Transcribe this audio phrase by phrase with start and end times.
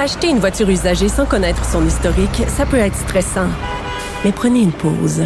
[0.00, 3.48] Acheter une voiture usagée sans connaître son historique, ça peut être stressant.
[4.24, 5.24] Mais prenez une pause.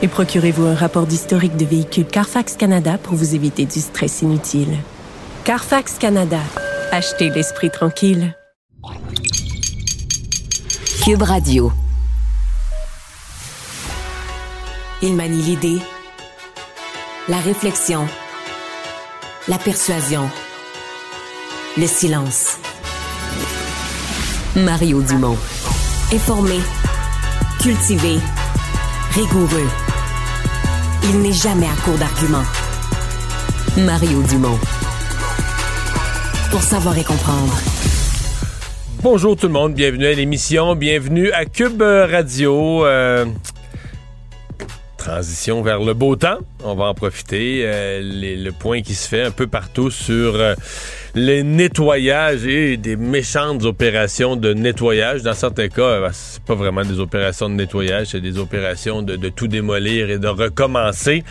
[0.00, 4.78] Et procurez-vous un rapport d'historique de véhicule Carfax Canada pour vous éviter du stress inutile.
[5.44, 6.40] Carfax Canada.
[6.90, 8.34] Achetez l'esprit tranquille.
[11.04, 11.70] Cube Radio.
[15.02, 15.82] Il manie l'idée,
[17.28, 18.06] la réflexion,
[19.48, 20.30] la persuasion,
[21.76, 22.56] le silence.
[24.56, 25.36] Mario Dumont.
[26.14, 26.58] Informé,
[27.60, 28.16] cultivé,
[29.12, 29.68] rigoureux.
[31.04, 32.44] Il n'est jamais à court d'arguments.
[33.76, 34.58] Mario Dumont.
[36.50, 37.54] Pour savoir et comprendre.
[39.02, 42.86] Bonjour tout le monde, bienvenue à l'émission, bienvenue à Cube Radio.
[42.86, 43.26] euh,
[44.96, 47.60] transition vers le beau temps, on va en profiter.
[47.64, 50.54] euh, le point qui se fait un peu partout sur euh,
[51.16, 55.22] les nettoyages et des méchantes opérations de nettoyage.
[55.22, 59.16] Dans certains cas, euh, c'est pas vraiment des opérations de nettoyage, c'est des opérations de,
[59.30, 61.24] tout démolir et de recommencer.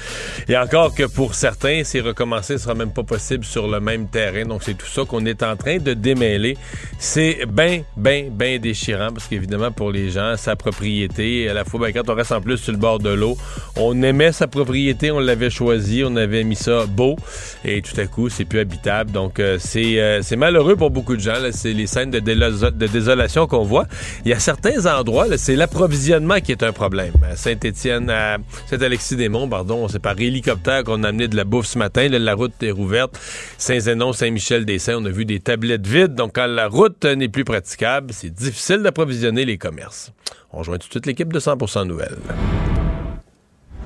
[0.50, 4.46] Et encore que pour certains, ces recommencer sera même pas possible sur le même terrain.
[4.46, 6.58] Donc c'est tout ça qu'on est en train de démêler.
[6.98, 11.80] C'est bien, bien, bien déchirant parce qu'évidemment pour les gens, sa propriété, à la fois
[11.80, 13.38] ben, quand on reste en plus sur le bord de l'eau,
[13.76, 17.18] on aimait sa propriété, on l'avait choisi, on avait mis ça beau
[17.64, 19.12] et tout à coup c'est plus habitable.
[19.12, 21.36] Donc euh, c'est euh, c'est malheureux pour beaucoup de gens.
[21.52, 23.86] C'est les scènes de, désolation qu'on voit.
[24.24, 27.14] Il y a certains endroits, c'est l'approvisionnement qui est un problème.
[27.30, 31.78] À Saint-Étienne, à Saint-Alexis-des-Monts, pardon, c'est par hélicoptère qu'on a amené de la bouffe ce
[31.78, 32.08] matin.
[32.08, 33.20] Là, la route est rouverte.
[33.58, 36.16] Saint-Zénon, Saint-Michel-des-Saints, on a vu des tablettes vides.
[36.16, 40.12] Donc quand la route n'est plus praticable, c'est difficile d'approvisionner les commerces.
[40.54, 42.18] On rejoint tout de suite l'équipe de 100% Nouvelles.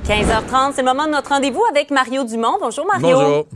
[0.06, 2.58] 15h30, c'est le moment de notre rendez-vous avec Mario Dumont.
[2.60, 3.18] Bonjour Mario.
[3.18, 3.48] Bonjour.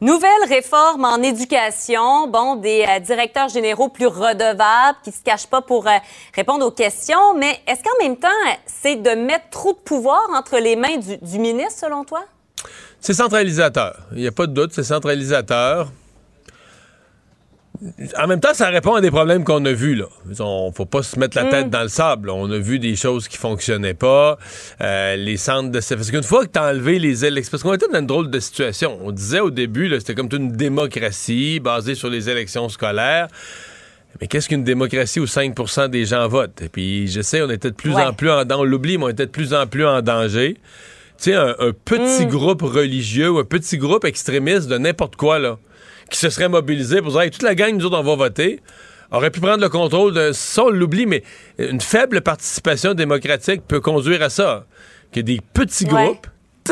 [0.00, 2.28] Nouvelle réforme en éducation.
[2.28, 5.96] Bon, des euh, directeurs généraux plus redevables qui se cachent pas pour euh,
[6.36, 7.34] répondre aux questions.
[7.36, 8.28] Mais est-ce qu'en même temps,
[8.66, 12.22] c'est de mettre trop de pouvoir entre les mains du, du ministre, selon toi?
[13.00, 13.96] C'est centralisateur.
[14.12, 15.88] Il n'y a pas de doute, c'est centralisateur.
[18.18, 19.94] En même temps, ça répond à des problèmes qu'on a vus.
[19.94, 20.06] Là.
[20.40, 22.28] On faut pas se mettre la tête dans le sable.
[22.28, 22.34] là.
[22.34, 24.38] On a vu des choses qui fonctionnaient pas.
[24.80, 25.78] Euh, les centres de...
[25.80, 27.50] Parce qu'une fois que tu as enlevé les élections...
[27.52, 28.98] Parce qu'on était dans une drôle de situation.
[29.02, 33.28] On disait au début, c'était comme une démocratie basée sur les élections scolaires.
[34.20, 36.60] Mais qu'est-ce qu'une démocratie où 5% des gens votent?
[36.62, 38.02] Et puis, je sais, on était de plus Ouais.
[38.02, 38.60] en plus en danger.
[38.62, 40.54] On l'oublie, mais on était de plus en plus en danger.
[41.18, 45.38] Tu sais, un, un petit groupe religieux ou un petit groupe extrémiste de n'importe quoi,
[45.38, 45.58] là,
[46.10, 48.60] qui se serait mobilisé pour dire, Hey, toute la gang, nous autres, on va voter,
[49.10, 50.32] aurait pu prendre le contrôle de.
[50.32, 51.22] Ça, on l'oublie, mais
[51.58, 54.66] une faible participation démocratique peut conduire à ça.
[55.12, 56.04] Que des petits Ouais.
[56.04, 56.26] groupes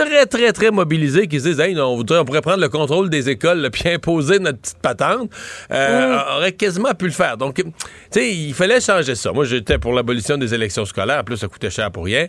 [0.04, 2.68] très, très, très mobilisés qui se disent, hey, non, on, voudrait- on pourrait prendre le
[2.68, 5.30] contrôle des écoles, là, puis imposer notre petite patente,
[5.70, 7.36] euh, aurait quasiment pu le faire.
[7.36, 7.64] Donc, tu
[8.10, 9.32] sais, il fallait changer ça.
[9.32, 11.20] Moi, j'étais pour l'abolition des élections scolaires.
[11.20, 12.26] En plus, ça coûtait cher pour rien.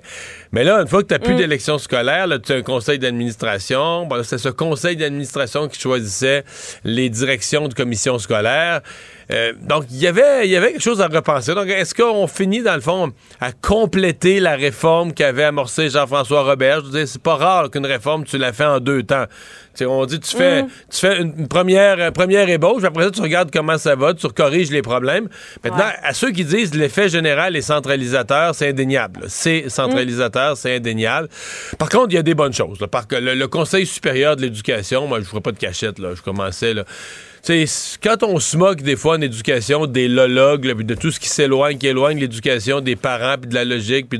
[0.51, 4.05] Mais là, une fois que tu n'as plus d'élections scolaires, tu as un conseil d'administration.
[4.05, 6.43] Bon, c'est ce conseil d'administration qui choisissait
[6.83, 8.81] les directions de commissions scolaires.
[9.29, 11.53] Euh, donc, il y avait il y avait quelque chose à repenser.
[11.53, 13.11] Donc, est-ce qu'on finit, dans le fond,
[13.41, 16.79] à compléter la réforme qu'avait amorcée Jean-François Robert?
[16.79, 19.25] Je veux dire, c'est pas rare qu'une réforme, tu la fais en deux temps.
[19.81, 23.21] On dit, tu fais, tu fais une, première, une première ébauche, puis après ça, tu
[23.21, 25.27] regardes comment ça va, tu corriges les problèmes.
[25.63, 25.93] Maintenant, Ouais.
[26.03, 29.25] à ceux qui disent l'effet général est centralisateur, c'est indéniable.
[29.27, 31.29] C'est centralisateur, c'est indéniable.
[31.77, 32.79] Par contre, il y a des bonnes choses.
[32.81, 32.87] là.
[32.87, 35.99] Par que le, le Conseil supérieur de l'éducation, moi, je ne ferai pas de cachette,
[35.99, 36.09] là.
[36.15, 36.83] Je commençais, là.
[38.03, 41.29] Quand on se moque des fois en éducation des lologues, là, de tout ce qui
[41.29, 44.19] s'éloigne, qui éloigne l'éducation des parents, puis de la logique, puis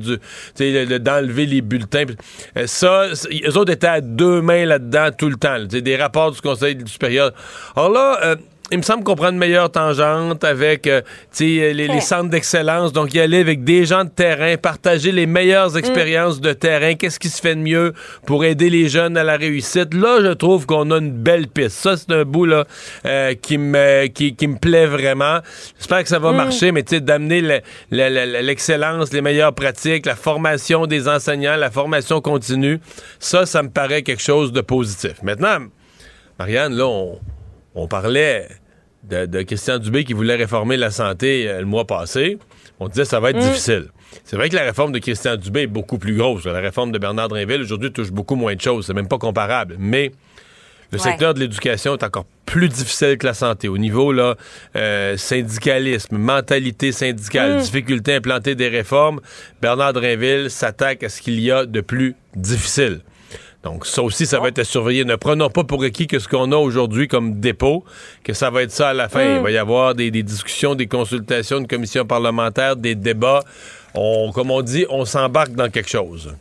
[1.00, 2.16] d'enlever les bulletins, puis,
[2.58, 5.58] euh, ça, eux autres étaient à deux mains là-dedans tout le temps.
[5.58, 5.66] là.
[5.66, 7.32] Des rapports du Conseil supérieur.
[7.76, 8.36] Alors là, euh,
[8.72, 11.02] il me semble qu'on prend une meilleure tangente avec euh,
[11.40, 12.92] les, centres d'excellence.
[12.92, 16.96] Donc, y aller avec des gens de terrain, partager les meilleures expériences de terrain.
[16.96, 17.94] Qu'est-ce qui se fait de mieux
[18.26, 19.94] pour aider les jeunes à la réussite?
[19.94, 21.78] Là, je trouve qu'on a une belle piste.
[21.78, 22.66] Ça, c'est un bout là,
[23.06, 25.40] euh, qui, me, qui, qui me plaît vraiment.
[25.78, 27.62] J'espère que ça va marcher, mais d'amener le-
[27.92, 32.80] le- le- l'excellence, les meilleures pratiques, la formation des enseignants, la formation continue,
[33.20, 35.14] ça, ça me paraît quelque chose de positif.
[35.24, 35.60] Maintenant,
[36.40, 37.20] Marianne, là, on,
[37.78, 38.48] on parlait
[39.04, 42.38] de, Christian Dubé qui voulait réformer la santé euh, le mois passé,
[42.80, 43.42] on disait que ça va être mm.
[43.42, 43.86] difficile.
[44.24, 46.46] C'est vrai que la réforme de Christian Dubé est beaucoup plus grosse.
[46.46, 48.88] La réforme de Bernard Drinville, aujourd'hui, touche beaucoup moins de choses.
[48.88, 49.76] C'est même pas comparable.
[49.80, 50.12] Mais
[50.92, 53.68] le secteur de l'éducation est encore plus difficile que la santé.
[53.68, 54.36] Au niveau là,
[54.76, 57.62] euh, syndicalisme, mentalité syndicale, mm.
[57.62, 59.22] difficulté à implanter des réformes,
[59.62, 63.02] Bernard Drinville s'attaque à ce qu'il y a de plus difficile.
[63.64, 65.04] Donc, ça aussi, ça va être à surveiller.
[65.04, 67.84] Ne prenons pas pour acquis que ce qu'on a aujourd'hui comme dépôt,
[68.24, 69.36] que ça va être ça à la fin.
[69.36, 73.44] Il va y avoir des, des, discussions, des consultations, une commission parlementaire, des débats.
[73.94, 76.34] On, comme on dit, on s'embarque dans quelque chose.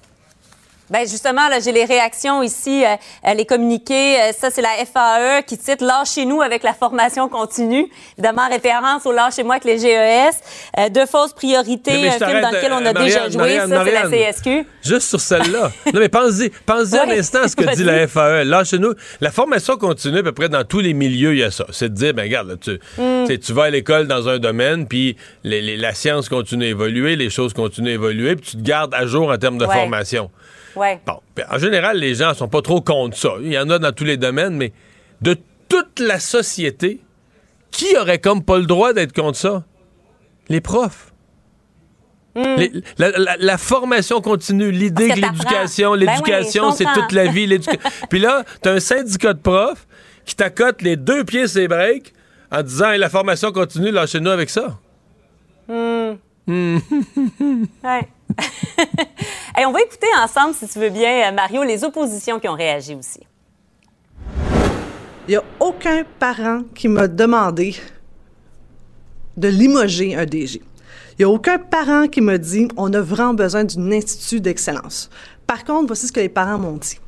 [0.89, 4.21] Ben justement, là, j'ai les réactions ici, euh, les communiqués.
[4.21, 7.91] Euh, ça, c'est la FAE qui cite chez nous avec la formation continue.
[8.17, 10.37] Évidemment, référence au chez moi avec les GES.
[10.79, 13.57] Euh, deux fausses priorités, un film dans lequel on a déjà joué.
[13.57, 14.67] ça, c'est la CSQ.
[14.83, 15.73] Juste sur celle-là.
[15.93, 18.65] non, mais pensez-y, pensez un instant à ce que dit la FAE.
[18.65, 21.51] chez nous, la formation continue, à peu près dans tous les milieux, il y a
[21.51, 21.67] ça.
[21.71, 23.39] C'est de dire, ben regarde, tu, mm.
[23.39, 27.31] tu vas à l'école dans un domaine, puis les, la science continue à évoluer, les
[27.31, 30.31] choses continuent à évoluer, puis tu te gardes à jour en termes de formation.
[30.77, 31.21] Bon,
[31.51, 33.31] en général, les gens sont pas trop contre ça.
[33.41, 34.73] Il y en a dans tous les domaines, mais
[35.23, 35.37] de
[35.69, 37.01] toute la société,
[37.71, 39.65] qui aurait comme pas le droit d'être contre ça?
[40.49, 41.13] Les profs.
[42.35, 42.57] Hmm.
[42.99, 47.49] la, formation continue, l'idée que l'éducation, ben l'éducation, c'est toute la vie.
[48.11, 49.87] Puis là, tu as un syndicat de profs
[50.27, 52.13] qui t'accote les deux pieds ses breaks
[52.53, 54.79] en disant la formation continue, lâchez-nous avec ça.
[55.67, 56.17] Hmm.
[56.47, 56.79] Hmm.
[57.85, 58.09] ouais.
[59.65, 62.95] on va écouter ensemble, si tu veux bien, euh, Mario, les oppositions qui ont réagi
[62.95, 63.21] aussi.
[65.29, 67.75] Il n'y a aucun parent qui m'a demandé
[69.37, 70.61] de limoger un DG.
[71.19, 75.11] Il n'y a aucun parent qui m'a dit on a vraiment besoin d'un institut d'excellence.
[75.47, 77.01] Par contre, voici ce que les parents m'ont dit.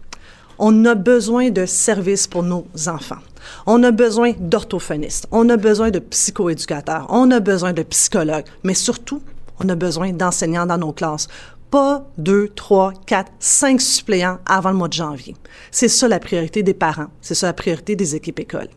[0.59, 3.23] On a besoin de services pour nos enfants.
[3.67, 5.29] On a besoin d'orthophonistes.
[5.31, 7.07] On a besoin de psychoéducateurs.
[7.11, 8.47] On a besoin de psychologues.
[8.65, 9.23] Mais surtout,
[9.61, 11.29] on a besoin d'enseignants dans nos classes.
[11.71, 15.37] Pas deux, trois, quatre, cinq suppléants avant le mois de janvier.
[15.71, 17.09] C'est ça la priorité des parents.
[17.21, 18.71] C'est ça la priorité des équipes écoles.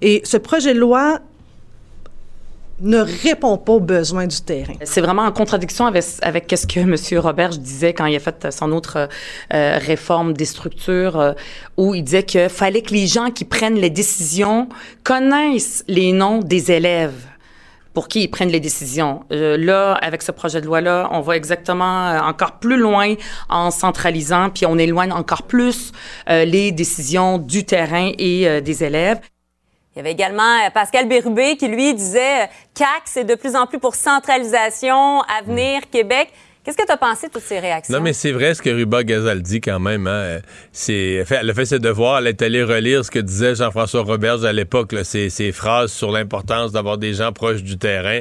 [0.00, 1.20] Et ce projet de loi
[2.82, 4.74] ne répond pas aux besoins du terrain.
[4.82, 6.96] C'est vraiment en contradiction avec, ce que M.
[7.20, 9.08] Robert disait quand il a fait son autre
[9.54, 11.32] euh, réforme des structures, euh,
[11.76, 14.68] où il disait qu'il fallait que les gens qui prennent les décisions
[15.04, 17.26] connaissent les noms des élèves
[17.94, 19.24] pour qui ils prennent les décisions.
[19.32, 23.14] Euh, là, avec ce projet de loi-là, on va exactement euh, encore plus loin
[23.48, 25.92] en centralisant, puis on éloigne encore plus
[26.28, 29.20] euh, les décisions du terrain et des élèves.
[29.94, 33.78] Il y avait également Pascal Bérubé qui, lui, disait CAC, c'est de plus en plus
[33.78, 36.32] pour centralisation, avenir, Québec.
[36.64, 37.92] Qu'est-ce que tu as pensé de toutes ces réactions?
[37.92, 40.06] Non, mais c'est vrai ce que Ruba Gazal dit quand même.
[40.06, 40.38] Hein.
[40.70, 44.44] C'est, elle a fait ses devoirs, elle est allée relire ce que disait Jean-François Roberge
[44.44, 48.20] à l'époque, ses, ses, phrases sur l'importance d'avoir des gens proches du terrain.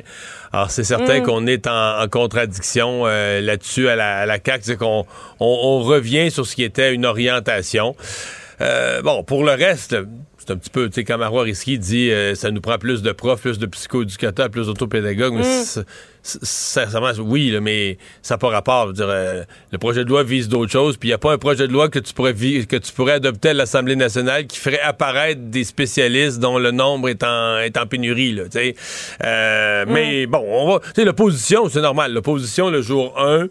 [0.51, 1.23] Alors, c'est certain mm.
[1.23, 5.05] qu'on est en, contradiction euh, là-dessus à la, à la CAQ, c'est qu'on
[5.39, 7.95] on, revient sur ce qui était une orientation.
[8.59, 9.95] Euh, bon, pour le reste,
[10.51, 13.01] c'est un petit peu, tu sais, quand Marois Risky dit euh, ça nous prend plus
[13.01, 15.83] de profs, plus de psychoéducateurs, plus d'autopédagogues, mais mm.
[16.23, 18.91] sincèrement, oui, mais ça n'a pas rapport.
[18.91, 21.37] dire, euh, le projet de loi vise d'autres choses, puis il n'y a pas un
[21.37, 24.81] projet de loi que tu pourrais que tu pourrais adopter à l'Assemblée nationale qui ferait
[24.81, 28.43] apparaître des spécialistes dont le nombre est en, est en pénurie, là.
[29.23, 29.91] Euh, mm.
[29.91, 32.13] Mais bon, on va, tu sais, l'opposition, c'est normal.
[32.13, 33.47] L'opposition, le jour 1,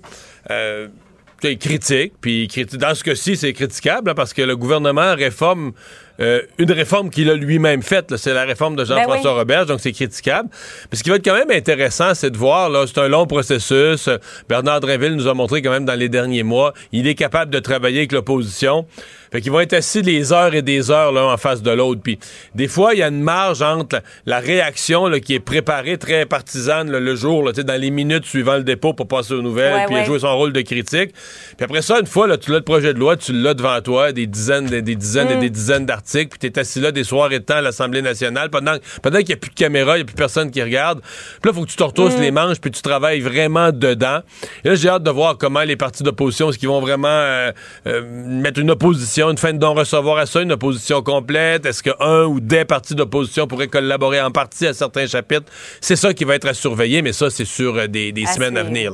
[1.41, 5.73] critique, puis dans ce cas-ci, c'est critiquable, hein, parce que le gouvernement réforme
[6.21, 8.17] euh, une réforme qu'il a lui-même faite.
[8.17, 10.49] C'est la réforme de Jean-François ben Robert, donc c'est critiquable.
[10.91, 13.27] Mais ce qui va être quand même intéressant, c'est de voir, là, c'est un long
[13.27, 14.09] processus.
[14.49, 17.59] Bernard Drinville nous a montré quand même dans les derniers mois, il est capable de
[17.59, 18.87] travailler avec l'opposition.
[19.31, 22.01] Fait qu'ils vont être assis des heures et des heures l'un en face de l'autre.
[22.03, 22.19] Puis
[22.55, 26.27] des fois, il y a une marge entre la, réaction là, qui est préparée très
[26.27, 30.05] partisane le jour, là, dans les minutes suivant le dépôt pour passer aux nouvelles, puis
[30.05, 31.13] jouer son rôle de critique.
[31.57, 33.81] Puis après ça, une fois, là, tu l'as le projet de loi, tu l'as devant
[33.81, 35.41] toi, des dizaines, des, dizaines et mm.
[35.41, 38.03] des dizaines d'articles puis tu es assis là des soirs et de temps à l'Assemblée
[38.03, 40.63] nationale pendant, pendant qu'il n'y a plus de caméra, il n'y a plus personne qui
[40.63, 41.01] regarde.
[41.01, 41.11] Puis
[41.45, 42.21] là, il faut que tu te mm.
[42.21, 44.21] les manches puis tu travailles vraiment dedans.
[44.65, 47.53] Et là, j'ai hâte de voir comment les partis d'opposition, est-ce qu'ils vont vraiment euh,
[47.87, 51.67] euh, mettre une opposition, une fin de non-recevoir à ça, une opposition complète?
[51.67, 55.51] Est-ce qu'un ou des partis d'opposition pourraient collaborer en partie à certains chapitres?
[55.81, 58.63] C'est ça qui va être à surveiller, mais ça, c'est sur euh, des, semaines à
[58.63, 58.93] venir.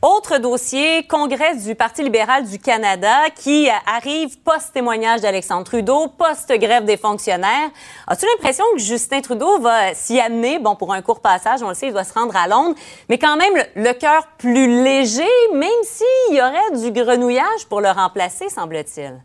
[0.00, 6.96] Autre dossier, Congrès du Parti libéral du Canada qui arrive post-témoignage d'Alexandre Trudeau, post-grève des
[6.96, 7.68] fonctionnaires.
[8.06, 10.60] As-tu l'impression que Justin Trudeau va s'y amener?
[10.60, 12.76] Bon, pour un court passage, on le sait, il doit se rendre à Londres,
[13.08, 17.90] mais quand même le, cœur plus léger, même s'il y aurait du grenouillage pour le
[17.90, 19.20] remplacer, semble-t-il.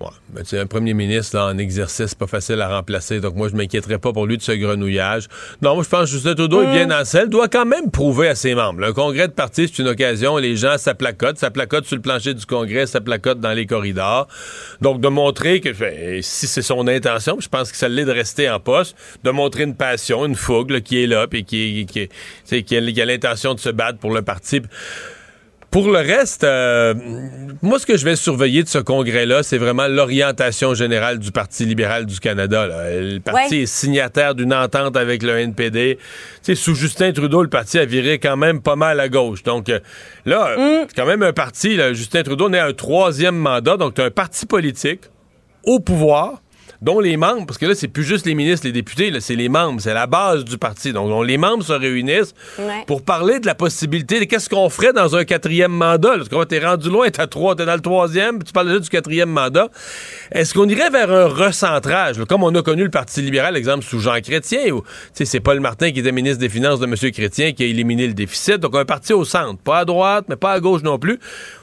[0.00, 3.20] Ouais, mais tu un premier ministre là, en exercice, pas facile à remplacer.
[3.20, 5.28] Donc moi, je m'inquiéterais pas pour lui de ce grenouillage.
[5.60, 7.28] Non, moi, je pense que Justin Trudeau est bien en selle.
[7.28, 8.80] Doit quand même prouver à ses membres.
[8.80, 10.38] Le congrès de parti, c'est une occasion.
[10.38, 11.36] Les gens, ça placote.
[11.36, 14.26] Ça placote sur le plancher du congrès, ça placote dans les corridors.
[14.80, 15.70] Donc de montrer que
[16.22, 19.64] si c'est son intention, je pense que ça l'est de rester en poste, de montrer
[19.64, 22.08] une passion, une fougue qui est là, puis qui, qui,
[22.46, 24.62] qui, qui a l'intention de se battre pour le parti.
[25.70, 26.94] Pour le reste, euh,
[27.62, 31.64] moi, ce que je vais surveiller de ce congrès-là, c'est vraiment l'orientation générale du Parti
[31.64, 32.66] libéral du Canada.
[32.66, 35.98] Le parti est signataire d'une entente avec le NPD.
[36.42, 39.44] sais, sous Justin Trudeau, le parti a viré quand même pas mal à gauche.
[39.44, 39.78] Donc euh,
[40.26, 40.86] là, mm.
[40.88, 41.78] c'est quand même un parti.
[41.94, 45.02] Justin Trudeau n'est un troisième mandat, donc tu un parti politique
[45.62, 46.42] au pouvoir
[46.82, 49.48] dont les membres, parce que là, c'est plus juste les ministres, les députés, c'est les
[49.48, 50.92] membres, c'est la base du parti.
[50.92, 52.34] Donc, dont les membres se réunissent
[52.86, 56.16] pour parler de la possibilité de qu'est-ce qu'on ferait dans un quatrième mandat.
[56.16, 58.80] Parce que t'es rendu loin, t'es trois, t'es dans le troisième, puis tu parles déjà
[58.80, 59.68] du quatrième mandat.
[60.32, 64.00] Est-ce qu'on irait vers un recentrage, comme on a connu le Parti libéral, exemple, sous
[64.00, 64.82] Jean Chrétien, ou
[65.12, 66.94] c'est Paul Martin qui était ministre des Finances de M.
[67.12, 68.56] Chrétien qui a éliminé le déficit.
[68.56, 71.18] Donc, un parti au centre, pas à droite, mais pas à gauche non plus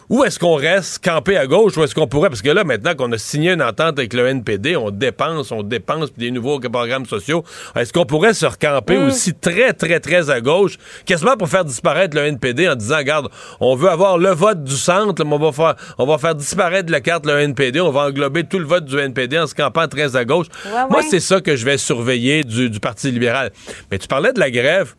[0.09, 1.03] ou est-ce qu'on reste?
[1.03, 3.61] Campé à gauche ou est-ce qu'on pourrait, parce que là, maintenant qu'on a signé une
[3.61, 7.43] entente avec le NPD, on dépense, on dépense des nouveaux programmes sociaux,
[7.75, 9.07] est-ce qu'on pourrait se recamper mm.
[9.07, 13.29] aussi très, très, très à gauche, quasiment pour faire disparaître le NPD en disant, regarde,
[13.59, 16.91] on veut avoir le vote du centre, mais on va faire, on va faire disparaître
[16.91, 19.87] la carte le NPD, on va englober tout le vote du NPD en se campant
[19.87, 20.47] très à gauche.
[20.89, 23.51] Moi, c'est ça que je vais surveiller du, du Parti libéral.
[23.91, 24.95] Mais tu parlais de la grève.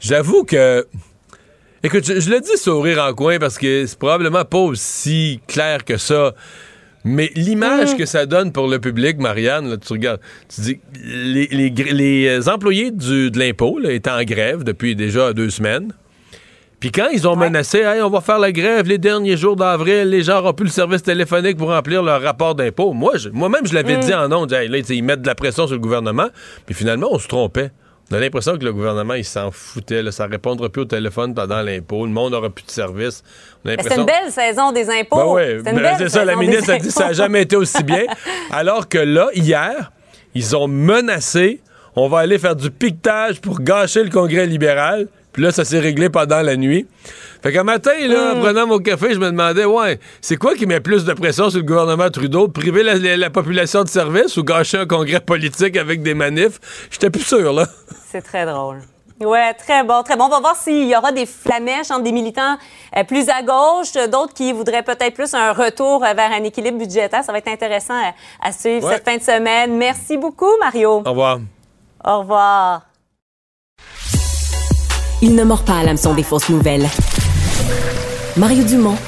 [0.00, 0.86] J'avoue que
[1.84, 5.98] Écoute, je, le dis sourire en coin parce que c'est probablement pas aussi clair que
[5.98, 6.34] ça.
[7.04, 7.98] Mais l'image mm.
[7.98, 12.90] que ça donne pour le public, Marianne, là, tu regardes, tu dis, les, les, employés
[12.90, 15.92] du, de l'impôt étaient en grève depuis déjà deux semaines.
[16.80, 20.08] Puis quand ils ont menacé, hey, on va faire la grève les derniers jours d'avril,
[20.08, 22.94] les gens n'auront plus le service téléphonique pour remplir leur rapport d'impôt.
[22.94, 24.00] Moi, moi-même, je l'avais mm.
[24.00, 26.28] dit en nom, là, ils mettent de la pression sur le gouvernement.
[26.64, 27.72] Puis finalement, on se trompait.
[28.10, 30.02] On a l'impression que le gouvernement, il s'en foutait.
[30.02, 32.04] Là, ça répondra plus au téléphone pendant l'impôt.
[32.04, 33.22] Le monde n'aura plus de service.
[33.64, 35.36] C'est une belle saison des impôts.
[35.36, 38.04] Ben ben, c'est ça, la ministre a dit que ça n'a jamais été aussi bien.
[38.50, 39.90] Alors que là, hier,
[40.34, 41.60] ils ont menacé
[41.96, 45.06] on va aller faire du piquetage pour gâcher le Congrès libéral.
[45.34, 46.86] Puis là, ça s'est réglé pendant la nuit.
[47.42, 48.40] Fait qu'un matin, là, en hmm.
[48.40, 51.58] prenant mon café, je me demandais, ouais, c'est quoi qui met plus de pression sur
[51.58, 52.48] le gouvernement Trudeau?
[52.48, 56.60] Priver la, population de service ou gâcher un congrès politique avec des manifs?
[56.90, 57.66] J'étais plus sûr, là.
[58.10, 58.78] C'est très drôle.
[59.20, 60.26] Ouais, très bon, très bon.
[60.26, 62.56] On va voir s'il y aura des flamèches entre des militants
[62.96, 67.24] euh, plus à gauche, d'autres qui voudraient peut-être plus un retour vers un équilibre budgétaire.
[67.24, 68.00] Ça va être intéressant
[68.40, 69.76] à, suivre cette fin de semaine.
[69.76, 71.02] Merci beaucoup, Mario.
[71.04, 71.40] Au revoir.
[72.04, 72.82] Au revoir.
[75.26, 76.86] Il ne mord pas à l'hameçon des fausses nouvelles.
[78.36, 78.98] Mario Dumont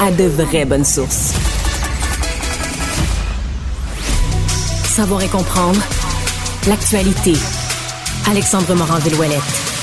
[0.00, 1.34] a de vraies bonnes sources.
[4.84, 5.78] Savoir et comprendre
[6.66, 7.34] l'actualité.
[8.30, 9.79] Alexandre Morand-Villouellette.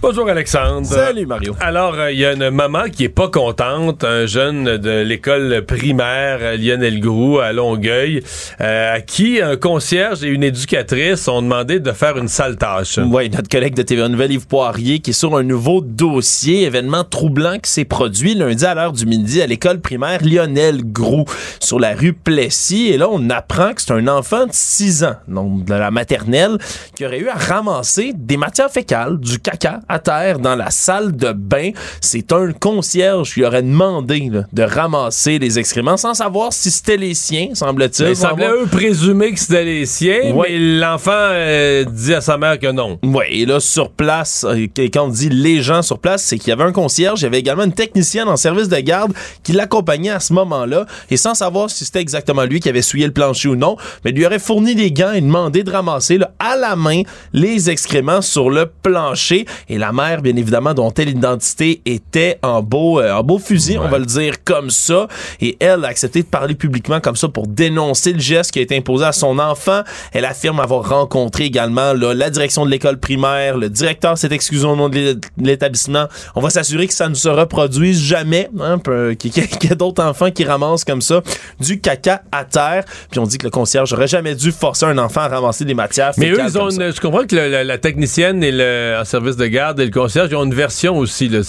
[0.00, 0.86] Bonjour Alexandre.
[0.86, 1.56] Salut Mario.
[1.58, 5.64] Alors, euh, il y a une maman qui est pas contente, un jeune de l'école
[5.66, 8.22] primaire Lionel Groux à Longueuil,
[8.60, 13.00] euh, à qui un concierge et une éducatrice ont demandé de faire une sale tâche.
[13.04, 17.02] Oui, notre collègue de TVA Nouvelle, Yves Poirier, qui est sur un nouveau dossier, événement
[17.02, 21.24] troublant qui s'est produit lundi à l'heure du midi à l'école primaire Lionel Groux,
[21.58, 22.86] sur la rue Plessis.
[22.86, 26.56] Et là, on apprend que c'est un enfant de 6 ans, donc de la maternelle,
[26.94, 31.16] qui aurait eu à ramasser des matières fécales, du caca, à terre dans la salle
[31.16, 31.70] de bain.
[32.00, 37.14] C'est un concierge qui aurait demandé de ramasser les excréments sans savoir si c'était les
[37.14, 38.06] siens, semble-t-il.
[38.06, 42.36] Ben, il semblait eux présumer que c'était les siens, mais l'enfant euh, dit à sa
[42.36, 42.98] mère que non.
[43.02, 46.48] Oui, et là, sur place, euh, quand on dit les gens sur place, c'est qu'il
[46.48, 49.52] y avait un concierge, il y avait également une technicienne en service de garde qui
[49.52, 53.12] l'accompagnait à ce moment-là, et sans savoir si c'était exactement lui qui avait souillé le
[53.12, 56.76] plancher ou non, mais lui aurait fourni des gants et demandé de ramasser à la
[56.76, 57.02] main
[57.32, 59.46] les excréments sur le plancher.
[59.68, 63.78] Et la mère, bien évidemment, dont elle l'identité était en beau, euh, en beau fusil,
[63.78, 65.08] on va le dire comme ça.
[65.40, 68.62] Et elle a accepté de parler publiquement comme ça pour dénoncer le geste qui a
[68.62, 69.82] été imposé à son enfant.
[70.12, 73.56] Elle affirme avoir rencontré également la direction de l'école primaire.
[73.56, 76.06] Le directeur s'est excusé au nom de l'établissement.
[76.34, 78.78] On va s'assurer que ça ne se reproduise jamais, hein,
[79.18, 81.22] qu'il y ait d'autres enfants qui ramassent comme ça
[81.60, 82.84] du caca à terre.
[83.10, 85.74] Puis on dit que le concierge n'aurait jamais dû forcer un enfant à ramasser des
[85.74, 86.12] matières.
[86.16, 89.84] Mais eux, ils ont je comprends que la, technicienne et le service de garde et
[89.84, 91.28] le concierge, ils ont une version aussi.
[91.28, 91.40] Là,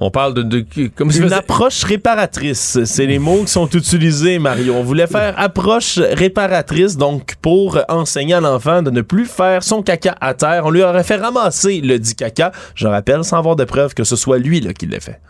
[0.00, 0.64] On parle de, de
[0.94, 4.74] comme Une approche réparatrice, c'est les mots qui sont utilisés, Mario.
[4.74, 9.82] On voulait faire approche réparatrice, donc pour enseigner à l'enfant de ne plus faire son
[9.82, 10.66] caca à terre.
[10.66, 14.04] On lui aurait fait ramasser le dit caca, je rappelle, sans avoir de preuve que
[14.04, 15.20] ce soit lui là, qui l'ait fait.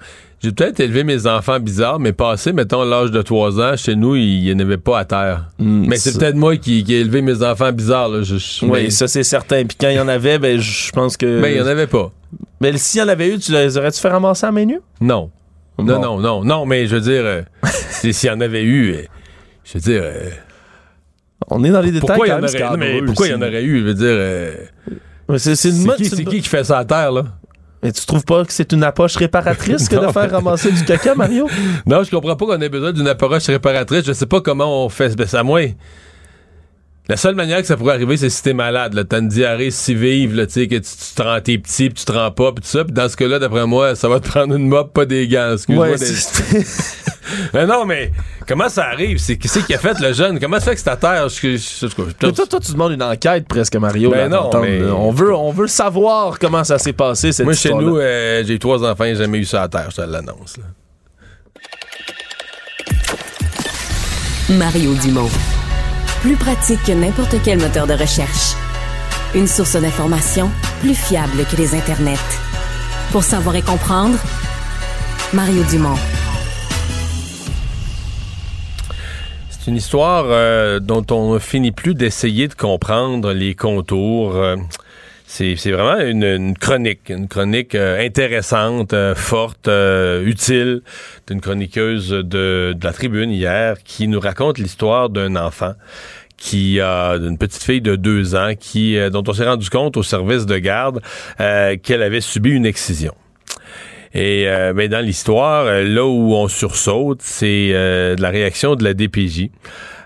[0.40, 4.14] J'ai peut-être élevé mes enfants bizarres, mais passé, mettons, l'âge de 3 ans, chez nous,
[4.14, 5.46] il n'y en avait pas à terre.
[5.58, 8.08] Hmm, mais c'est peut-être moi qui, qui ai élevé mes enfants bizarres.
[8.08, 8.22] Là.
[8.22, 9.64] Je, je- Oui, mais, ça c'est certain.
[9.64, 11.40] Puis quand il y en avait, ben je pense que.
[11.40, 12.12] mais il n'y en avait pas.
[12.60, 14.80] Mais s'il y en avait eu, tu les aurais-tu fait ramasser à main nue?
[15.00, 15.30] Non.
[15.76, 15.84] Bon.
[15.84, 17.42] Non, non, non, non, mais je veux dire, euh,
[17.90, 19.02] s'il y en avait eu, euh,
[19.64, 20.30] je veux dire, euh,
[21.50, 22.06] On est dans les détails.
[22.16, 23.78] pourquoi il y quand en même aurait, mais pourquoi il y en aurait eu?
[23.80, 24.54] Je veux dire, euh,
[25.28, 25.68] Mais C'est qui,
[26.22, 27.24] une- qui qui fait ça à terre, là?
[27.82, 31.14] Mais tu trouves pas que c'est une approche réparatrice que de faire ramasser du caca,
[31.14, 31.48] Mario?
[31.86, 34.04] Non, je comprends pas qu'on ait besoin d'une approche réparatrice.
[34.04, 35.14] Je sais pas comment on fait.
[35.16, 35.60] Ben, c'est à moi.
[37.10, 38.92] La seule manière que ça pourrait arriver, c'est si t'es malade.
[38.92, 39.02] là.
[39.02, 41.88] T'as une diarrhée si vive, là, tu sais, que tu, tu te rends, t'es petit,
[41.88, 42.84] puis tu te rends pas, puis tout ça.
[42.84, 45.54] Puis dans ce cas-là, d'après moi, ça va te prendre une mop, pas des gants.
[45.54, 45.88] Excuse-moi.
[45.88, 46.94] Ouais, des- c'est-
[47.54, 48.10] Mais non, mais
[48.46, 49.18] comment ça arrive?
[49.18, 50.40] C'est qu'est-ce qui a fait le jeune?
[50.40, 51.28] Comment ça fait que c'est à terre?
[51.28, 54.10] Je- je- je- je- Mais toi, toi, tu demandes une enquête presque, Mario.
[54.10, 57.54] Ben là, non, mais- On veut, on veut savoir comment ça s'est passé, cette Moi,
[57.54, 60.56] chez nous, euh, j'ai trois enfants, j'ai jamais eu ça à terre, je te l'annonce.
[64.48, 65.28] Mario Dumont.
[66.22, 68.54] Plus pratique que n'importe quel moteur de recherche.
[69.34, 72.16] Une source d'information plus fiable que les internets.
[73.12, 74.18] Pour savoir et comprendre,
[75.32, 75.96] Mario Dumont.
[79.50, 84.34] C'est une histoire euh, dont on ne finit plus d'essayer de comprendre les contours.
[84.36, 84.56] euh,
[85.30, 90.80] c'est vraiment une, une chronique, une chronique euh, intéressante, euh, forte, euh, utile,
[91.26, 95.74] d'une chroniqueuse de, de la tribune hier qui nous raconte l'histoire d'un enfant
[96.38, 99.96] qui a d'une petite fille de deux ans qui euh, dont on s'est rendu compte
[99.98, 101.02] au service de garde
[101.40, 103.14] euh, qu'elle avait subi une excision.
[104.14, 108.94] Et euh, ben, dans l'histoire, là où on sursaute, c'est de la réaction de la
[108.94, 109.50] DPJ.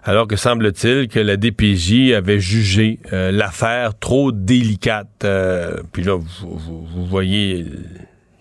[0.05, 5.25] Alors que semble-t-il que la DPJ avait jugé euh, l'affaire trop délicate.
[5.25, 7.67] Euh, puis là, vous, voyez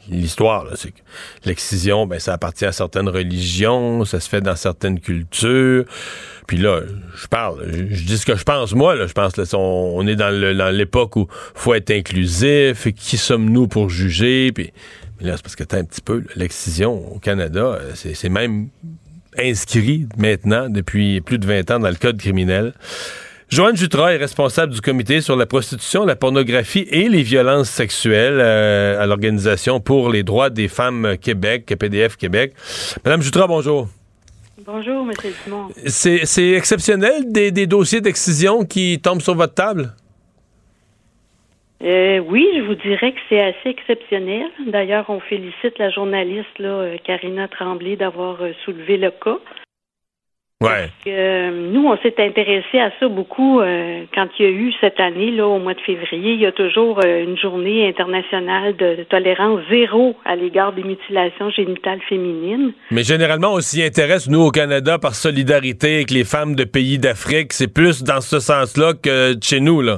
[0.09, 0.99] l'histoire, c'est que
[1.45, 5.85] l'excision, ben, ça appartient à certaines religions, ça se fait dans certaines cultures.
[6.47, 6.81] Puis là,
[7.15, 10.15] je parle, je, dis ce que je pense, moi, là, je pense, là, on, est
[10.15, 14.73] dans l'époque où faut être inclusif, et qui sommes-nous pour juger, puis
[15.21, 18.69] là, c'est parce que t'as un petit peu, l'excision au Canada, euh, c'est même
[19.37, 22.73] inscrit maintenant depuis plus de 20 ans dans le code criminel.
[23.49, 28.39] Joanne Jutras est responsable du comité sur la prostitution, la pornographie et les violences sexuelles
[28.39, 32.53] euh, à l'Organisation pour les droits des femmes Québec, PDF Québec.
[33.03, 33.89] Madame Jutras, bonjour.
[34.65, 35.11] Bonjour, M.
[35.45, 35.67] Dumont.
[35.87, 39.93] C'est c'est exceptionnel des, des dossiers d'excision qui tombent sur votre table?
[41.83, 44.47] Euh, oui, je vous dirais que c'est assez exceptionnel.
[44.67, 49.39] D'ailleurs, on félicite la journaliste là, euh, Karina Tremblay d'avoir euh, soulevé le cas.
[50.61, 50.91] Ouais.
[51.07, 54.99] Euh, nous, on s'est intéressé à ça beaucoup euh, quand il y a eu cette
[54.99, 56.33] année, là, au mois de février.
[56.33, 62.01] Il y a toujours une journée internationale de tolérance zéro à l'égard des mutilations génitales
[62.07, 62.73] féminines.
[62.91, 66.99] Mais généralement, on s'y intéresse, nous, au Canada, par solidarité avec les femmes de pays
[66.99, 67.53] d'Afrique.
[67.53, 69.97] C'est plus dans ce sens-là que de chez nous, là.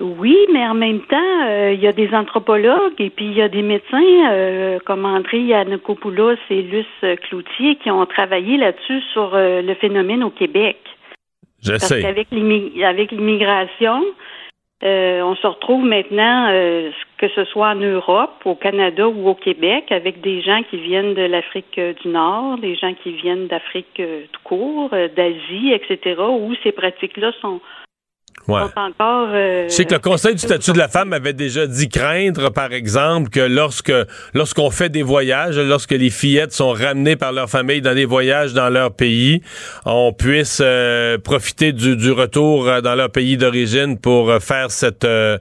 [0.00, 3.42] Oui, mais en même temps, euh, il y a des anthropologues et puis il y
[3.42, 9.34] a des médecins euh, comme André Yanakopoulos et Luce Cloutier qui ont travaillé là-dessus sur
[9.34, 10.78] euh, le phénomène au Québec.
[11.62, 12.04] Je Parce sais.
[12.04, 14.04] avec l'immigration,
[14.84, 19.34] euh, on se retrouve maintenant, euh, que ce soit en Europe, au Canada ou au
[19.34, 24.00] Québec, avec des gens qui viennent de l'Afrique du Nord, des gens qui viennent d'Afrique
[24.32, 27.60] tout court, d'Asie, etc., où ces pratiques-là sont,
[28.48, 28.62] Ouais.
[28.62, 29.28] sont encore...
[29.34, 32.50] euh, Je sais que le Conseil du statut de la femme avait déjà dit craindre,
[32.50, 33.92] par exemple, que lorsque
[34.32, 38.54] lorsqu'on fait des voyages, lorsque les fillettes sont ramenées par leur famille dans des voyages
[38.54, 39.42] dans leur pays,
[39.84, 44.70] on puisse euh, profiter du, du retour euh, dans leur pays d'origine pour euh, faire
[44.70, 45.36] cette euh,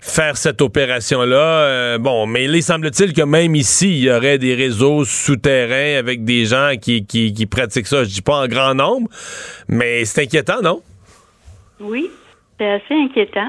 [0.00, 1.36] faire cette opération-là.
[1.36, 6.24] Euh, bon, mais il semble-t-il que même ici, il y aurait des réseaux souterrains avec
[6.24, 8.04] des gens qui, qui, qui pratiquent ça.
[8.04, 9.08] Je dis pas en grand nombre,
[9.68, 10.80] mais c'est inquiétant, non?
[11.80, 12.10] Oui,
[12.58, 13.48] c'est assez inquiétant.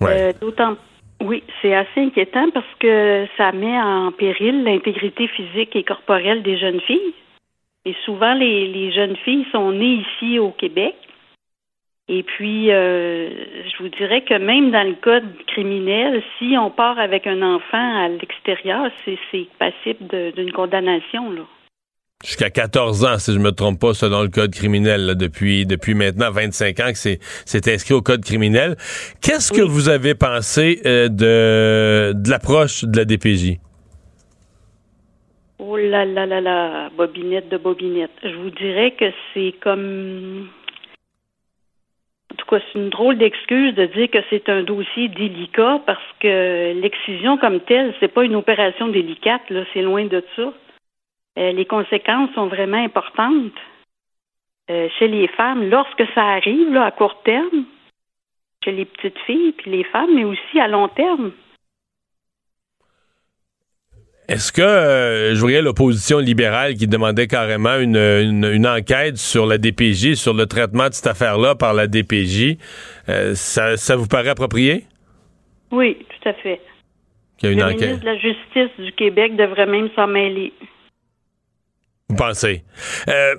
[0.00, 0.10] Ouais.
[0.10, 0.76] Euh, D'autant,
[1.22, 6.58] oui, c'est assez inquiétant parce que ça met en péril l'intégrité physique et corporelle des
[6.58, 7.14] jeunes filles.
[7.86, 10.94] Et souvent, les, les jeunes filles sont nées ici au Québec.
[12.08, 16.98] Et puis, euh, je vous dirais que même dans le code criminel, si on part
[16.98, 21.30] avec un enfant à l'extérieur, c'est passible d'une condamnation.
[21.30, 21.42] Là.
[22.24, 26.30] Jusqu'à 14 ans, si je me trompe pas, selon le code criminel, depuis, depuis maintenant
[26.30, 28.76] 25 ans que c'est inscrit au code criminel.
[29.20, 33.58] Qu'est-ce que vous avez pensé euh, de, de l'approche de la DPJ?
[35.58, 38.10] Oh là là là là, bobinette de bobinette.
[38.22, 40.48] Je vous dirais que c'est comme
[42.32, 46.02] en tout cas, c'est une drôle d'excuse de dire que c'est un dossier délicat parce
[46.20, 50.52] que l'excision comme telle, c'est pas une opération délicate, là, c'est loin de ça.
[51.38, 53.52] Euh, les conséquences sont vraiment importantes
[54.70, 57.64] euh, chez les femmes lorsque ça arrive là, à court terme,
[58.64, 61.32] chez les petites filles puis les femmes, mais aussi à long terme.
[64.26, 69.58] Est-ce que euh, je voyais l'opposition libérale qui demandait carrément une, une, enquête sur la
[69.58, 72.56] DPJ, sur le traitement de cette affaire-là par la DPJ?
[73.10, 74.84] Euh, ça, ça, vous paraît approprié?
[75.70, 76.58] Oui, tout à fait.
[77.42, 80.54] le ministre de la Justice du Québec devrait même s'en mêler.
[82.08, 82.64] Vous pensez?
[83.08, 83.34] Euh,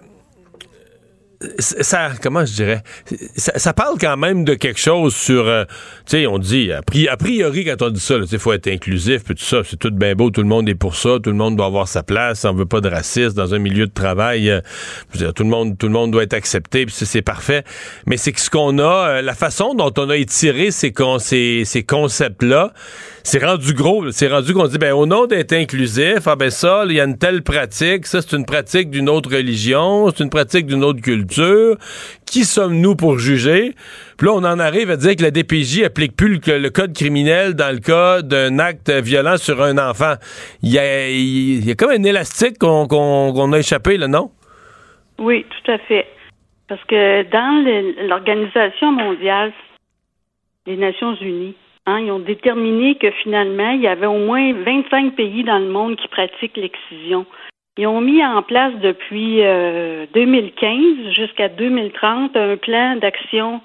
[1.60, 2.82] ça, comment je dirais,
[3.36, 5.66] ça, parle quand même de quelque chose sur, euh,
[6.06, 9.36] tu sais, on dit, a, priori, quand on dit ça, il faut être inclusif, puis
[9.36, 11.58] tout ça, c'est tout bien beau, tout le monde est pour ça, tout le monde
[11.58, 14.62] doit avoir sa place, on veut pas de racisme dans un milieu de travail, euh,
[15.36, 17.64] tout le monde, tout le monde doit être accepté, puis c'est parfait.
[18.06, 22.74] Mais c'est que ce qu'on a, la façon dont on a étiré ces concepts-là,
[23.26, 24.12] c'est rendu gros.
[24.12, 27.06] C'est rendu qu'on dit, ben, au nom d'être inclusif, ah ben ça, il y a
[27.06, 31.02] une telle pratique, ça c'est une pratique d'une autre religion, c'est une pratique d'une autre
[31.02, 31.76] culture.
[32.28, 33.74] Qui sommes-nous pour juger?
[34.18, 37.56] Puis là, on en arrive à dire que la DPJ applique plus le, code criminel
[37.56, 40.14] dans le cas d'un acte violent sur un enfant.
[40.62, 44.30] Il y a, comme un élastique qu'on a échappé, là, non?
[45.18, 46.06] Oui, tout à fait.
[46.68, 49.52] Parce que dans l'Organisation mondiale
[50.68, 51.56] des Nations unies,
[51.88, 55.68] Hein, ils ont déterminé que finalement, il y avait au moins 25 pays dans le
[55.68, 57.26] monde qui pratiquent l'excision.
[57.78, 63.62] Ils ont mis en place depuis 2015 euh, jusqu'à 2030 un plan d'action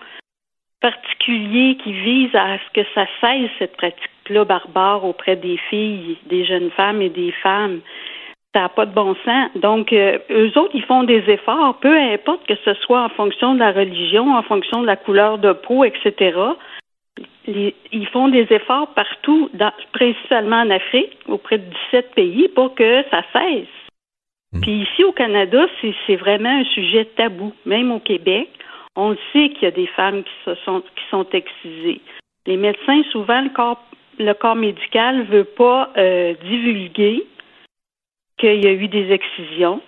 [0.83, 6.45] particulier qui vise à ce que ça cesse cette pratique-là barbare auprès des filles, des
[6.45, 7.81] jeunes femmes et des femmes.
[8.55, 9.51] Ça n'a pas de bon sens.
[9.55, 13.55] Donc, euh, eux autres, ils font des efforts, peu importe que ce soit en fonction
[13.55, 16.33] de la religion, en fonction de la couleur de peau, etc
[17.47, 19.51] ils font des efforts partout,
[19.93, 23.67] principalement en Afrique, auprès de 17 pays, pour que ça cesse.
[24.53, 24.61] Hmm.
[24.61, 25.67] Puis ici au Canada,
[26.07, 27.53] c'est vraiment un sujet tabou.
[27.67, 28.49] Même au Québec,
[28.97, 32.01] on le sait qu'il y a des femmes qui, se sont, qui sont excisées.
[32.47, 33.83] Les médecins, souvent, le corps,
[34.19, 37.25] le corps médical ne veut pas euh, divulguer
[38.39, 39.81] qu'il y a eu des excisions,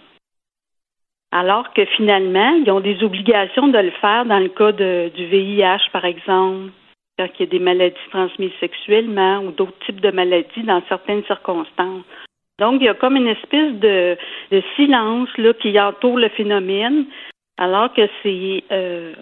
[1.33, 5.90] alors que finalement, ils ont des obligations de le faire dans le cas du VIH,
[5.92, 6.71] par exemple,
[7.18, 11.25] quand il y a des maladies transmises sexuellement ou d'autres types de maladies dans certaines
[11.25, 12.05] circonstances.
[12.59, 14.16] Donc, il y a comme une espèce de,
[14.77, 17.07] silence là, qui entoure le phénomène,
[17.59, 19.12] alors que c'est euh,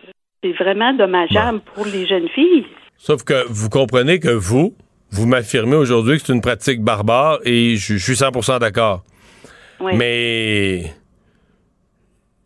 [0.59, 2.67] vraiment dommageable pour les jeunes filles.
[2.97, 4.75] Sauf que vous comprenez que vous,
[5.11, 9.05] vous m'affirmez aujourd'hui que c'est une pratique barbare et je, suis 100% d'accord.
[9.81, 10.93] Mais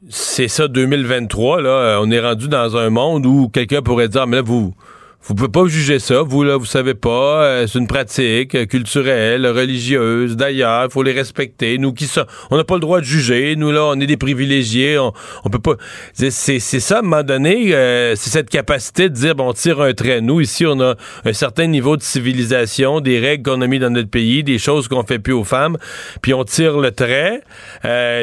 [0.09, 4.37] c'est ça 2023 là, on est rendu dans un monde où quelqu'un pourrait dire mais
[4.37, 4.73] là vous
[5.27, 8.67] vous pouvez pas juger ça, vous là, vous savez pas, euh, c'est une pratique euh,
[8.67, 10.37] culturelle, religieuse.
[10.37, 11.79] D'ailleurs, il faut les respecter.
[11.79, 13.57] Nous qui sommes, on n'a pas le droit de juger.
[13.57, 14.99] Nous là, on est des privilégiés.
[14.99, 15.77] On, on peut pas.
[16.13, 19.81] C'est ça à un moment donné, euh, c'est cette capacité de dire bon, on tire
[19.81, 20.21] un trait.
[20.21, 23.91] Nous ici, on a un certain niveau de civilisation, des règles qu'on a mis dans
[23.91, 25.79] notre pays, des choses qu'on fait plus aux femmes,
[26.21, 27.41] puis on tire le trait,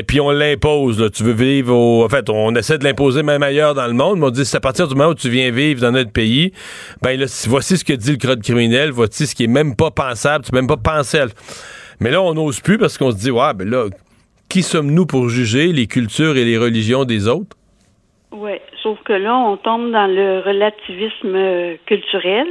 [0.05, 1.09] puis on l'impose.
[1.13, 4.19] Tu veux vivre au, en fait, on essaie de l'imposer même ailleurs dans le monde,
[4.19, 6.53] mais on dit c'est à partir du moment où tu viens vivre dans notre pays
[7.01, 9.91] ben là, voici ce que dit le code criminel, voici ce qui est même pas
[9.91, 11.23] pensable, tu même pas penser.
[11.99, 13.85] Mais là, on n'ose plus parce qu'on se dit, ouais, ben là,
[14.49, 17.55] qui sommes-nous pour juger les cultures et les religions des autres?
[18.31, 22.47] Oui, sauf que là, on tombe dans le relativisme euh, culturel,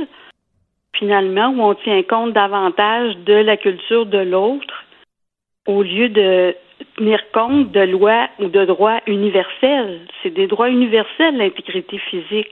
[0.96, 4.84] finalement, où on tient compte davantage de la culture de l'autre
[5.66, 6.54] au lieu de
[6.96, 10.00] tenir compte de lois ou de droits universels.
[10.22, 12.48] C'est des droits universels, l'intégrité physique,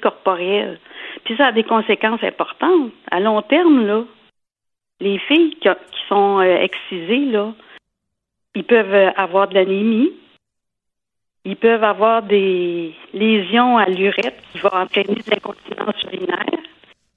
[0.00, 0.78] corporelle.
[1.24, 2.92] Puis ça a des conséquences importantes.
[3.10, 4.04] À long terme, là,
[5.00, 5.68] les filles qui,
[6.08, 7.52] sont euh, excisées, là,
[8.54, 10.12] ils peuvent avoir de l'anémie,
[11.44, 16.62] ils peuvent avoir des lésions à l'urètre qui vont entraîner de l'incontinence urinaire.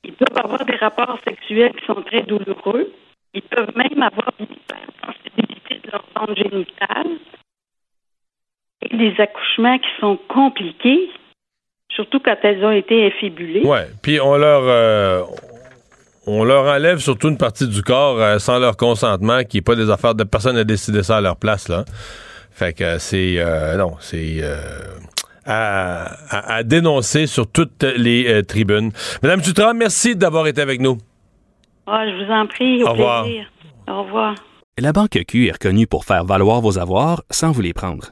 [0.04, 2.92] Ils peuvent avoir des rapports sexuels qui sont très douloureux.
[3.34, 7.18] Ils peuvent même avoir une hypersensibilité de leur zone génitale
[8.82, 11.10] et des accouchements qui sont compliqués
[11.98, 13.64] surtout quand elles ont été infibulées.
[13.66, 15.24] Oui, puis on leur, euh,
[16.28, 19.76] on leur enlève surtout une partie du corps euh, sans leur consentement, qui n'est pas
[19.76, 21.84] des affaires de personne à décider ça à leur place, là.
[22.52, 23.36] Fait que c'est...
[23.38, 24.42] Euh, non, c'est...
[25.50, 28.92] À, dénoncer sur toutes les tribunes.
[29.24, 30.98] Madame Dutra, merci d'avoir été avec nous.
[31.86, 32.84] Ah, je vous en prie.
[32.84, 33.26] Au, revoir.
[33.88, 34.36] Au revoir.
[34.78, 38.12] La Banque Q est reconnue pour faire valoir vos avoirs sans vous les prendre.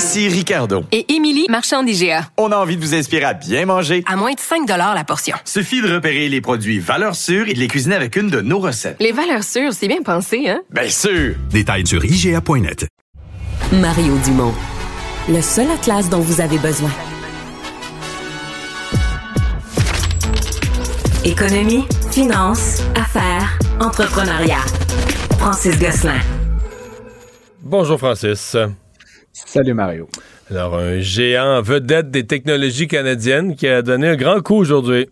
[0.00, 0.82] Ici Ricardo.
[0.92, 2.22] Et Émilie, marchand d'IGA.
[2.38, 4.02] On a envie de vous inspirer à bien manger.
[4.06, 5.36] À moins de 5 la portion.
[5.44, 8.60] Suffit de repérer les produits valeurs sûres et de les cuisiner avec une de nos
[8.60, 8.96] recettes.
[8.98, 10.62] Les valeurs sûres, c'est bien pensé, hein?
[10.70, 11.34] Bien sûr!
[11.50, 12.86] Détails sur IGA.net.
[13.72, 14.54] Mario Dumont.
[15.28, 16.90] Le seul atlas dont vous avez besoin.
[21.26, 24.64] Économie, finance, affaires, entrepreneuriat.
[25.38, 26.20] Francis Gosselin.
[27.60, 28.56] Bonjour Francis.
[29.46, 30.08] Salut Mario.
[30.50, 35.08] Alors, un géant vedette des technologies canadiennes qui a donné un grand coup aujourd'hui.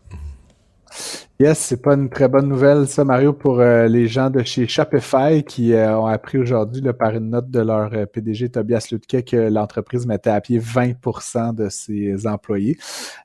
[1.40, 4.66] Yes, c'est pas une très bonne nouvelle, ça, Mario, pour euh, les gens de chez
[4.66, 9.24] Shopify qui euh, ont appris aujourd'hui par une note de leur euh, PDG Tobias Lutke
[9.24, 12.76] que l'entreprise mettait à pied 20% de ses employés.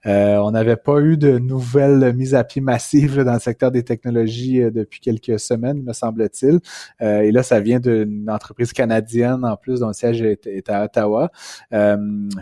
[0.05, 4.61] on n'avait pas eu de nouvelles mises à pied massives dans le secteur des technologies
[4.71, 6.59] depuis quelques semaines, me semble-t-il.
[7.01, 11.31] et là, ça vient d'une entreprise canadienne en plus, dont le siège est, à Ottawa.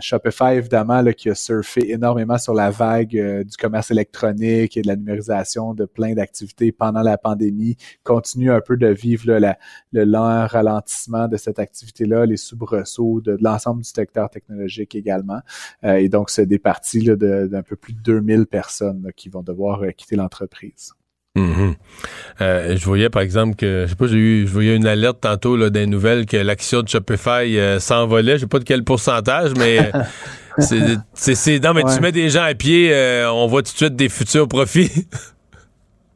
[0.00, 4.88] Shopify, évidemment, là, qui a surfé énormément sur la vague du commerce électronique et de
[4.88, 9.24] la numérisation de plein d'activités pendant la pandémie, continue un peu de vivre
[9.92, 15.40] le lent ralentissement de cette activité-là, les soubresauts de, l'ensemble du secteur technologique également.
[15.84, 19.82] Euh, et donc, c'est des parties d'un peu plus de 2000 personnes qui vont devoir
[19.82, 20.92] euh, quitter l'entreprise.
[21.36, 21.74] Mm-hmm.
[22.42, 25.22] Euh, je voyais par exemple que je sais pas j'ai eu je voyais une alerte
[25.22, 29.52] tantôt là, des nouvelles que l'action de Shopify s'envolait je sais pas de quel pourcentage
[29.56, 29.90] mais
[30.58, 32.92] c'est non mais tu mets des gens à pied
[33.32, 35.06] on voit tout de suite des futurs profits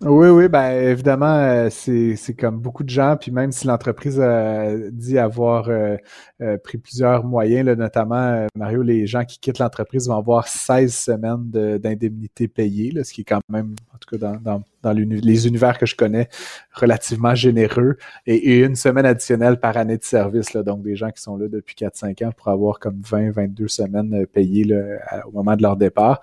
[0.02, 4.76] Oui, oui, ben évidemment, euh, c'est, comme beaucoup de gens, puis même si l'entreprise a
[4.90, 5.96] dit avoir euh,
[6.40, 10.94] euh, pris plusieurs moyens, là, notamment, Mario, les gens qui quittent l'entreprise vont avoir 16
[10.94, 14.92] semaines de, d'indemnité payée, là, ce qui est quand même, en tout cas dans, dans,
[14.92, 16.28] les univers que je connais,
[16.72, 17.96] relativement généreux,
[18.26, 21.48] et, une semaine additionnelle par année de service, là, donc des gens qui sont là
[21.48, 24.82] depuis 4-5 ans pour avoir comme 20, 22 semaines payées là,
[25.26, 26.20] au moment de leur départ.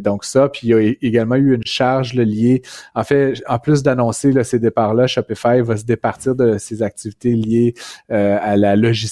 [0.00, 2.62] donc ça, puis il y a également eu une charge liée
[2.94, 7.74] en fait, en plus d'annoncer ces départs-là, Shopify va se départir de ses activités liées
[8.10, 9.05] euh, à la logistique,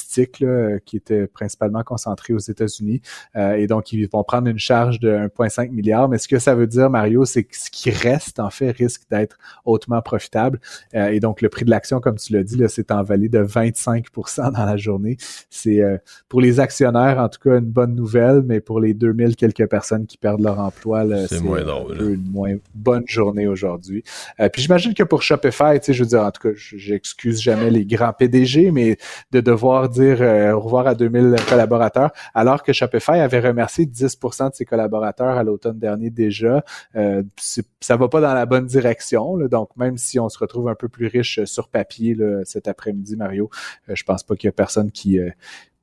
[0.84, 3.00] qui était principalement concentrée aux États-Unis.
[3.36, 6.08] Euh, et donc, ils vont prendre une charge de 1,5 milliard.
[6.08, 9.02] Mais ce que ça veut dire, Mario, c'est que ce qui reste, en fait, risque
[9.10, 10.60] d'être hautement profitable.
[10.94, 14.52] Euh, et donc, le prix de l'action, comme tu l'as dit, s'est envalé de 25%
[14.52, 15.16] dans la journée.
[15.50, 15.82] C'est
[16.28, 20.06] pour les actionnaires, en tout cas, une bonne nouvelle, mais pour les 2000 quelques personnes
[20.06, 24.02] qui perdent leur emploi, c'est une moins bonne journée aujourd'hui.
[24.40, 27.40] Euh, puis j'imagine que pour Shopify, tu sais, je veux dire, en tout cas, j'excuse
[27.40, 28.96] jamais les grands PDG, mais
[29.32, 34.50] de devoir dire euh, au revoir à 2000 collaborateurs, alors que Shopify avait remercié 10%
[34.50, 36.64] de ses collaborateurs à l'automne dernier déjà,
[36.96, 37.22] euh,
[37.80, 39.38] ça va pas dans la bonne direction.
[39.48, 43.50] donc, même si on se retrouve un peu plus riche sur papier cet après-midi, Mario,
[43.88, 45.18] je pense pas qu'il y a personne qui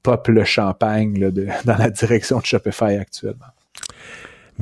[0.04, 1.20] pop le champagne
[1.66, 3.48] dans la direction de Shopify actuellement.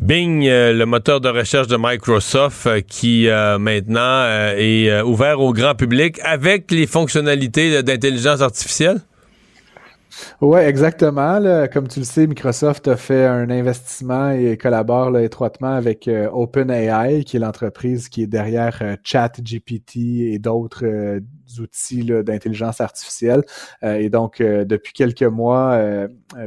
[0.01, 4.25] Bing, euh, le moteur de recherche de Microsoft euh, qui euh, maintenant
[4.55, 9.01] est ouvert au grand public avec les fonctionnalités d'intelligence artificielle?
[10.41, 11.39] Oui, exactement.
[11.71, 17.37] Comme tu le sais, Microsoft a fait un investissement et collabore étroitement avec OpenAI, qui
[17.37, 19.97] est l'entreprise qui est derrière ChatGPT
[20.33, 21.19] et d'autres
[21.59, 23.43] outils d'intelligence artificielle.
[23.83, 25.79] et donc, depuis quelques mois,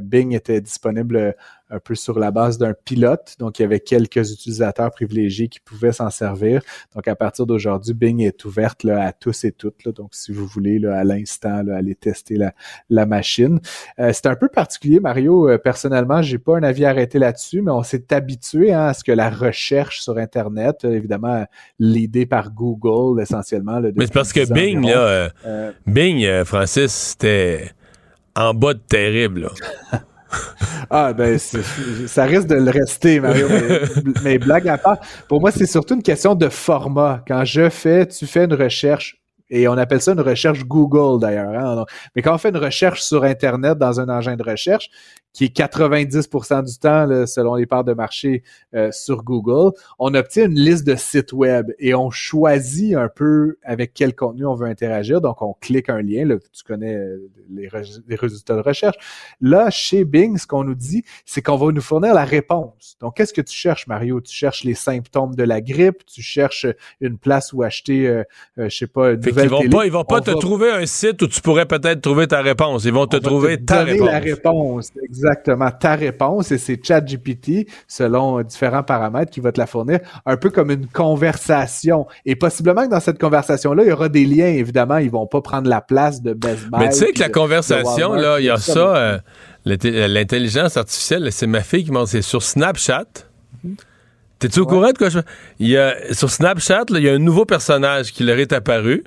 [0.03, 1.35] Bing était disponible
[1.73, 3.35] un peu sur la base d'un pilote.
[3.39, 6.63] Donc, il y avait quelques utilisateurs privilégiés qui pouvaient s'en servir.
[6.95, 9.85] Donc, à partir d'aujourd'hui, Bing est ouverte là, à tous et toutes.
[9.85, 9.93] Là.
[9.93, 12.53] Donc, si vous voulez, là, à l'instant, aller tester la,
[12.91, 13.59] la machine.
[13.99, 15.49] Euh, c'est un peu particulier, Mario.
[15.49, 19.03] Euh, personnellement, j'ai pas un avis arrêté là-dessus, mais on s'est habitué hein, à ce
[19.03, 21.47] que la recherche sur Internet, euh, évidemment,
[21.79, 23.79] l'idée par Google essentiellement.
[23.79, 25.31] Là, mais c'est parce que Bing, là,
[25.87, 27.71] Bing, Francis, c'était
[28.37, 29.41] en bas de terrible.
[29.43, 30.01] Là.
[30.91, 33.49] ah, ben, ça risque de le rester, Mario.
[34.25, 37.23] Mais, blague à part, pour moi, c'est surtout une question de format.
[37.27, 39.22] Quand je fais, tu fais une recherche
[39.55, 41.53] et on appelle ça une recherche Google d'ailleurs.
[41.53, 41.85] Hein.
[42.17, 44.91] Mais quand on fait une recherche sur Internet dans un engin de recherche,
[45.33, 48.43] qui est 90% du temps, selon les parts de marché
[48.75, 53.57] euh, sur Google, on obtient une liste de sites web et on choisit un peu
[53.63, 55.21] avec quel contenu on veut interagir.
[55.21, 56.27] Donc, on clique un lien.
[56.27, 57.69] Là, tu connais euh, les,
[58.17, 58.97] résultats de recherche.
[59.41, 62.97] Là, chez Bing, ce qu'on nous dit, c'est qu'on va nous fournir la réponse.
[63.01, 64.21] Donc, qu'est-ce que tu cherches, Mario?
[64.21, 66.67] Tu cherches les symptômes de la grippe, tu cherches
[67.01, 68.25] une place où acheter, euh,
[68.59, 71.23] je sais pas, une nouvelle ils vont Pas, ils vont pas te trouver un site
[71.23, 72.85] où tu pourrais peut-être trouver ta réponse.
[72.85, 74.09] Ils vont te trouver ta réponse.
[74.09, 79.67] la réponse, exactement ta réponse et c'est ChatGPT, selon différents paramètres, qui va te la
[79.67, 82.07] fournir, un peu comme une conversation.
[82.27, 85.41] Et possiblement que dans cette conversation-là, il y aura des liens, évidemment, ils vont pas
[85.41, 86.81] prendre la place de Best Buy.
[86.81, 89.19] Mais tu sais que la conversation, là, il y a ça, euh,
[89.65, 93.05] l'intelligence artificielle, c'est ma fille qui m'a c'est sur Snapchat.
[94.39, 95.21] T'es-tu au courant de quoi je
[95.61, 99.05] il y a, Sur Snapchat, il y a un nouveau personnage qui leur est apparu.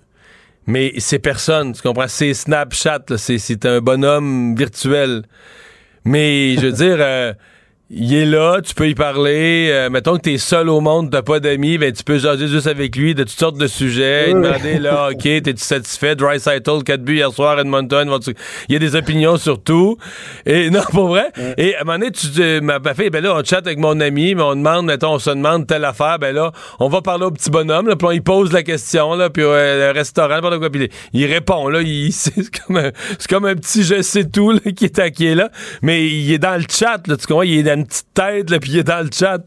[0.67, 2.07] Mais c'est personne, tu comprends?
[2.07, 5.23] C'est Snapchat, c'est un bonhomme virtuel.
[6.05, 7.33] Mais je veux dire, euh,
[7.91, 9.69] il est là, tu peux y parler.
[9.71, 12.65] Euh, mettons que t'es seul au monde, t'as pas d'amis, ben tu peux jaser juste
[12.65, 14.33] avec lui de toutes sortes de sujets.
[14.33, 16.15] demander là, ok, t'es-tu satisfait?
[16.15, 18.19] Dry Cycle, 4 buts hier soir, Edmonton.
[18.69, 19.97] Il y a des opinions sur tout.
[20.47, 21.31] Et non, pour vrai.
[21.57, 23.99] Et à un moment donné, tu dis, ma, fille, ben là, on chatte avec mon
[23.99, 27.25] ami, mais on demande, mettons, on se demande telle affaire, ben là, on va parler
[27.25, 30.39] au petit bonhomme, là, puis on il pose la question, là, puis euh, le restaurant,
[30.39, 34.23] quoi, puis il, répond, là, il, c'est comme un, c'est comme un petit je sais
[34.23, 35.51] tout, là, qui est, qui est là,
[35.83, 38.49] mais il est dans le chat, là, tu comprends, il est dans une petite tête,
[38.49, 39.41] là, puis il est dans le chat.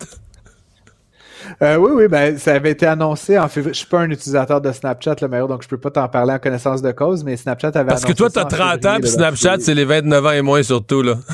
[1.62, 3.72] Euh, oui, oui, ben, ça avait été annoncé en février.
[3.72, 6.32] Je suis pas un utilisateur de Snapchat, le meilleur, donc je peux pas t'en parler
[6.32, 9.56] en connaissance de cause, mais Snapchat avait Parce que toi, t'as 30 ans, puis Snapchat,
[9.60, 11.14] c'est les 29 ans et moins surtout, là.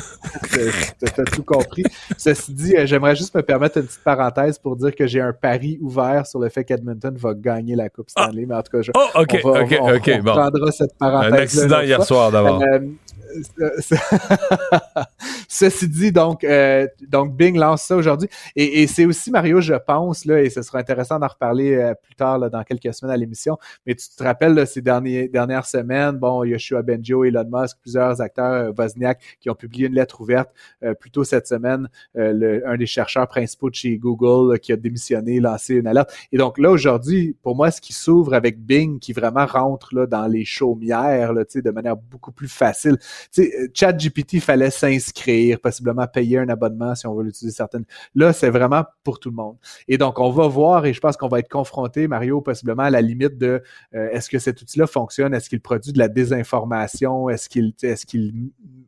[0.99, 1.83] T'as tout compris.
[2.17, 5.33] Ceci dit, euh, j'aimerais juste me permettre une petite parenthèse pour dire que j'ai un
[5.33, 8.47] pari ouvert sur le fait qu'Edmonton va gagner la Coupe Stanley, ah.
[8.47, 10.31] mais en tout cas, je, oh, OK, on, va, OK, on, OK, bon.
[10.31, 11.33] prendra cette parenthèse.
[11.33, 12.61] Un accident hier soir, d'abord.
[12.61, 12.79] Euh,
[15.47, 18.29] Ceci dit, donc, euh, donc Bing lance ça aujourd'hui.
[18.55, 22.15] Et, c'est aussi, Mario, je pense, là, et ce sera intéressant d'en reparler euh, plus
[22.15, 26.17] tard, là, dans quelques semaines à l'émission, mais tu te rappelles ces derniers, dernières semaines,
[26.17, 30.49] bon, Yoshua Benjo, Elon Musk, plusieurs acteurs, euh, Wozniak, qui ont publié une lettre ouverte
[30.83, 34.75] euh, plus tôt cette semaine, le, un des chercheurs principaux de chez Google qui a
[34.75, 36.13] démissionné, lancé une alerte.
[36.31, 40.05] Et donc là, aujourd'hui, pour moi, ce qui s'ouvre avec Bing, qui vraiment rentre là,
[40.05, 42.97] dans les chaumières là, de manière beaucoup plus facile,
[43.31, 47.85] sais, ChatGPT, fallait s'inscrire, possiblement payer un abonnement si on veut l'utiliser certaines.
[48.15, 49.57] Là, c'est vraiment pour tout le monde.
[49.87, 52.89] Et donc, on va voir et je pense qu'on va être confronté, Mario, possiblement à
[52.89, 53.61] la limite de
[53.93, 55.33] euh, est-ce que cet outil-là fonctionne?
[55.33, 57.29] Est-ce qu'il produit de la désinformation?
[57.29, 58.05] Est-ce qu'il est-ce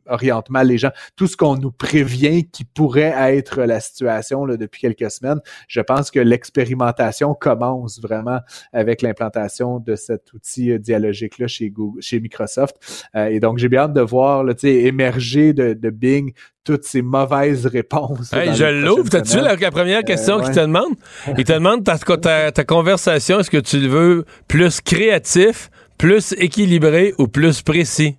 [0.06, 0.90] oriente mal les gens?
[1.16, 6.10] Tout ce qu'on nous prévient qui pourrait être la situation depuis quelques semaines, je pense
[6.10, 8.40] que l'expérimentation commence vraiment
[8.72, 13.04] avec l'implantation de cet outil euh, dialogique-là chez chez Microsoft.
[13.14, 14.27] Euh, et donc, j'ai bien hâte de voir
[14.62, 16.32] émerger de, Bing
[16.64, 18.30] toutes ces mauvaises réponses.
[18.32, 19.08] je l'ouvre.
[19.08, 20.94] T'as-tu vu la, première question euh, qu'il te demande?
[21.38, 27.14] Il te demande ta, ta, conversation, est-ce que tu le veux plus créatif, plus équilibré
[27.18, 28.16] ou plus précis?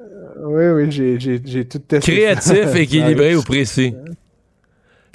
[0.00, 0.04] Euh,
[0.44, 2.12] oui, oui, j'ai tout testé.
[2.12, 3.94] Créatif, équilibré ou précis?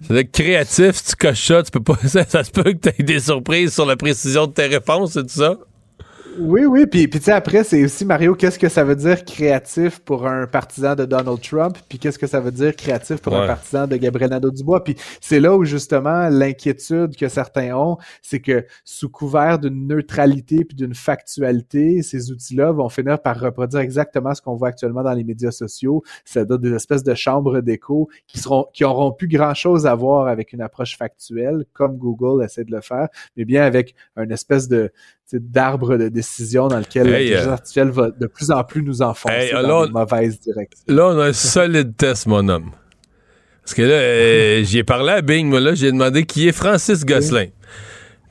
[0.02, 1.96] C'est-à-dire créatif, si tu coches ça, tu peux pas.
[2.08, 5.14] Ça, ça se peut que tu aies des surprises sur la précision de tes réponses,
[5.14, 5.56] c'est tout ça?
[6.38, 9.24] Oui, oui, puis, puis tu sais, après, c'est aussi, Mario, qu'est-ce que ça veut dire
[9.24, 13.36] créatif pour un partisan de Donald Trump, puis qu'est-ce que ça veut dire créatif pour
[13.36, 18.42] un partisan de Gabriel Nadeau-Dubois, puis c'est là où, justement, l'inquiétude que certains ont, c'est
[18.42, 24.34] que sous couvert d'une neutralité puis d'une factualité, ces outils-là vont finir par reproduire exactement
[24.34, 28.40] ce qu'on voit actuellement dans les médias sociaux, c'est-à-dire des espèces de chambres d'écho qui
[28.40, 32.72] seront, qui auront plus grand-chose à voir avec une approche factuelle, comme Google essaie de
[32.72, 34.92] le faire, mais bien avec une espèce de,
[35.34, 39.52] d'arbre de décision dans lequel l'intelligence euh, artificielle va de plus en plus nous enfoncer
[39.52, 40.80] dans une mauvaise direction.
[40.88, 42.72] Là, on a un solide test, mon homme.
[43.64, 46.52] Parce que là, euh, j'y ai parlé à Bing, moi, là, j'ai demandé qui est
[46.52, 47.48] Francis Gosselin.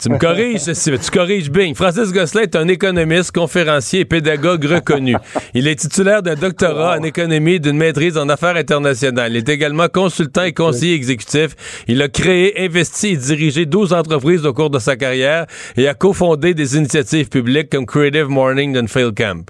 [0.04, 1.74] Tu me corriges, ceci, tu corriges Bing.
[1.74, 5.16] Francis Gosselin est un économiste, conférencier et pédagogue reconnu.
[5.54, 9.32] Il est titulaire d'un doctorat en économie et d'une maîtrise en affaires internationales.
[9.32, 11.56] Il est également consultant et conseiller exécutif.
[11.88, 15.94] Il a créé, investi et dirigé 12 entreprises au cours de sa carrière et a
[15.94, 19.46] cofondé des initiatives publiques comme Creative Morning and Fail Camp.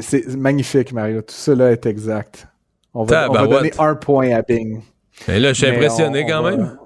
[0.00, 1.20] C'est magnifique, Mario.
[1.22, 2.46] Tout cela est exact.
[2.94, 3.74] On va, on va Tabarouette.
[3.78, 4.80] donner un point à Bing.
[5.28, 6.76] Et là, je suis impressionné on- quand va- même.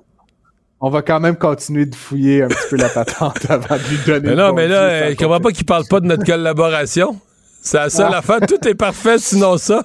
[0.84, 3.98] On va quand même continuer de fouiller un petit peu la patente avant de lui
[4.04, 4.28] donner.
[4.30, 7.18] Mais non, mais là, euh, je comprends pas qu'il parle pas de notre collaboration?
[7.62, 8.18] C'est la seule Ah.
[8.18, 8.40] affaire.
[8.40, 9.84] Tout est parfait, sinon ça.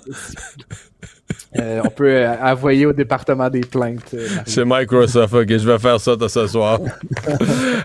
[1.59, 4.13] Euh, on peut euh, envoyer au département des plaintes.
[4.13, 4.27] euh.
[4.47, 6.79] Chez Microsoft, ok, je vais faire ça de ce soir.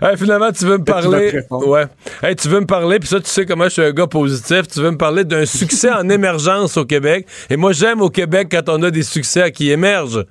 [0.01, 1.43] Hey, finalement, tu veux me parler.
[1.49, 1.85] Ouais.
[2.21, 4.67] Hey, tu veux me parler, puis ça, tu sais comment je suis un gars positif.
[4.67, 7.25] Tu veux me parler d'un succès en émergence au Québec.
[7.49, 10.25] Et moi, j'aime au Québec quand on a des succès qui émergent.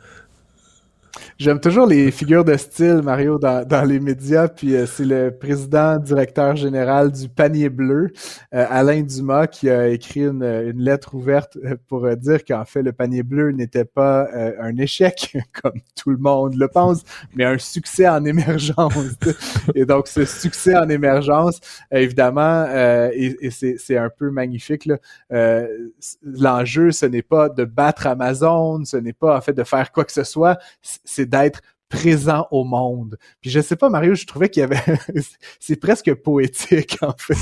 [1.43, 4.47] J'aime toujours les figures de style, Mario, dans, dans les médias.
[4.47, 8.13] Puis euh, c'est le président directeur général du Panier Bleu,
[8.55, 12.65] euh, Alain Dumas, qui a écrit une, une lettre ouverte euh, pour euh, dire qu'en
[12.65, 17.03] fait, le Panier Bleu n'était pas euh, un échec, comme tout le monde le pense,
[17.35, 18.95] mais un succès en émergence.
[19.75, 21.59] et donc, ce succès en émergence,
[21.91, 22.69] évidemment,
[23.13, 24.89] et, et c'est un peu magnifique,
[26.23, 30.05] l'enjeu, ce n'est pas de battre Amazon, ce n'est pas en fait de faire quoi
[30.05, 33.19] que ce soit, c'est d'être présent au monde.
[33.43, 34.81] Puis je sais pas, Mario, je trouvais qu'il y avait...
[35.61, 37.35] c'est presque poétique, en fait.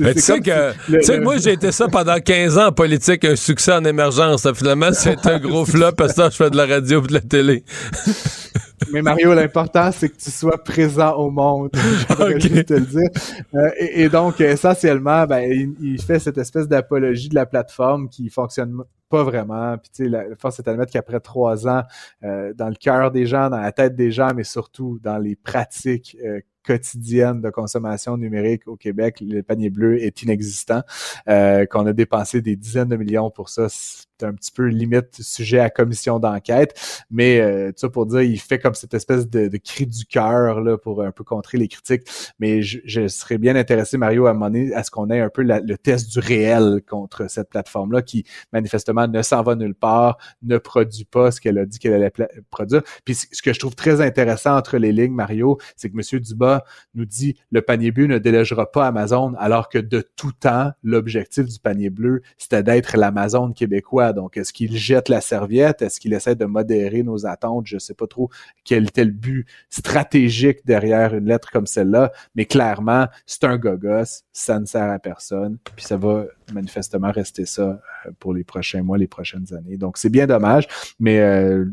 [0.00, 2.58] Mais tu sais que, le- tu sais que le- moi, j'ai été ça pendant 15
[2.58, 4.50] ans en politique, un succès en émergence.
[4.54, 7.20] Finalement, c'est un gros flop parce que je fais de la radio et de la
[7.20, 7.62] télé.
[8.92, 11.70] Mais Mario, l'important, c'est que tu sois présent au monde.
[12.08, 12.40] J'aimerais Ok.
[12.40, 13.08] juste te le dire.
[13.54, 18.08] Euh, et, et donc, essentiellement, ben, il, il fait cette espèce d'apologie de la plateforme
[18.08, 18.76] qui fonctionne
[19.08, 19.76] pas vraiment.
[19.78, 21.82] Puis, tu sais, la force est à admettre qu'après trois ans,
[22.24, 25.36] euh, dans le cœur des gens, dans la tête des gens, mais surtout dans les
[25.36, 30.82] pratiques euh, quotidiennes de consommation numérique au Québec, le panier bleu est inexistant.
[31.28, 35.22] Euh, qu'on a dépensé des dizaines de millions pour ça, c'est un petit peu limite
[35.22, 37.04] sujet à commission d'enquête.
[37.10, 40.04] Mais euh, tout ça pour dire, il fait comme cette espèce de, de cri du
[40.04, 42.02] cœur là pour un peu contrer les critiques.
[42.38, 45.42] Mais je, je serais bien intéressé, Mario, à un à ce qu'on ait un peu
[45.42, 50.58] le test du réel contre cette plateforme-là qui manifestement ne s'en va nulle part, ne
[50.58, 52.12] produit pas ce qu'elle a dit qu'elle allait
[52.50, 52.82] produire.
[53.04, 56.20] Puis ce que je trouve très intéressant entre les lignes, Mario, c'est que M.
[56.20, 56.55] Dubas
[56.94, 61.46] nous dit le panier bleu ne délogera pas Amazon, alors que de tout temps, l'objectif
[61.46, 64.12] du panier bleu, c'était d'être l'Amazon québécois.
[64.12, 65.82] Donc, est-ce qu'il jette la serviette?
[65.82, 67.66] Est-ce qu'il essaie de modérer nos attentes?
[67.66, 68.30] Je sais pas trop
[68.64, 74.22] quel était le but stratégique derrière une lettre comme celle-là, mais clairement, c'est un gogos,
[74.32, 78.82] ça ne sert à personne, puis ça va manifestement rester ça euh, pour les prochains
[78.82, 79.76] mois, les prochaines années.
[79.76, 80.66] Donc, c'est bien dommage,
[80.98, 81.66] mais euh,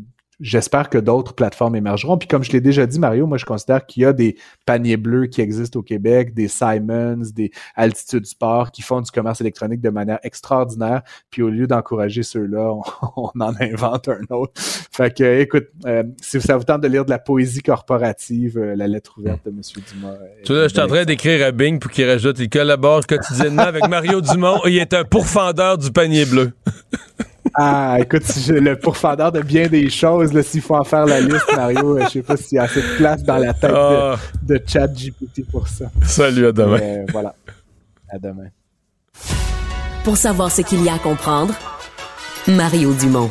[0.44, 2.18] J'espère que d'autres plateformes émergeront.
[2.18, 4.36] Puis comme je l'ai déjà dit, Mario, moi je considère qu'il y a des
[4.66, 9.40] paniers bleus qui existent au Québec, des Simons, des Altitude Sport qui font du commerce
[9.40, 11.00] électronique de manière extraordinaire.
[11.30, 12.74] Puis au lieu d'encourager ceux-là,
[13.16, 14.52] on, en invente un autre.
[14.54, 18.76] Fait que, écoute, euh, si ça vous tente de lire de la poésie corporative, euh,
[18.76, 19.60] la lettre ouverte de M.
[19.62, 20.12] Dumas.
[20.44, 23.62] Tu vois, je suis en train d'écrire à Bing pour qu'il rajoute, il collabore quotidiennement
[23.62, 24.60] avec Mario Dumont.
[24.66, 26.52] Il est un pourfendeur du panier bleu.
[27.56, 31.46] Ah, écoute, le pourfendeur de bien des choses, là, s'il faut en faire la liste,
[31.54, 34.16] Mario, euh, je sais pas s'il y a assez de place dans la tête Ah.
[34.42, 35.86] de, de chat GPT pour ça.
[36.02, 36.78] Salut, à demain.
[36.78, 37.34] Mais, euh, voilà.
[38.10, 38.48] À demain.
[40.02, 41.54] Pour savoir ce qu'il y a à comprendre,
[42.48, 43.30] Mario Dumont.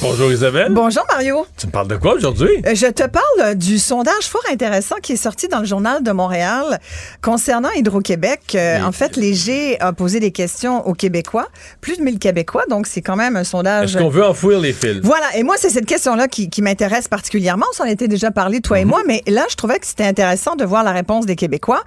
[0.00, 0.68] Bonjour Isabelle.
[0.70, 1.44] Bonjour, Mario.
[1.56, 2.50] Tu me parles de quoi aujourd'hui?
[2.66, 6.04] Euh, Je te parle euh, du sondage fort intéressant qui est sorti dans le journal
[6.04, 6.78] de Montréal
[7.20, 8.40] concernant Hydro-Québec.
[8.54, 11.48] Euh, En fait, Léger a posé des questions aux Québécois,
[11.80, 13.96] plus de 1000 Québécois, donc c'est quand même un sondage.
[13.96, 15.00] Est-ce qu'on veut enfouir les fils?
[15.02, 17.66] Voilà, et moi, c'est cette question-là qui, qui m'intéresse particulièrement.
[17.72, 20.54] On s'en était déjà parlé, toi et moi, mais là, je trouvais que c'était intéressant
[20.54, 21.82] de voir la réponse des Québécois.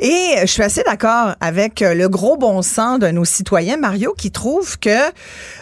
[0.00, 4.32] Et je suis assez d'accord avec le gros bon sens de nos citoyens, Mario, qui
[4.32, 4.90] trouve que,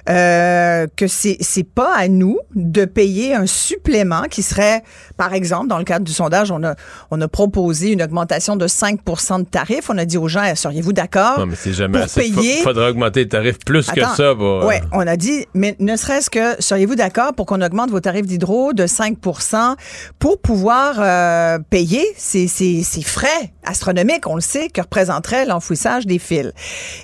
[0.09, 1.65] euh, que c'est c'est
[1.97, 4.83] à nous de payer un supplément qui serait,
[5.17, 6.75] par exemple, dans le cadre du sondage, on a,
[7.11, 9.91] on a proposé une augmentation de 5 de tarifs.
[9.91, 11.39] On a dit aux gens, seriez-vous d'accord?
[11.39, 12.21] Non, mais c'est jamais pour assez.
[12.21, 14.35] payer- Fa- Faudra augmenter les tarifs plus que ça.
[14.35, 18.01] Pour, euh, on a dit, mais ne serait-ce que, seriez-vous d'accord pour qu'on augmente vos
[18.01, 19.77] tarifs d'hydro de 5%
[20.19, 26.07] pour pouvoir euh, payer ces, ces, ces frais astronomiques, on le sait, que représenterait l'enfouissage
[26.07, 26.53] des fils.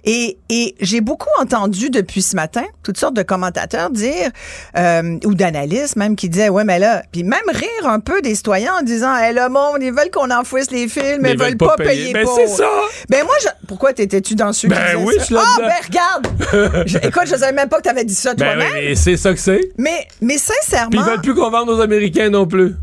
[0.05, 4.31] Et, et j'ai beaucoup entendu depuis ce matin toutes sortes de commentateurs dire,
[4.77, 8.35] euh, ou d'analystes même qui disaient, ouais, mais là, puis même rire un peu des
[8.35, 11.57] citoyens en disant, hey, le monde, ils veulent qu'on enfouisse les films, mais ils veulent
[11.57, 12.37] pas, payer, Ben, pour.
[12.37, 12.69] c'est ça!
[13.09, 13.49] Ben moi, je...
[13.67, 15.25] pourquoi t'étais-tu dans qui Ben disaient oui, ça?
[15.29, 16.87] je Ah, ben regarde!
[16.87, 18.73] Je- écoute, je savais même pas que t'avais dit ça Ben toi-même.
[18.75, 19.61] oui, mais c'est ça que c'est.
[19.79, 20.91] Mais, mais sincèrement.
[20.93, 22.75] ils veulent plus qu'on vende aux Américains non plus.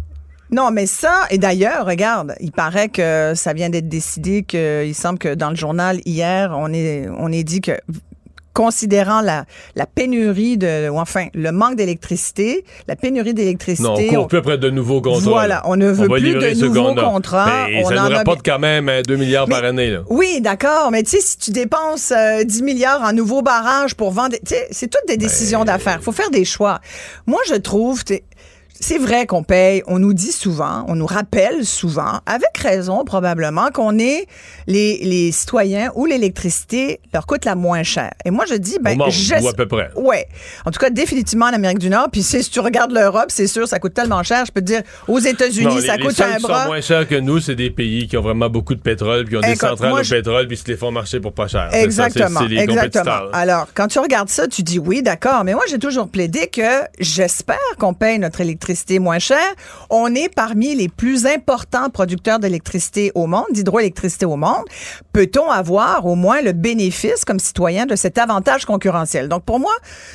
[0.53, 5.17] Non, mais ça, et d'ailleurs, regarde, il paraît que ça vient d'être décidé qu'il semble
[5.19, 7.71] que dans le journal hier, on est, on est dit que
[8.53, 9.45] considérant la,
[9.75, 13.87] la pénurie de, ou enfin, le manque d'électricité, la pénurie d'électricité.
[13.87, 15.21] Non, on court on- plus après de nouveaux contrats.
[15.21, 15.61] Voilà, là.
[15.65, 17.03] on ne veut va plus de nouveaux a.
[17.03, 17.45] contrats.
[17.67, 19.89] Ben, On ça en nous a rapporte quand même euh, 2 milliards par année.
[19.89, 20.01] Là.
[20.09, 24.11] Oui, d'accord, mais tu sais, si tu dépenses euh, 10 milliards en nouveaux barrages pour
[24.11, 25.97] vendre, tu sais, c'est toutes des décisions d'affaires.
[25.99, 26.79] Il faut faire des choix.
[27.25, 28.03] Moi, je trouve,
[28.79, 33.69] c'est vrai qu'on paye, on nous dit souvent, on nous rappelle souvent, avec raison probablement,
[33.71, 34.25] qu'on est
[34.67, 38.11] les, les citoyens où l'électricité leur coûte la moins cher.
[38.25, 39.89] Et moi, je dis, ben, Au monde, j'es- ou à peu près.
[39.95, 40.27] Ouais.
[40.65, 42.09] En tout cas, définitivement en Amérique du Nord.
[42.11, 44.45] Puis si tu regardes l'Europe, c'est sûr, ça coûte tellement cher.
[44.45, 46.65] Je peux te dire, aux États-Unis, ça les coûte un qui sont bras.
[46.65, 49.37] moins chers que nous, c'est des pays qui ont vraiment beaucoup de pétrole, puis qui
[49.37, 51.47] ont des Écoute, centrales moi, de je- pétrole, puis se les font marcher pour pas
[51.47, 51.69] cher.
[51.71, 52.39] C'est ça, Exactement.
[52.41, 53.29] c'est- c'est les exactement.
[53.33, 55.43] Alors, quand tu regardes ça, tu dis oui, d'accord.
[55.43, 59.37] Mais moi, j'ai toujours plaidé que j'espère qu'on paye notre électricité moins cher.
[59.89, 64.63] On est parmi les plus importants producteurs d'électricité au monde, d'hydroélectricité au monde.
[65.13, 69.27] Peut-on avoir au moins le bénéfice comme citoyen de cet avantage concurrentiel?
[69.29, 69.73] Donc, pour moi,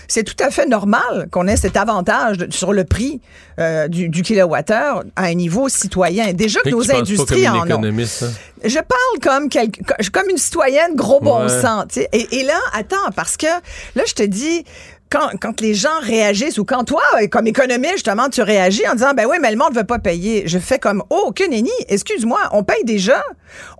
[0.08, 3.20] c'est tout à fait normal qu'on ait cet avantage de- sur le prix
[3.58, 6.32] euh, du, du kilowattheure à un niveau citoyen.
[6.32, 7.82] Déjà que nos industries en ont.
[8.24, 8.30] hein?
[8.64, 9.20] Je parle
[10.12, 11.96] comme une citoyenne gros bon sens.
[11.96, 13.46] Et, et là, attends, parce que
[13.94, 14.64] là, je te dis,
[15.10, 19.26] quand, les gens réagissent ou quand toi, comme économiste, justement, tu réagis en disant, ben
[19.28, 20.44] oui, mais le monde ne veut pas payer.
[20.46, 23.22] Je fais comme, oh, aucune nenni, excuse-moi, on paye déjà.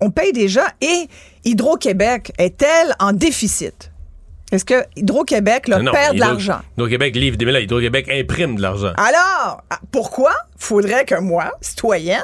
[0.00, 0.66] On paye déjà.
[0.80, 1.08] Et
[1.44, 3.90] Hydro-Québec est-elle en déficit?
[4.50, 6.60] Est-ce que Hydro-Québec là, Non, perd de l'argent?
[6.76, 7.62] Hydro-Québec livre des milliards.
[7.62, 8.92] Hydro-Québec imprime de l'argent.
[8.96, 12.18] Alors, ah, pourquoi faudrait que moi, citoyenne,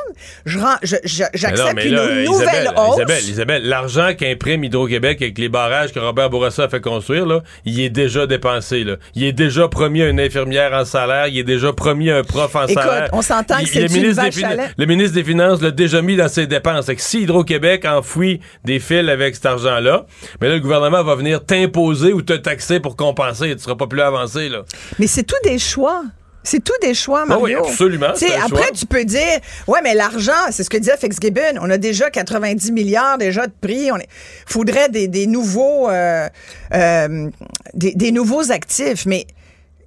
[0.44, 2.24] je rends- je- je- Mais non, j'accepte mais une là, nouvelle
[2.64, 2.94] Isabelle, hausse?
[2.96, 7.42] Isabelle, Isabelle, l'argent qu'imprime Hydro-Québec avec les barrages que Robert Bourassa a fait construire, là,
[7.64, 8.82] il est déjà dépensé.
[8.84, 8.96] Là.
[9.14, 12.22] Il est déjà promis à une infirmière en salaire, il est déjà promis à un
[12.24, 13.08] prof en Écoute, salaire.
[13.12, 14.70] on s'entend que c'est le une ministre des vache lait.
[14.76, 16.86] Le ministre des Finances l'a déjà mis dans ses dépenses.
[16.86, 20.06] Que si Hydro-Québec enfouit des fils avec cet argent-là,
[20.40, 23.54] mais là, le gouvernement va venir t'imposer ou te taxer pour compenser.
[23.56, 24.48] Tu seras pas plus avancé.
[24.48, 24.62] Là.
[24.98, 26.02] Mais c'est tout des choix.
[26.46, 27.56] C'est tout des choix, Mario.
[27.56, 28.70] Ah oui, absolument, après, choix.
[28.74, 31.58] tu peux dire, ouais, mais l'argent, c'est ce que disait Fitzgibbon.
[31.62, 33.90] On a déjà 90 milliards déjà de prix.
[33.90, 34.08] On est,
[34.46, 36.28] faudrait des, des nouveaux, euh,
[36.74, 37.30] euh,
[37.72, 39.06] des, des nouveaux actifs.
[39.06, 39.26] Mais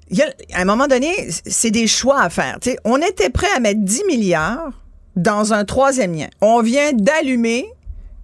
[0.09, 2.57] il y a- à un moment donné, c'est des choix à faire.
[2.85, 4.71] On était prêt à mettre 10 milliards
[5.15, 6.27] dans un troisième lien.
[6.41, 7.67] On vient d'allumer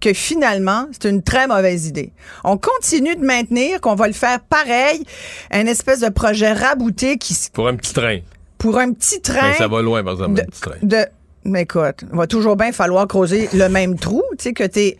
[0.03, 2.11] que finalement, c'est une très mauvaise idée.
[2.43, 5.03] On continue de maintenir qu'on va le faire pareil,
[5.51, 8.19] un espèce de projet rabouté qui, Pour un petit train.
[8.57, 9.51] pour un petit train.
[9.51, 10.75] Ben, ça va loin, par exemple, de, un petit train.
[10.81, 11.05] de-
[11.45, 14.97] mais écoute, il va toujours bien falloir creuser le même trou, tu sais, que t'es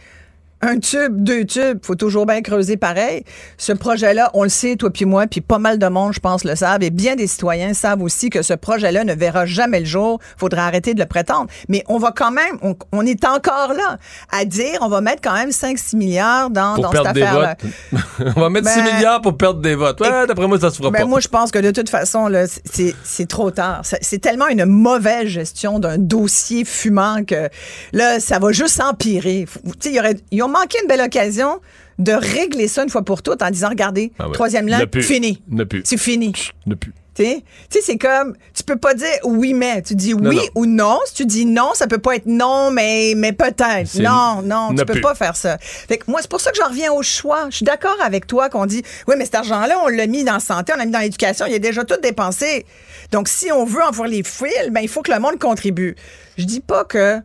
[0.65, 3.23] un tube, deux tubes, faut toujours bien creuser pareil.
[3.57, 6.43] Ce projet-là, on le sait, toi puis moi, puis pas mal de monde, je pense,
[6.45, 9.85] le savent, et bien des citoyens savent aussi que ce projet-là ne verra jamais le
[9.85, 10.19] jour.
[10.37, 11.47] Faudra arrêter de le prétendre.
[11.67, 13.97] Mais on va quand même, on, on est encore là
[14.31, 17.55] à dire, on va mettre quand même 5-6 milliards dans, Pour dans cette affaire-là.
[18.35, 19.99] on va mettre 6 Ben- milliards pour perdre des votes.
[19.99, 21.05] Ouais, d'après moi, ça se fera Ben, pas.
[21.05, 23.81] moi, je pense que de toute façon, là, c'est, c'est trop tard.
[23.83, 27.49] C'est, tellement une mauvaise gestion d'un dossier fumant que
[27.91, 29.45] là, ça va juste empirer.
[29.45, 31.59] Faut- tu sais, il y aurait- Ils ont manqué une belle occasion
[31.99, 34.33] de régler ça une fois pour toutes en disant, regardez, Ah ouais.
[34.33, 35.03] troisième plus.
[35.03, 35.43] fini.
[35.49, 35.81] Ne plus.
[35.85, 36.33] C'est fini.
[36.65, 36.93] Ne plus.
[37.15, 37.23] Tu
[37.69, 39.83] sais, c'est comme, tu peux pas dire oui, mais.
[39.83, 40.41] Tu dis oui non.
[40.55, 40.99] ou non.
[41.05, 43.99] Si tu dis non, ça peut pas être non, mais, mais peut-être.
[43.99, 45.01] Non, non, ne tu peux plus.
[45.01, 45.59] pas faire ça.
[45.59, 47.45] Fait que moi, c'est pour ça que j'en reviens au choix.
[47.51, 50.33] Je suis d'accord avec toi qu'on dit, oui, mais cet argent-là, on l'a mis dans
[50.33, 52.65] la santé, on l'a mis dans l'éducation, il est déjà tout dépensé.
[53.11, 55.95] Donc, si on veut en voir les fils, ben, il faut que le monde contribue.
[56.39, 57.19] Je dis pas que,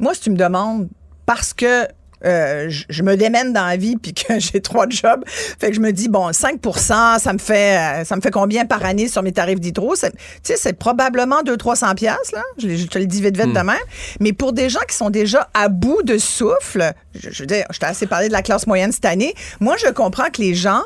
[0.00, 0.88] moi, si tu me demandes,
[1.24, 1.86] parce que
[2.24, 5.24] euh, je, je me démène dans la vie puis que j'ai trois jobs.
[5.26, 8.64] Fait que je me dis bon 5 ça me fait euh, ça me fait combien
[8.66, 9.94] par année sur mes tarifs d'hydro?
[9.94, 13.52] C'est- Tu sais c'est probablement 2 300 pièces là, je, te le dis vite vite
[13.52, 13.76] de même.
[14.20, 17.64] Mais pour des gens qui sont déjà à bout de souffle, je, je veux dire,
[17.70, 20.54] je t'ai assez parlé de la classe moyenne cette année, moi je comprends que les
[20.54, 20.82] gens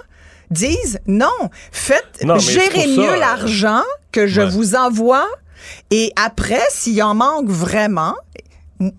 [0.51, 1.27] disent non,
[1.73, 3.83] faites Non, mieux euh, l'argent
[4.13, 4.49] que je ouais.
[4.49, 5.27] vous envoie
[5.91, 8.15] et après s'il en manque vraiment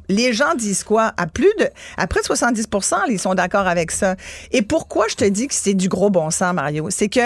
[0.09, 1.13] Les gens disent quoi?
[1.17, 1.67] À plus de,
[1.97, 4.15] à près de 70% ils sont d'accord avec ça.
[4.51, 6.89] Et pourquoi je te dis que c'est du gros bon sens, Mario?
[6.89, 7.21] C'est que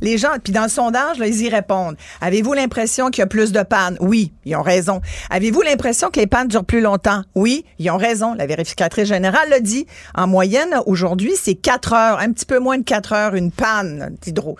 [0.00, 1.96] les gens, puis dans le sondage, ils y répondent.
[2.20, 3.96] Avez-vous l'impression qu'il y a plus de pannes?
[4.00, 5.00] Oui, ils ont raison.
[5.30, 7.22] Avez-vous l'impression que les pannes durent plus longtemps?
[7.34, 8.34] Oui, ils ont raison.
[8.34, 9.86] La vérificatrice générale l'a dit.
[10.14, 14.16] En moyenne, aujourd'hui, c'est 4 heures, un petit peu moins de 4 heures, une panne
[14.20, 14.58] d'hydro.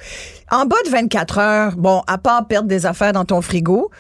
[0.51, 3.91] En bas de 24 heures, bon, à part perdre des affaires dans ton frigo,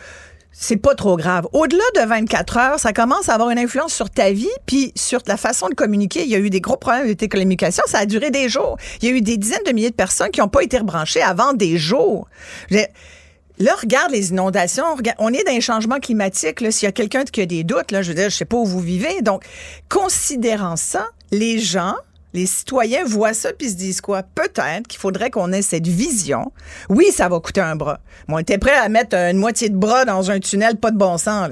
[0.56, 1.46] c'est pas trop grave.
[1.52, 5.20] Au-delà de 24 heures, ça commence à avoir une influence sur ta vie, puis sur
[5.26, 6.22] la façon de communiquer.
[6.22, 7.82] Il y a eu des gros problèmes de tes communications.
[7.86, 8.78] Ça a duré des jours.
[9.02, 11.22] Il y a eu des dizaines de milliers de personnes qui n'ont pas été rebranchées
[11.22, 12.28] avant des jours.
[12.70, 14.84] Là, regarde les inondations.
[15.18, 16.60] on est dans un changement climatique.
[16.70, 18.56] S'il y a quelqu'un qui a des doutes, là, je veux dire, je sais pas
[18.56, 19.22] où vous vivez.
[19.22, 19.44] Donc,
[19.88, 21.96] considérant ça, les gens
[22.34, 24.22] les citoyens voient ça puis se disent quoi?
[24.22, 26.52] Peut-être qu'il faudrait qu'on ait cette vision.
[26.88, 28.00] Oui, ça va coûter un bras.
[28.28, 31.16] on était prêt à mettre une moitié de bras dans un tunnel, pas de bon
[31.16, 31.50] sens.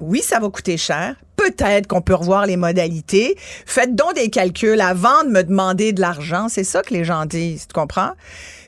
[0.00, 1.16] oui, ça va coûter cher.
[1.36, 3.36] Peut-être qu'on peut revoir les modalités.
[3.66, 6.48] Faites donc des calculs avant de me demander de l'argent.
[6.48, 8.12] C'est ça que les gens disent, tu comprends?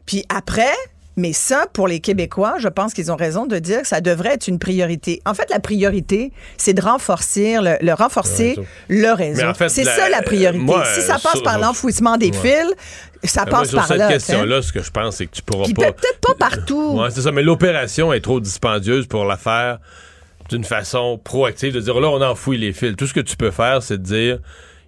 [0.07, 0.74] Puis après,
[1.16, 4.34] mais ça, pour les Québécois, je pense qu'ils ont raison de dire que ça devrait
[4.34, 5.20] être une priorité.
[5.26, 8.56] En fait, la priorité, c'est de renforcer le, renforcer
[8.88, 9.42] le réseau.
[9.68, 10.72] c'est ça la priorité.
[10.94, 12.72] si ça passe par l'enfouissement des fils,
[13.24, 13.86] ça passe par là.
[13.86, 15.92] Sur cette question-là, ce que je pense, c'est que tu pourras Puis pas.
[15.92, 16.92] Peut-être pas partout.
[16.94, 17.32] Oui, c'est ça.
[17.32, 19.78] Mais l'opération est trop dispendieuse pour la faire
[20.48, 22.96] d'une façon proactive, de dire là, on enfouit les fils.
[22.96, 24.38] Tout ce que tu peux faire, c'est de dire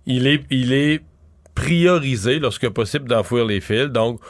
[0.07, 1.01] il est, il est
[1.55, 3.87] priorisé lorsque possible d'enfouir les fils.
[3.87, 4.21] Donc,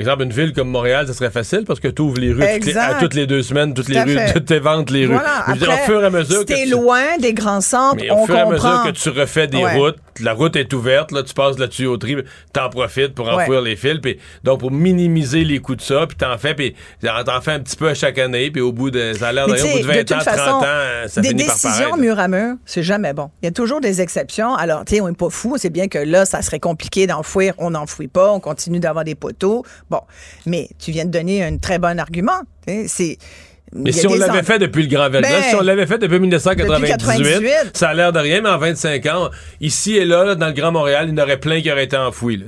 [0.00, 2.66] exemple, une ville comme Montréal, ça serait facile parce que tu ouvres les rues toutes
[2.66, 5.14] les, à toutes les deux semaines, toutes les rues, toutes tes ventes les rues.
[5.14, 5.44] Voilà.
[5.46, 6.70] Après, au fur et à mesure tu...
[6.70, 9.96] loin des grands centres, mais au fur et à mesure que tu refais des routes,
[10.20, 12.16] la route est ouverte, là, tu passes la tuyauterie,
[12.52, 16.16] t'en profites pour enfouir les fils, puis donc pour minimiser les coûts de ça, puis
[16.16, 19.12] t'en fais, puis t'en fais un petit peu à chaque année, puis au bout de,
[19.14, 20.66] ça a l'air au bout de 20 ans, 30 ans,
[21.06, 23.30] ça finit par Des décisions mur à mur, c'est jamais bon.
[23.42, 24.54] Il y a toujours des exceptions.
[24.54, 27.54] Alors, tu sais, on n'est pas fou, c'est bien que là, ça serait compliqué d'enfouir,
[27.58, 29.64] on n'enfouit pas, on continue d'avoir des poteaux.
[29.90, 30.00] Bon,
[30.46, 32.42] mais tu viens de donner un très bon argument.
[32.86, 33.18] C'est
[33.72, 36.18] mais si on l'avait fait depuis le Grand Velvet, ben, si on l'avait fait depuis
[36.18, 39.30] 1998, ça a l'air de rien, mais en 25 ans,
[39.60, 41.96] ici et là, dans le Grand Montréal, il y en aurait plein qui auraient été
[41.96, 42.44] enfouis.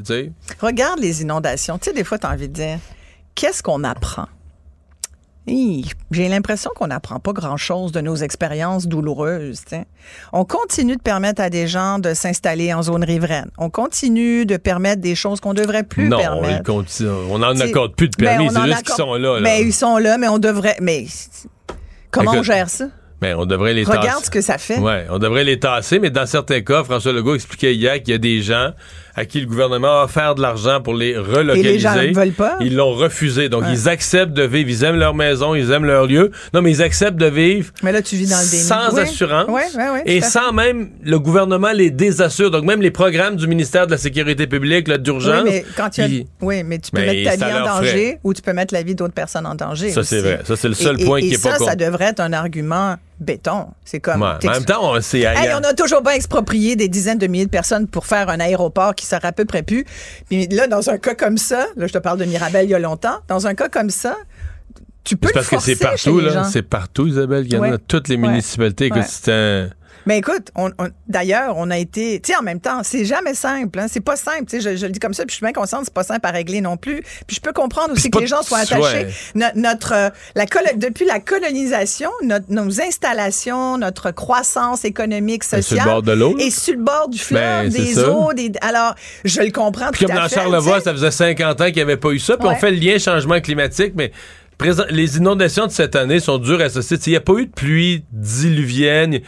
[0.61, 1.79] Regarde les inondations.
[1.79, 2.79] Tu sais, des fois, tu as envie de dire,
[3.35, 4.27] qu'est-ce qu'on apprend?
[5.47, 9.63] J'ai l'impression qu'on n'apprend pas grand-chose de nos expériences douloureuses.
[10.33, 13.51] On continue de permettre à des gens de s'installer en zone riveraine.
[13.59, 16.71] On continue de permettre des choses qu'on devrait plus permettre.
[16.71, 16.85] Non,
[17.31, 18.49] on n'en accorde plus de permis.
[18.51, 20.77] C'est juste qu'ils sont là, Mais ils sont là, mais on devrait.
[20.81, 21.07] Mais
[22.11, 22.87] comment on gère ça?
[23.21, 24.79] Mais on devrait les Regarde ce que ça fait.
[24.79, 28.15] Ouais, on devrait les tasser, mais dans certains cas, François Legault expliquait hier qu'il y
[28.15, 28.73] a des gens
[29.15, 31.69] à qui le gouvernement a offert de l'argent pour les relocaliser.
[31.69, 32.57] Et les gens ne veulent pas?
[32.61, 33.49] Ils l'ont refusé.
[33.49, 34.71] Donc, ils acceptent de vivre.
[34.71, 36.31] Ils aiment leur maison, ils aiment leur lieu.
[36.55, 37.73] Non, mais ils acceptent de vivre.
[37.83, 38.63] Mais là, tu vis dans le déni.
[38.63, 39.49] Sans assurance.
[40.07, 42.51] et sans même le gouvernement les désassure.
[42.51, 45.45] Donc, même les programmes du ministère de la Sécurité publique, d'urgence.
[45.45, 46.03] Oui, mais quand tu
[46.41, 48.95] Oui, mais tu peux mettre ta vie en danger ou tu peux mettre la vie
[48.95, 49.91] d'autres personnes en danger.
[49.91, 50.41] Ça, c'est vrai.
[50.45, 53.69] Ça, c'est le seul point qui est pas Ça, ça devrait être un argument béton.
[53.85, 54.23] C'est comme.
[54.23, 57.87] en même temps, on, on a toujours bien exproprié des dizaines de milliers de personnes
[57.87, 59.85] pour faire un aéroport qui serait à peu près plus.
[60.29, 62.75] Puis là, dans un cas comme ça, là, je te parle de Mirabel il y
[62.75, 64.17] a longtemps, dans un cas comme ça,
[65.05, 65.29] tu peux.
[65.29, 66.45] C'est parce que c'est partout, là.
[66.45, 67.45] C'est partout, Isabelle.
[67.47, 68.91] Il y en a toutes les municipalités.
[68.91, 69.69] que c'est un
[70.07, 70.71] mais écoute, on,
[71.09, 73.79] d'ailleurs, on a été, tu sais, en même temps, c'est jamais simple.
[73.79, 74.45] Hein, c'est pas simple.
[74.49, 76.27] Tu sais, je, le dis comme ça, puis je suis bien consciente, c'est pas simple
[76.27, 77.03] à régler non plus.
[77.27, 79.09] Puis je peux comprendre aussi que les gens soient attachés.
[79.55, 80.47] notre, euh, la
[80.77, 86.37] depuis la colonisation, notre, nos installations, notre croissance économique, sociale, sur le bord de l'eau,
[86.39, 88.95] et sur le bord du fleuve, ben, des eaux, des, alors
[89.25, 92.11] je le comprends puis comme dans Charlevoix, ça faisait 50 ans qu'il n'y avait pas
[92.11, 94.13] eu ça, puis on fait le lien changement climatique, mais
[94.91, 96.99] les inondations de cette année sont dures à associer.
[97.07, 99.21] Il n'y a pas eu de pluie diluvienne.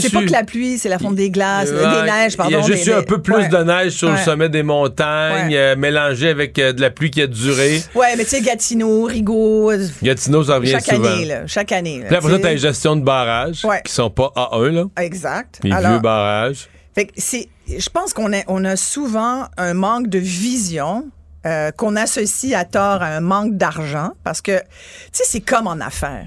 [0.00, 2.50] C'est pas que la pluie, c'est la fonte des glaces, des neiges, pardon.
[2.50, 5.54] Il y a juste eu un peu plus de neige sur le sommet des montagnes,
[5.54, 7.82] euh, mélangé avec euh, de la pluie qui a duré.
[7.94, 9.70] Ouais, mais tu sais, Gatineau, Rigaud.
[9.70, 11.08] Euh, Gatineau, ça revient chaque souvent.
[11.08, 12.02] Année, là, chaque année.
[12.06, 14.84] Puis après, t'as les gestions de barrages qui sont pas A1, là.
[14.98, 15.60] Exact.
[15.62, 16.68] Les vieux barrages.
[16.94, 21.08] Fait que c'est, je pense qu'on a, on a souvent un manque de vision
[21.46, 24.64] euh, qu'on associe à tort à un manque d'argent parce que tu
[25.12, 26.26] sais c'est comme en affaires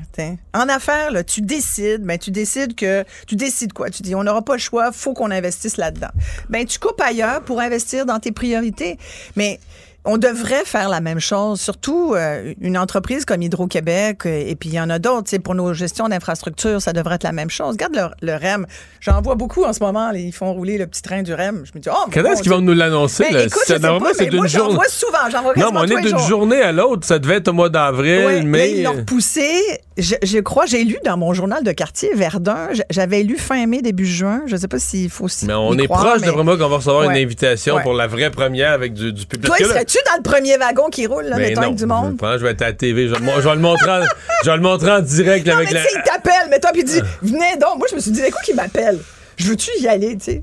[0.54, 3.90] en affaires là, tu décides mais ben, tu décides que tu décides quoi?
[3.90, 6.12] Tu dis on n'aura pas le choix faut qu'on investisse là-dedans.
[6.50, 8.98] Ben tu coupes ailleurs pour investir dans tes priorités.
[9.36, 9.60] Mais
[10.06, 14.70] on devrait faire la même chose, surtout euh, une entreprise comme Hydro-Québec, euh, et puis
[14.70, 15.38] il y en a d'autres.
[15.38, 17.72] Pour nos gestions d'infrastructures, ça devrait être la même chose.
[17.72, 18.66] Regarde le, REM.
[19.00, 20.12] J'en vois beaucoup en ce moment.
[20.12, 21.64] ils font rouler le petit train du REM.
[21.66, 23.26] Je me dis, oh, Quand est-ce qu'ils vont nous l'annoncer?
[23.32, 24.76] Ben, écoute, c'est d'une journée.
[24.76, 25.30] Vois souvent.
[25.32, 27.08] J'en vois Non, mais on est d'une journée à l'autre.
[27.08, 28.72] Ça devait être au mois d'avril, mais.
[28.72, 29.62] ils l'ont repoussé
[29.98, 33.82] je, je crois, j'ai lu dans mon journal de quartier, Verdun, j'avais lu fin mai,
[33.82, 34.42] début juin.
[34.48, 36.58] Je sais pas s'il faut s'y Mais on y est croire, proche mais- de vraiment
[36.58, 37.16] qu'on va recevoir Ouais.
[37.20, 37.84] une invitation Ouais.
[37.84, 39.46] pour la vraie première avec du, du public.
[39.48, 42.18] Toi, serais-tu dans le premier wagon qui roule, là, Mais mettons, non, avec du monde?
[42.22, 43.08] Je, je vais être à la TV.
[43.08, 44.02] Je vais, le mon- je vais le montrer en,
[44.44, 45.82] je vais le montrer en direct Non, avec mais la.
[45.92, 47.78] il t'appelle, mais toi, puis dit, venez donc.
[47.78, 48.98] Moi, je me suis dit, c'est quoi qui m'appelle?
[49.38, 50.40] Je veux-tu y aller, tu sais?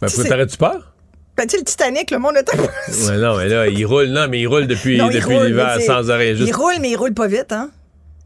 [0.00, 0.92] Ben, t'aurais-tu peur?
[1.36, 4.40] Ben, tu le Titanic, le monde était Ouais, non, mais là, il roule, non, mais
[4.40, 6.34] il roule depuis, depuis l'hiver sans arrêt.
[6.34, 6.48] Juste...
[6.48, 7.70] Il roule, mais il roule pas vite, hein?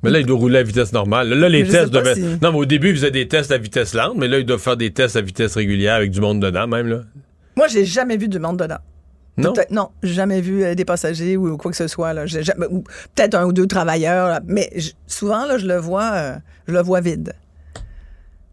[0.03, 1.29] Mais là, il doit rouler à vitesse normale.
[1.29, 2.15] Là, les Mais tests devaient.
[2.15, 4.47] si- Non, mais au début, ils faisaient des tests à vitesse lente, mais là, ils
[4.47, 7.01] doivent faire des tests à vitesse régulière avec du monde dedans, même, là.
[7.57, 8.79] Moi, j'ai jamais vu du monde dedans.
[9.37, 9.53] Non?
[9.71, 12.13] Non, jamais vu euh, des passagers ou quoi que ce soit.
[12.13, 12.27] Là.
[12.27, 12.83] J'ai jamais- ou
[13.15, 14.41] peut-être un ou deux travailleurs, là.
[14.47, 14.71] mais
[15.07, 16.35] souvent, là, je le vois, euh,
[16.69, 17.33] je le vois vide.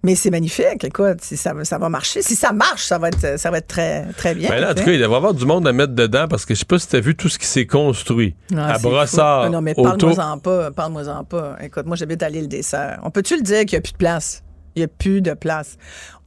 [0.07, 2.21] Mais c'est magnifique, écoute, si ça, va- ça va marcher.
[2.21, 4.47] Si ça marche, ça va être, ça va être très, très bien.
[4.49, 6.27] Ben là, en tout tu cas, il devrait y avoir du monde à mettre dedans
[6.29, 8.33] parce que je sais pas si t'as vu tout ce qui s'est construit.
[8.55, 8.87] Ah, à fou.
[8.87, 11.57] Brossard, Ah Non, mais parle-moi-en pas, parle-moi-en pas.
[11.61, 12.99] Écoute, moi, j'habite à l'île des Sœurs.
[13.03, 14.43] On peut-tu le dire qu'il n'y a plus de place?
[14.75, 15.75] Il n'y a plus de place.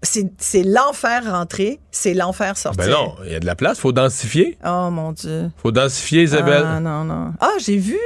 [0.03, 2.87] C'est l'enfer rentrer, c'est l'enfer sortir.
[2.87, 4.57] Ben non, il y a de la place, faut densifier.
[4.65, 5.51] Oh mon Dieu.
[5.59, 6.65] Faut densifier, Isabelle.
[6.65, 7.35] Ah non, non.
[7.39, 7.99] Ah, j'ai vu.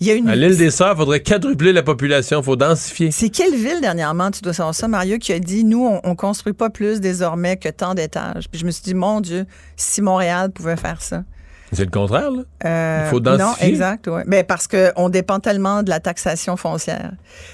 [0.00, 0.30] Il y a une.
[0.30, 3.10] À l'île des Sœurs, il faudrait quadrupler la population, faut densifier.
[3.10, 6.14] C'est quelle ville dernièrement, tu dois savoir ça, Mario, qui a dit nous, on, on
[6.14, 8.48] construit pas plus désormais que tant d'étages?
[8.50, 9.44] Puis je me suis dit, mon Dieu,
[9.76, 11.22] si Montréal pouvait faire ça.
[11.72, 12.42] C'est le contraire, là.
[12.64, 13.44] Euh, Il faut densifier.
[13.66, 14.20] Non, exact, oui.
[14.26, 17.10] Ben, parce qu'on dépend tellement de la taxation foncière.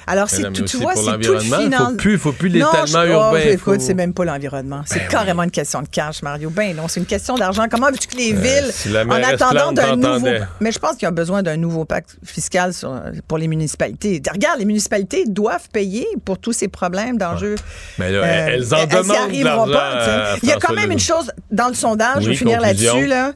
[0.07, 1.89] Alors, Mais c'est mais tout, tu vois, c'est tout le finance.
[1.93, 4.83] faut plus- faut plus l'étalement urbain, oh, écoute, faut- c'est même pas l'environnement.
[4.85, 6.51] C'est Ben carrément une question de cash, Mario.
[6.51, 7.65] Ben non, c'est une question d'argent.
[7.71, 10.29] Comment veux-tu que les Euh, villes, si en attendant d'un nouveau...
[10.61, 14.21] Mais je pense qu'il y a besoin d'un nouveau pacte fiscal sur- pour les municipalités.
[14.31, 17.55] Regarde, les municipalités doivent payer pour tous ces problèmes d'enjeux.
[17.99, 20.75] Mais là, Euh, elles en elles y demandent de arriveront pas, Il y a quand
[20.75, 23.33] même une chose dans le sondage, je Oui, vais finir là-dessus, là,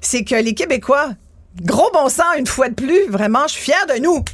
[0.00, 1.10] c'est que les Québécois,
[1.62, 4.24] gros bon sens une fois de plus, vraiment, je suis fière de nous,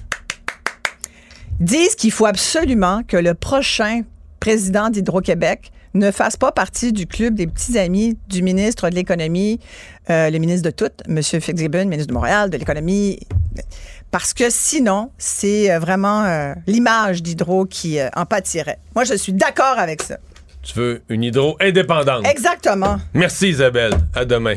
[1.60, 4.02] disent qu'il faut absolument que le prochain
[4.40, 9.58] président d'Hydro-Québec ne fasse pas partie du club des petits amis du ministre de l'Économie,
[10.10, 11.22] euh, le ministre de tout, M.
[11.22, 13.18] Fitzgibbon, ministre de Montréal, de l'Économie,
[14.10, 18.78] parce que sinon, c'est euh, vraiment euh, l'image d'Hydro qui euh, en pâtirait.
[18.94, 20.18] Moi, je suis d'accord avec ça.
[20.62, 22.26] Tu veux une hydro indépendante.
[22.26, 22.98] Exactement.
[23.14, 23.92] Merci, Isabelle.
[24.14, 24.56] À demain.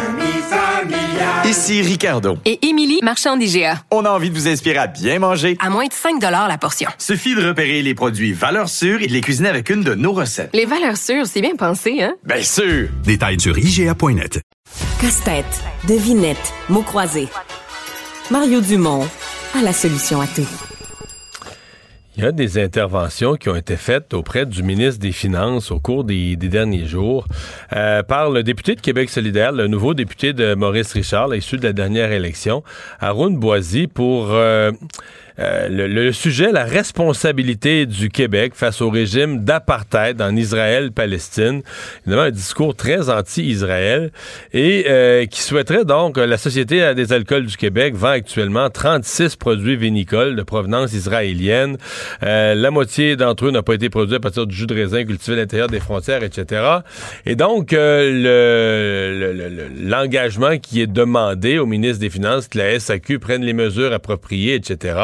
[1.43, 2.37] Ici Ricardo.
[2.45, 3.83] Et Émilie, marchand d'IGA.
[3.89, 5.57] On a envie de vous inspirer à bien manger.
[5.59, 6.89] À moins de 5 la portion.
[6.99, 10.13] Suffit de repérer les produits valeurs sûres et de les cuisiner avec une de nos
[10.13, 10.51] recettes.
[10.53, 12.13] Les valeurs sûres, c'est bien pensé, hein?
[12.23, 12.89] Bien sûr!
[13.03, 14.41] Détails sur IGA.net.
[15.01, 17.27] Casse-tête, devinette, mots croisés.
[18.29, 19.07] Mario Dumont
[19.57, 20.47] a la solution à tout.
[22.21, 25.79] Il y a des interventions qui ont été faites auprès du ministre des Finances au
[25.79, 27.25] cours des, derniers jours
[27.73, 31.63] euh, par le député de Québec solidaire, le nouveau député de Maurice Richard, issu de
[31.63, 32.63] la dernière élection,
[32.99, 34.71] Haroun Boisy, pour euh,
[35.39, 41.61] euh, le, le sujet, la responsabilité du Québec face au régime d'apartheid en Israël-Palestine.
[42.05, 44.11] Évidemment, un discours très anti-Israël
[44.53, 49.75] et euh, qui souhaiterait donc, la Société des alcools du Québec vend actuellement 36 produits
[49.75, 51.77] vinicoles de provenance israélienne.
[52.23, 55.03] Euh, la moitié d'entre eux n'a pas été produit à partir du jus de raisin
[55.03, 56.63] cultivé à l'intérieur des frontières, etc.
[57.25, 58.11] Et donc, euh,
[59.13, 63.53] le- le- l'engagement qui est demandé au ministre des Finances, que la SAQ prenne les
[63.53, 64.95] mesures appropriées, etc.,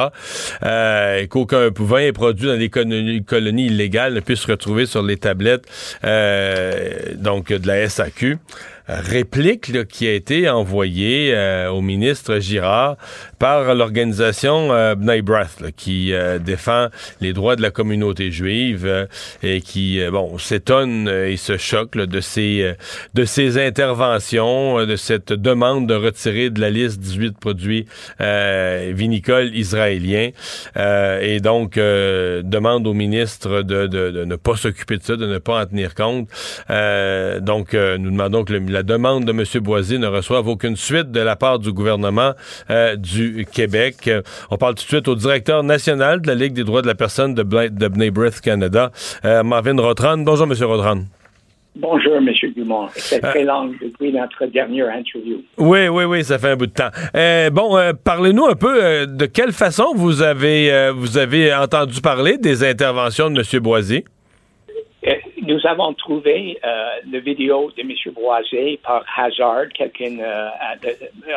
[0.63, 5.17] euh, qu'aucun vin produit dans des colonies, colonies illégales ne puisse se retrouver sur les
[5.17, 5.65] tablettes
[6.03, 8.37] euh, donc de la SAQ.
[8.87, 12.95] Réplique là, qui a été envoyée euh, au ministre Girard
[13.37, 16.87] par l'organisation euh, B'nai B'rith, là, qui euh, défend
[17.19, 19.05] les droits de la communauté juive euh,
[19.43, 22.73] et qui euh, bon s'étonne euh, et se choque là, de ces
[23.13, 27.85] de ces interventions, de cette demande de retirer de la liste 18 produits
[28.19, 30.29] vinicoles israéliens
[30.75, 35.37] et donc demande au ministre de, de, de ne pas s'occuper de ça, de ne
[35.37, 36.29] pas en tenir compte.
[36.69, 39.43] Donc nous demandons que le- la demande de M.
[39.63, 42.33] Boisy ne reçoive aucune suite de la part du gouvernement
[42.97, 44.09] du Québec.
[44.51, 46.95] on parle tout de suite au directeur national de la Ligue des droits de la
[46.95, 48.91] personne de, de Bnei Breath Canada,
[49.23, 50.17] Marvin Rotran.
[50.19, 50.53] Bonjour, M.
[50.63, 50.99] Rotran.
[51.79, 52.29] Bonjour, M.
[52.55, 52.87] Dumont.
[52.95, 55.43] C'est très long depuis notre dernière interview.
[55.57, 56.89] Oui, oui, oui, ça fait un bout de temps.
[57.15, 62.01] Euh, bon, euh, parlez-nous un peu euh, de quelle façon vous avez, vous avez entendu
[62.01, 63.59] parler des interventions de M.
[63.61, 64.03] Boisy.
[65.41, 68.13] Nous avons trouvé la vidéo de M.
[68.13, 69.69] Boisy par hasard.
[69.73, 70.75] Quelqu'un a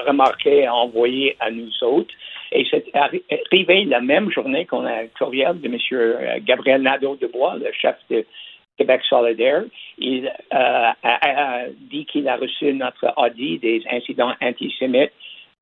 [0.07, 2.15] remarqué et envoyé à nous autres.
[2.53, 6.41] Et c'est arrivé la même journée qu'on a un courriel de M.
[6.45, 8.25] Gabriel Nadeau-Dubois, le chef de
[8.81, 9.65] Québec solidaire.
[9.99, 15.13] Il euh, a, dit qu'il a reçu notre audit des incidents antisémites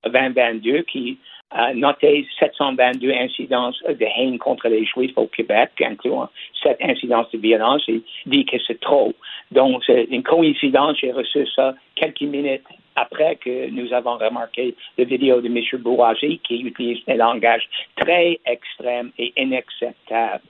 [0.05, 1.19] 2022 qui
[1.51, 6.28] a noté 722 incidences de haine contre les Juifs au Québec, incluant
[6.62, 7.82] sept incidences de violence.
[7.88, 9.14] Il dit que c'est trop.
[9.51, 10.99] Donc, c'est une coïncidence.
[11.01, 12.64] J'ai reçu ça quelques minutes
[12.96, 15.80] après que nous avons remarqué la vidéo de M.
[15.80, 20.42] Bourgeois qui utilise un langage très extrême et inacceptable.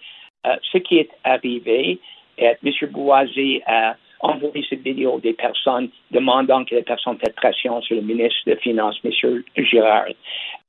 [0.47, 1.99] Euh, ce qui est arrivé,
[2.39, 2.73] et M.
[2.91, 8.03] Boisy a envoyé cette vidéo des personnes demandant que les personnes fassent pression sur le
[8.03, 9.43] ministre des Finances, M.
[9.57, 10.07] Girard.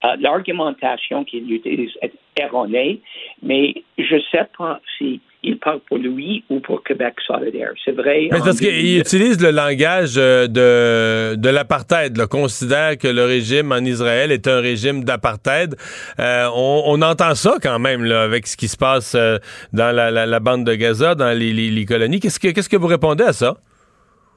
[0.06, 3.02] Euh, l'argumentation qu'il utilise est erronée,
[3.42, 7.72] mais je ne sais pas si il parle pour lui ou pour Québec solidaire.
[7.84, 8.28] C'est vrai.
[8.32, 13.80] Mais parce qu'il utilise le langage euh, de, de l'apartheid, considère que le régime en
[13.80, 15.76] Israël est un régime d'apartheid.
[16.20, 19.38] Euh, on, entend ça quand même là, avec ce qui se passe euh,
[19.72, 22.20] dans la, bande de Gaza, dans les, colonies.
[22.20, 23.56] Qu'est-ce que, qu'est-ce que vous répondez à ça?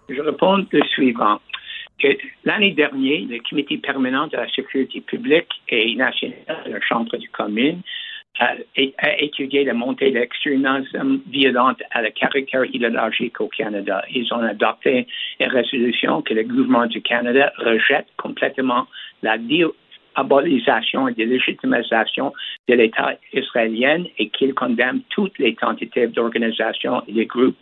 [0.09, 1.41] Je réponds le suivant.
[2.45, 7.27] L'année dernière, le comité permanent de la sécurité publique et nationale de la Chambre des
[7.27, 7.81] communes
[8.43, 8.55] a,
[9.19, 14.05] étudié la montée de l'extrémisme violente à la caractère idéologique au Canada.
[14.13, 15.07] Ils ont adopté
[15.41, 18.87] une résolution que le gouvernement du Canada rejette complètement
[19.23, 22.33] la diabolisation et légitimisation
[22.69, 27.57] de l'État israélien et qu'il condamne toutes les tentatives d'organisation et des groupes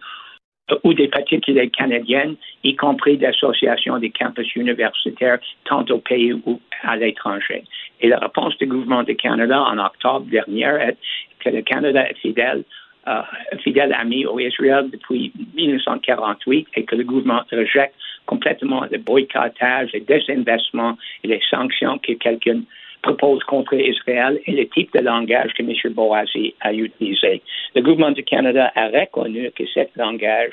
[0.85, 6.97] ou des particuliers canadiennes, y compris d'associations des campus universitaires, tant au pays ou à
[6.97, 7.65] l'étranger.
[8.01, 10.97] Et la réponse du gouvernement du Canada en octobre dernier est
[11.41, 12.65] que le Canada est fidèle
[13.09, 13.23] euh,
[13.65, 17.95] fidèle ami au Israël depuis 1948 et que le gouvernement rejette
[18.27, 22.61] complètement le boycottage, le désinvestissement et les sanctions que quelqu'un
[23.03, 25.93] propose contre Israël et le type de langage que M.
[25.95, 27.43] Boasi a utilisé.
[27.75, 30.53] Le gouvernement du Canada a reconnu que ce langage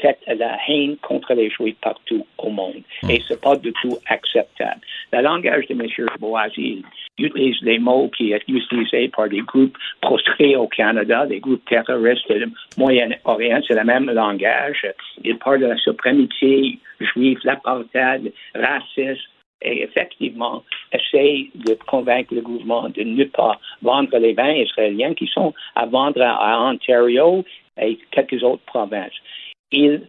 [0.00, 2.82] fait la haine contre les Juifs partout au monde.
[3.02, 3.10] Hmm.
[3.10, 4.80] Et ce n'est pas du tout acceptable.
[5.12, 6.08] Le langage de M.
[6.20, 6.82] Boasi
[7.18, 12.30] utilise les mots qui sont utilisés par des groupes prostrés au Canada, des groupes terroristes
[12.30, 13.60] du Moyen-Orient.
[13.66, 14.86] C'est le même langage.
[15.24, 19.22] Il parle de la suprématie juive, l'apartheid, racisme,
[19.62, 25.26] et effectivement essaye de convaincre le gouvernement de ne pas vendre les vins israéliens qui
[25.26, 27.44] sont à vendre à, Ontario
[27.80, 29.14] et quelques autres provinces.
[29.72, 30.02] Il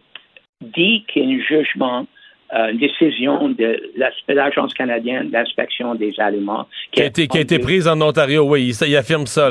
[0.60, 2.06] dit qu'il y a un jugement,
[2.54, 3.92] euh, une décision de
[4.28, 8.74] l'Agence canadienne d'inspection des aliments qui, a été, qui a été prise en Ontario, oui,
[8.86, 9.50] il, affirme ça.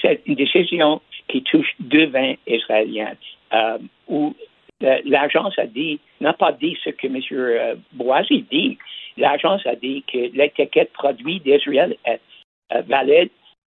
[0.00, 3.12] C'est une décision qui touche deux vins israéliens
[3.52, 3.78] euh,
[4.08, 4.34] où
[4.80, 7.20] l'agence a dit, n'a pas dit ce que M.
[7.32, 8.78] Euh, Boisy dit.
[9.16, 12.20] L'agence a dit que l'étiquette produit d'Israël est
[12.72, 13.30] euh, valide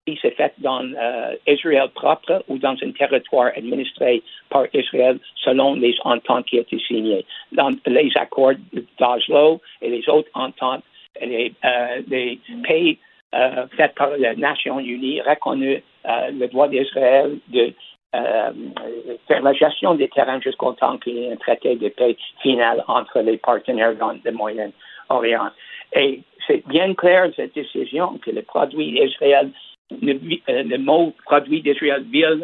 [0.06, 5.74] si c'est fait dans euh, Israël propre ou dans un territoire administré par Israël selon
[5.74, 7.24] les ententes qui ont été signées.
[7.52, 8.54] Dans les accords
[8.98, 10.82] d'Oslo et les autres ententes,
[11.20, 11.52] les,
[12.08, 12.98] les pays
[13.76, 17.72] faits par les Nations Unies reconnus le droit d'Israël de
[18.14, 18.50] euh,
[19.26, 22.84] faire la gestion des terrains jusqu'au temps qu'il y ait un traité de paix final
[22.88, 25.50] entre les partenaires dans le Moyen-Orient.
[25.94, 29.50] Et c'est bien clair, cette décision, que le produit d'Israël,
[30.02, 30.12] le,
[30.48, 32.42] euh, le, mot produit d'Israël viole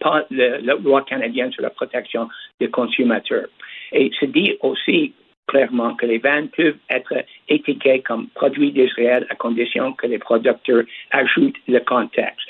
[0.00, 2.28] pas le, le loi canadien sur la protection
[2.60, 3.48] des consommateurs.
[3.92, 5.14] Et c'est dit aussi
[5.46, 10.84] clairement que les vins peuvent être étiquetés comme produits d'Israël à condition que les producteurs
[11.12, 12.48] ajoutent le contexte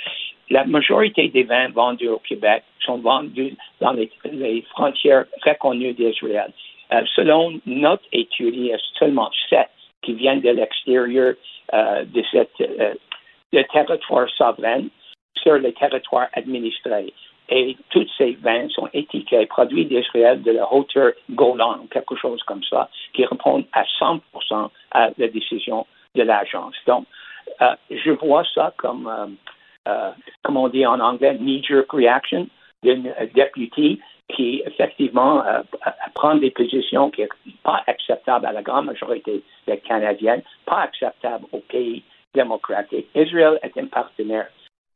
[0.50, 6.52] la majorité des vins vendus au Québec sont vendus dans les, frontières reconnues d'Israël.
[6.92, 9.68] Euh, selon notre étude, il y a seulement sept
[10.02, 11.34] qui viennent de l'extérieur
[11.74, 12.94] euh, de cette euh,
[13.72, 14.84] territoire souverain
[15.36, 17.12] sur le territoire administré.
[17.48, 22.62] Et tous ces vins sont étiquetés produits d'Israël de la hauteur Golan, quelque chose comme
[22.64, 24.20] ça, qui répondent à 100%
[24.92, 26.74] à la décision de l'agence.
[26.86, 27.06] Donc,
[27.90, 29.36] je vois ça comme
[29.86, 30.10] euh,
[30.42, 32.46] comme on dit en anglais, knee-jerk reaction
[32.82, 33.98] d'une députée
[34.34, 35.62] qui effectivement euh,
[36.14, 41.46] prend des positions qui sont pas acceptables à la grande majorité des Canadiens, pas acceptables
[41.52, 42.02] aux pays
[42.34, 43.06] démocratiques.
[43.14, 44.48] Israël est un partenaire.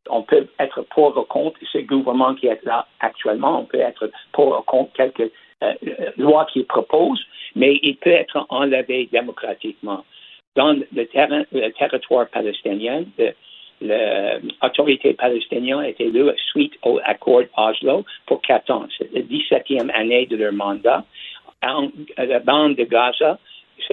[0.08, 4.10] On peut être pour ou contre ce gouvernement qui est là actuellement, on peut être
[4.32, 5.30] pour ou contre quelques
[5.62, 5.74] euh,
[6.16, 7.20] lois qu'il propose,
[7.54, 10.04] mais il peut être enlevé démocratiquement.
[10.56, 13.04] Dans le territoire palestinien,
[13.80, 18.86] l'autorité palestinienne a été élue suite au accord Oslo pour quatre ans.
[18.96, 21.04] C'est la 17e année de leur mandat.
[21.62, 23.38] En la bande de Gaza,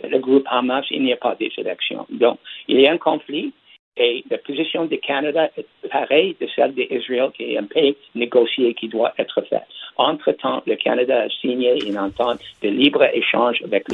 [0.03, 2.05] le groupe Hamas, il n'y a pas des élections.
[2.09, 3.53] Donc, il y a un conflit
[3.97, 8.73] et la position du Canada est pareille de celle d'Israël, qui est un pays négocié
[8.75, 9.63] qui doit être fait.
[9.97, 13.85] Entre-temps, le Canada a signé une entente de libre-échange avec,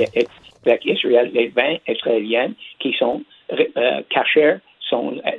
[0.66, 1.32] avec Israël.
[1.34, 3.24] Les vins israéliens qui sont
[3.54, 4.56] euh, cachés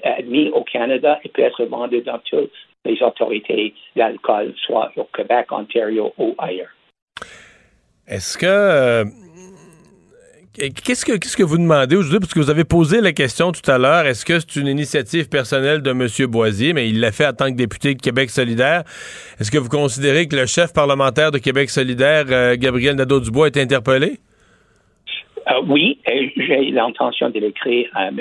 [0.03, 2.51] admis au Canada et peuvent être vendus dans toutes
[2.85, 6.69] les autorités d'alcool, soit au Québec, Ontario ou ailleurs.
[8.07, 9.05] Est-ce que euh,
[10.57, 12.21] Qu'est-ce que, que vous demandez aujourd'hui?
[12.21, 14.07] Parce que vous avez posé la question tout à l'heure.
[14.07, 16.07] Est-ce que c'est une initiative personnelle de M.
[16.31, 16.73] Boisier?
[16.73, 18.85] Mais il l'a fait en tant que député de Québec solidaire.
[19.41, 23.57] Est-ce que vous considérez que le chef parlementaire de Québec solidaire, euh, Gabriel Nadeau-Dubois, est
[23.57, 24.21] interpellé?
[25.51, 26.01] Euh, oui,
[26.37, 28.21] j'ai l'intention de l'écrire à M.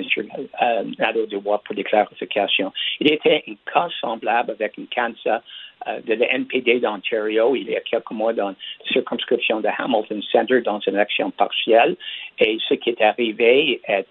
[0.61, 2.71] Euh, Nadeau-Dubois pour des clarifications.
[2.99, 5.41] Il était un cas semblable avec un cancer
[5.87, 8.55] euh, de la NPD d'Ontario il y a quelques mois dans la
[8.91, 11.95] circonscription de Hamilton Center dans une élection partielle.
[12.39, 14.07] Et ce qui est arrivé est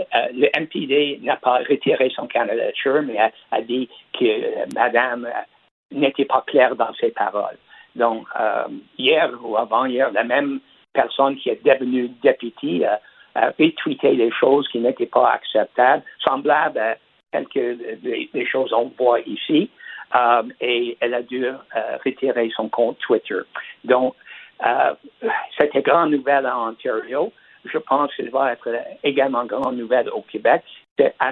[0.00, 5.28] euh, le NPD n'a pas retiré son candidature, mais a, dit que euh, Madame
[5.90, 7.58] n'était pas claire dans ses paroles.
[7.96, 8.28] Donc,
[8.96, 10.60] hier ou avant-hier, la même
[11.00, 13.00] personne qui est devenue députée a,
[13.58, 16.96] retweeté des choses qui n'étaient pas acceptables, semblables à
[17.30, 17.78] quelques
[18.32, 19.70] des choses qu'on voit ici.
[20.16, 21.54] Euh, et elle a dû euh,
[22.04, 23.40] retirer son compte Twitter.
[23.84, 24.14] Donc,
[24.66, 24.94] euh,
[25.56, 27.32] c'était grande nouvelle en Ontario.
[27.64, 28.68] Je pense qu'il va être
[29.04, 30.62] également grande nouvelle au Québec.
[31.20, 31.30] À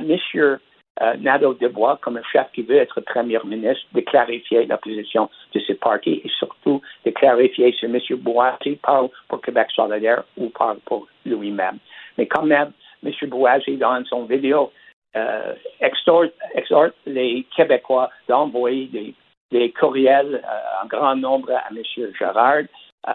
[1.01, 1.21] M.
[1.23, 5.73] Nadeau-Dubois, comme un chef qui veut être premier ministre, de clarifier la position de ce
[5.75, 7.99] parti et surtout de clarifier si M.
[8.19, 11.79] Boisy parle pour Québec solidaire ou parle pour lui-même.
[12.17, 12.73] Mais quand même,
[13.05, 13.13] M.
[13.29, 14.73] Boisy, dans son vidéo,
[15.17, 19.15] euh, exhorte, les Québécois d'envoyer
[19.51, 21.83] des, courriels euh, en grand nombre à M.
[22.19, 22.65] Gérard.
[23.09, 23.13] Euh,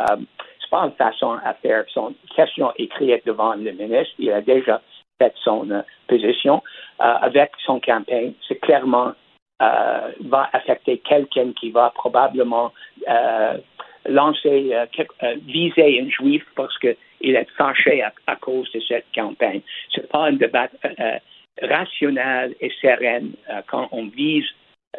[0.60, 4.14] c'est pas une façon à faire son question écrite devant le ministre.
[4.18, 4.82] Il a déjà
[5.24, 6.62] fait son euh, position
[7.00, 8.34] avec son campagne.
[8.48, 9.14] C'est clairement
[9.60, 12.72] va affecter quelqu'un qui va probablement
[14.06, 14.76] lancer,
[15.48, 16.96] viser un juif parce qu'il
[17.36, 19.62] est fâché à, cause de cette campagne.
[19.96, 20.68] C'est pas un débat
[21.62, 24.46] rationnelle et sereine euh, quand on vise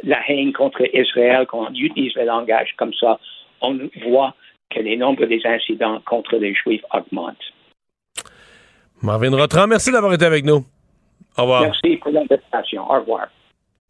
[0.05, 3.18] la haine contre Israël, quand on utilise le langage comme ça,
[3.61, 4.35] on voit
[4.70, 7.53] que les nombres des incidents contre les Juifs augmentent.
[9.03, 10.64] Marvin Rotran, merci d'avoir été avec nous.
[11.36, 11.62] Au revoir.
[11.62, 12.82] Merci pour l'invitation.
[12.88, 13.26] Au revoir.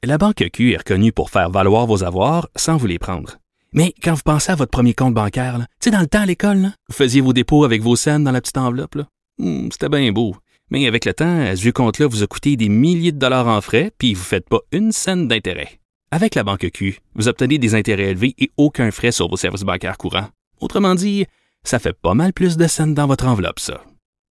[0.02, 3.36] La Banque Q est reconnue pour faire valoir vos avoirs sans vous les prendre.
[3.74, 6.26] Mais quand vous pensez à votre premier compte bancaire, tu sais, dans le temps à
[6.26, 8.96] l'école, vous faisiez vos dépôts avec vos scènes dans la petite enveloppe.
[9.38, 10.34] Hmm, c'était bien beau.
[10.70, 13.60] Mais avec le temps, ce vieux compte-là vous a coûté des milliers de dollars en
[13.60, 15.78] frais, puis vous ne faites pas une scène d'intérêt.
[16.10, 19.62] Avec la banque Q, vous obtenez des intérêts élevés et aucun frais sur vos services
[19.64, 20.28] bancaires courants.
[20.60, 21.26] Autrement dit,
[21.64, 23.82] ça fait pas mal plus de scènes dans votre enveloppe, ça.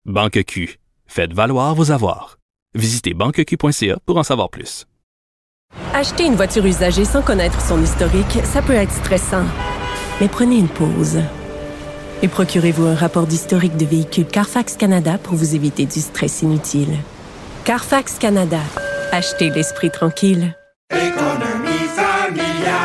[0.06, 2.38] Banque Q, faites valoir vos avoirs.
[2.74, 4.86] Visitez banqueq.ca pour en savoir plus.
[5.92, 9.44] Acheter une voiture usagée sans connaître son historique, ça peut être stressant.
[10.22, 11.20] Mais prenez une pause.
[12.22, 16.96] Et procurez-vous un rapport d'historique de véhicule Carfax Canada pour vous éviter du stress inutile.
[17.64, 18.60] Carfax Canada.
[19.12, 20.56] Achetez l'esprit tranquille.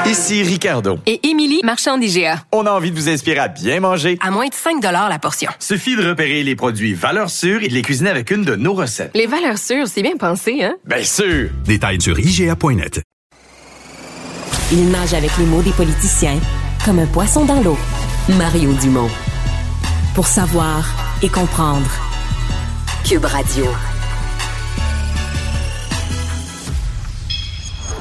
[0.08, 1.00] Ici Ricardo.
[1.08, 2.44] Et Émilie, marchand d'IGA.
[2.52, 4.20] On a envie de vous inspirer à bien manger.
[4.22, 5.50] À moins de 5 la portion.
[5.60, 8.74] Suffit de repérer les produits valeurs sûres et de les cuisiner avec une de nos
[8.74, 9.12] recettes.
[9.16, 10.76] Les valeurs sûres, c'est bien pensé, hein?
[10.86, 11.50] Bien sûr!
[11.66, 13.02] Détails sur IGA.net.
[14.72, 16.40] Il nage avec les mots des politiciens
[16.86, 17.78] comme un poisson dans l'eau.
[18.38, 19.10] Mario Dumont.
[20.14, 20.86] Pour savoir
[21.24, 21.90] et comprendre.
[23.04, 23.66] Cube Radio.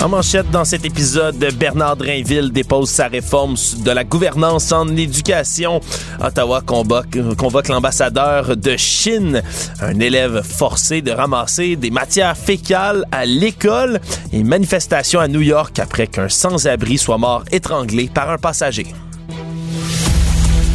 [0.00, 5.80] En manchette dans cet épisode, Bernard Drainville dépose sa réforme de la gouvernance en éducation.
[6.20, 9.42] Ottawa convoque, l'ambassadeur de Chine,
[9.80, 14.00] un élève forcé de ramasser des matières fécales à l'école
[14.32, 18.86] et manifestation à New York après qu'un sans-abri soit mort étranglé par un passager.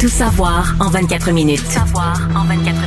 [0.00, 1.62] Tout savoir en 24 minutes.
[1.64, 2.77] Tout savoir en 24 minutes.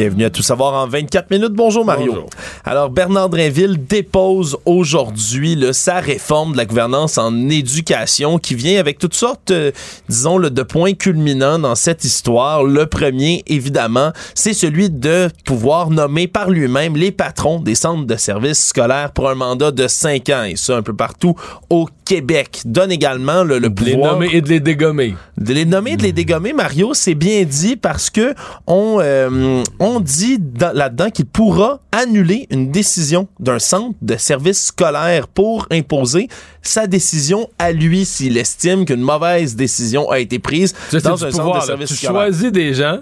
[0.00, 1.52] Bienvenue à Tout savoir en 24 minutes.
[1.52, 2.24] Bonjour Mario.
[2.64, 8.98] Alors Bernard Drainville dépose aujourd'hui sa réforme de la gouvernance en éducation qui vient avec
[8.98, 9.72] toutes sortes, euh,
[10.08, 12.64] disons, le, de points culminants dans cette histoire.
[12.64, 18.16] Le premier, évidemment, c'est celui de pouvoir nommer par lui-même les patrons des centres de
[18.16, 21.34] services scolaires pour un mandat de 5 ans, et ça un peu partout
[21.68, 22.62] au Québec.
[22.64, 24.14] Donne également le, le De les pouvoir...
[24.14, 25.14] nommer et de les dégommer.
[25.38, 28.34] De les nommer et de les dégommer, Mario, c'est bien dit parce que
[28.66, 34.66] on, euh, on dit dans- là-dedans qu'il pourra annuler une décision d'un centre de service
[34.66, 36.26] scolaire pour imposer
[36.62, 41.30] sa décision à lui s'il estime qu'une mauvaise décision a été prise Ça, dans un
[41.30, 41.66] pouvoir, centre de là.
[41.66, 42.12] service Tu scolaire.
[42.22, 42.98] choisis des gens,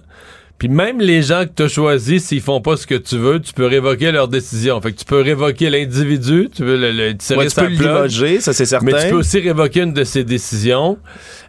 [0.58, 3.40] puis même les gens que tu as choisis, s'ils font pas ce que tu veux,
[3.40, 4.80] tu peux révoquer leur décision.
[4.80, 7.68] Fait que tu peux révoquer l'individu, tu peux le, le tirer Ouais, tu sa peux
[7.74, 8.86] plug, limoger, ça c'est certain.
[8.86, 10.98] Mais tu peux aussi révoquer une de ses décisions.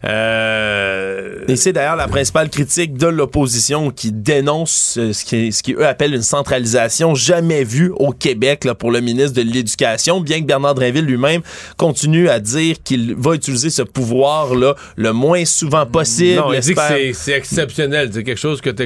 [0.06, 5.64] Euh, Et c'est d'ailleurs la principale critique de l'opposition qui dénonce euh, ce qui, ce
[5.64, 10.22] qui eux appellent une centralisation jamais vue au Québec là, pour le ministre de l'Éducation,
[10.22, 11.42] bien que Bernard Drinville lui-même
[11.78, 16.40] continue à dire qu'il va utiliser ce pouvoir-là le moins souvent possible.
[16.40, 16.82] non, il dit que
[17.14, 18.10] c'est exceptionnel.
[18.14, 18.84] C'est quelque chose que tu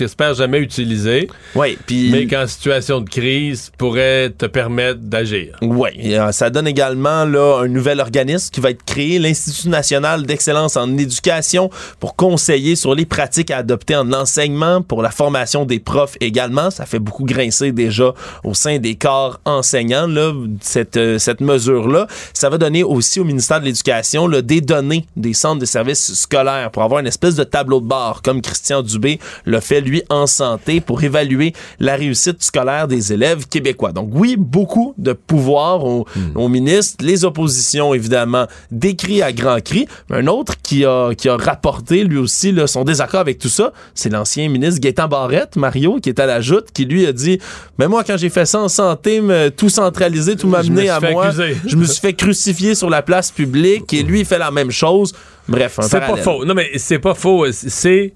[0.00, 1.28] espères jamais utiliser.
[1.54, 5.56] Oui, puis Mais qu'en situation de crise, pourrait te permettre d'agir.
[5.62, 10.76] Oui, ça donne également là, un nouvel organisme qui va être créé, l'Institut national d'excellence
[10.76, 15.78] en éducation, pour conseiller sur les pratiques à adopter en enseignement, pour la formation des
[15.78, 16.70] profs également.
[16.70, 22.06] Ça fait beaucoup grincer déjà au sein des corps enseignants, là, cette, euh, cette mesure-là.
[22.32, 26.70] Ça va donner aussi au ministère de l'Éducation des données des centres de services scolaires
[26.70, 29.18] pour avoir une espèce de tableau de bord, comme Christian Dubé
[29.52, 33.92] l'a fait, lui, en santé, pour évaluer la réussite scolaire des élèves québécois.
[33.92, 37.04] Donc oui, beaucoup de pouvoir au, au ministre.
[37.04, 39.86] Les oppositions, évidemment, décrit à grands cris.
[40.10, 43.72] Un autre qui a, qui a rapporté, lui aussi, là, son désaccord avec tout ça,
[43.94, 47.38] c'est l'ancien ministre Gaétan Barrette, Mario, qui est à la joute, qui lui a dit,
[47.78, 51.26] mais moi, quand j'ai fait ça en santé, me- tout centralisé, tout m'amener à moi,
[51.26, 51.56] accuser.
[51.66, 54.70] je me suis fait crucifier sur la place publique, et lui, il fait la même
[54.70, 55.12] chose.
[55.48, 56.44] Bref, un C'est pas faux.
[56.44, 57.44] Non, mais c'est pas faux.
[57.52, 58.12] C'est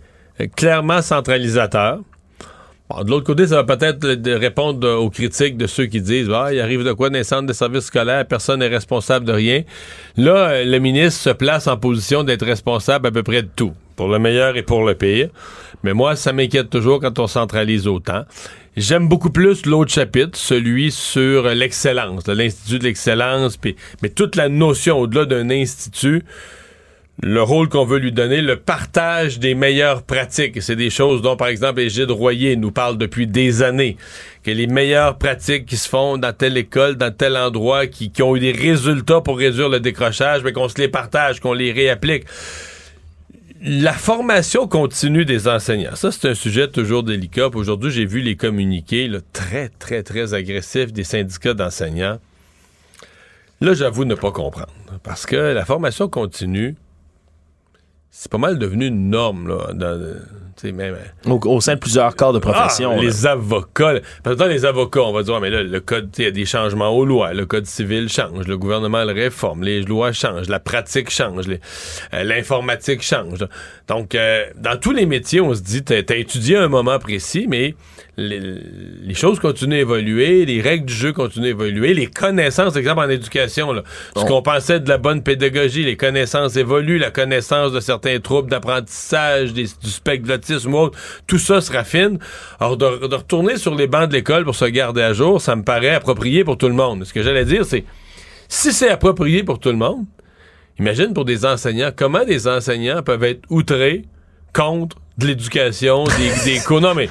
[0.55, 2.01] clairement centralisateur.
[2.89, 4.07] Bon, de l'autre côté, ça va peut-être
[4.39, 7.47] répondre aux critiques de ceux qui disent Ah, il arrive de quoi dans les centres
[7.47, 9.63] de services scolaires, personne n'est responsable de rien.
[10.17, 13.73] Là, euh, le ministre se place en position d'être responsable à peu près de tout,
[13.97, 15.31] pour le meilleur et pour le pire.
[15.83, 18.23] Mais moi, ça m'inquiète toujours quand on centralise autant.
[18.77, 23.59] J'aime beaucoup plus l'autre chapitre, celui sur l'excellence, de l'Institut de l'excellence,
[24.03, 26.25] mais toute la notion au-delà d'un institut,
[27.23, 30.63] le rôle qu'on veut lui donner, le partage des meilleures pratiques.
[30.63, 33.97] C'est des choses dont, par exemple, Égide Royer nous parle depuis des années,
[34.43, 38.37] que les meilleures pratiques qui se font dans telle école, dans tel endroit, qui, ont
[38.37, 42.25] eu des résultats pour réduire le décrochage, mais qu'on se les partage, qu'on les réapplique.
[43.63, 47.49] La formation continue des enseignants, ça c'est un sujet toujours délicat.
[47.55, 52.19] Aujourd'hui, j'ai vu les communiqués là, très, très, très agressifs des syndicats d'enseignants.
[53.63, 54.69] Là, j'avoue ne pas comprendre.
[55.03, 56.77] Parce que la formation continue,
[58.19, 59.73] c'est pas mal devenu une norme, là.
[59.75, 60.15] dans-
[60.73, 60.97] même,
[61.27, 62.93] Au, au sein de plusieurs corps de profession.
[62.97, 64.01] ah, les avocats.
[64.25, 66.27] Parce que dans les avocats, on va dire, Ah, mais là, le code, il y
[66.27, 67.35] a des changements aux lois.
[67.35, 72.25] Le code civil change, le gouvernement le réforme, les lois changent, la pratique change, euh,
[72.25, 73.47] l'informatique change.
[73.87, 76.99] Donc, euh, dans tous les métiers, on se dit, t'as as étudié à un moment
[76.99, 77.75] précis, mais
[78.19, 78.41] les,
[79.03, 82.79] les choses continuent à évoluer, les règles du jeu continuent à évoluer, les connaissances, par
[82.79, 83.83] exemple en éducation, là,
[84.17, 88.49] ce qu'on pensait de la bonne pédagogie, les connaissances évoluent, la connaissance de certains troubles
[88.51, 92.19] d'apprentissage, des- du spectre de l'autisme ou autre, tout ça se raffine.
[92.59, 95.55] Alors, de, de retourner sur les bancs de l'école pour se garder à jour, ça
[95.55, 97.05] me paraît approprié pour tout le monde.
[97.05, 97.85] Ce que j'allais dire, c'est,
[98.49, 100.05] si c'est approprié pour tout le monde,
[100.79, 104.05] imagine pour des enseignants, comment des enseignants peuvent être outrés
[104.55, 106.81] contre de l'éducation, des, des cours.
[106.81, 107.09] Non, mais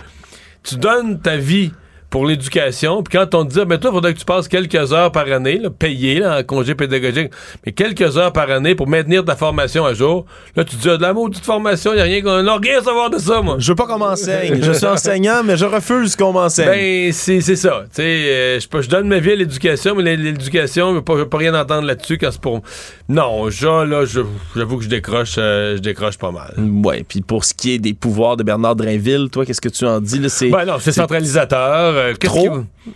[0.66, 1.72] tu donnes ta vie
[2.16, 4.48] pour l'éducation, puis quand on te dit, ah, ben toi, il faudrait que tu passes
[4.48, 7.30] quelques heures par année, là, payé là, en congé pédagogique,
[7.66, 10.90] mais quelques heures par année pour maintenir ta formation à jour, là, tu te dis,
[10.90, 13.18] ah, de la maudite formation, il n'y a rien qu'on n'a rien à savoir de
[13.18, 13.58] ça, moi.
[13.60, 14.62] Je veux pas qu'on m'enseigne.
[14.62, 16.68] Je suis enseignant, mais je refuse qu'on m'enseigne.
[16.68, 17.82] Ben, c'est c'est ça.
[17.94, 21.02] Tu sais, euh, je, je donne ma vie à l'éducation, mais l'é- l'éducation, je veux
[21.04, 22.62] pas, je veux pas rien entendre là-dessus quand c'est pour.
[23.10, 24.22] Non, genre, là, je-
[24.56, 26.54] j'avoue que je décroche, euh, je décroche pas mal.
[26.86, 29.84] Ouais, puis pour ce qui est des pouvoirs de Bernard Drainville, toi, qu'est-ce que tu
[29.86, 30.20] en dis?
[30.20, 32.05] Là, c'est, Ben non, c'est centralisateur.
[32.10, 32.60] Euh, Trop?
[32.86, 32.92] qui-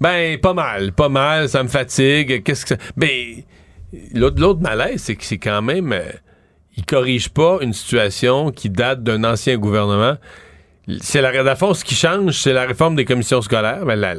[0.00, 2.42] Ben, pas mal, pas mal, ça me fatigue.
[2.42, 2.76] Qu'est-ce que ça...
[2.96, 3.42] Ben,
[4.14, 5.92] l'autre, malaise, c'est que c'est quand même...
[5.92, 6.02] euh,
[6.76, 10.16] il corrige pas une situation qui date d'un ancien gouvernement.
[11.00, 13.84] C'est la, la fond, ce qui change, c'est la réforme des commissions scolaires.
[13.86, 14.18] Ben,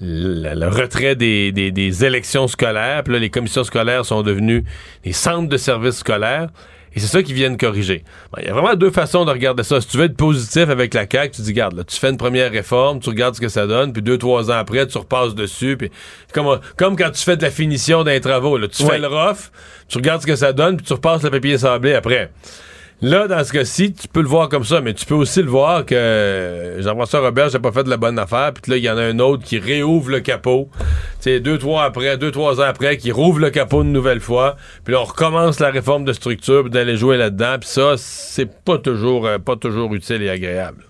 [0.00, 3.02] le retrait des, des- des élections scolaires.
[3.04, 4.64] Puis là, les commissions scolaires sont devenues
[5.04, 6.48] des centres de services scolaires.
[6.94, 8.04] Et c'est ça qu'ils viennent corriger.
[8.38, 9.80] Il y a vraiment deux façons de regarder ça.
[9.80, 12.16] Si tu veux être positif avec la CAQ, tu dis, garde, là, tu fais une
[12.16, 15.34] première réforme, tu regardes ce que ça donne, puis deux, trois ans après, tu repasses
[15.36, 15.76] dessus.
[15.76, 15.90] Puis
[16.34, 18.58] comme, comme quand tu fais de la finition d'un travaux.
[18.58, 18.90] Là, tu Ouais.
[18.90, 19.50] fais le rough,
[19.88, 22.30] tu regardes ce que ça donne, puis tu repasses le papier sablé après.
[23.02, 25.48] Là, dans ce cas-ci, tu peux le voir comme ça, mais tu peux aussi le
[25.48, 28.84] voir que euh, Jean-François Robert n'a pas fait de la bonne affaire, puis là, il
[28.84, 30.68] y en a un autre qui réouvre le capot.
[31.22, 34.56] Tu deux, trois après, deux, trois ans après, qui rouvre le capot une nouvelle fois,
[34.84, 38.50] puis là, on recommence la réforme de structure, puis d'aller jouer là-dedans, puis ça, c'est
[38.64, 40.84] pas toujours, euh, pas toujours utile et agréable.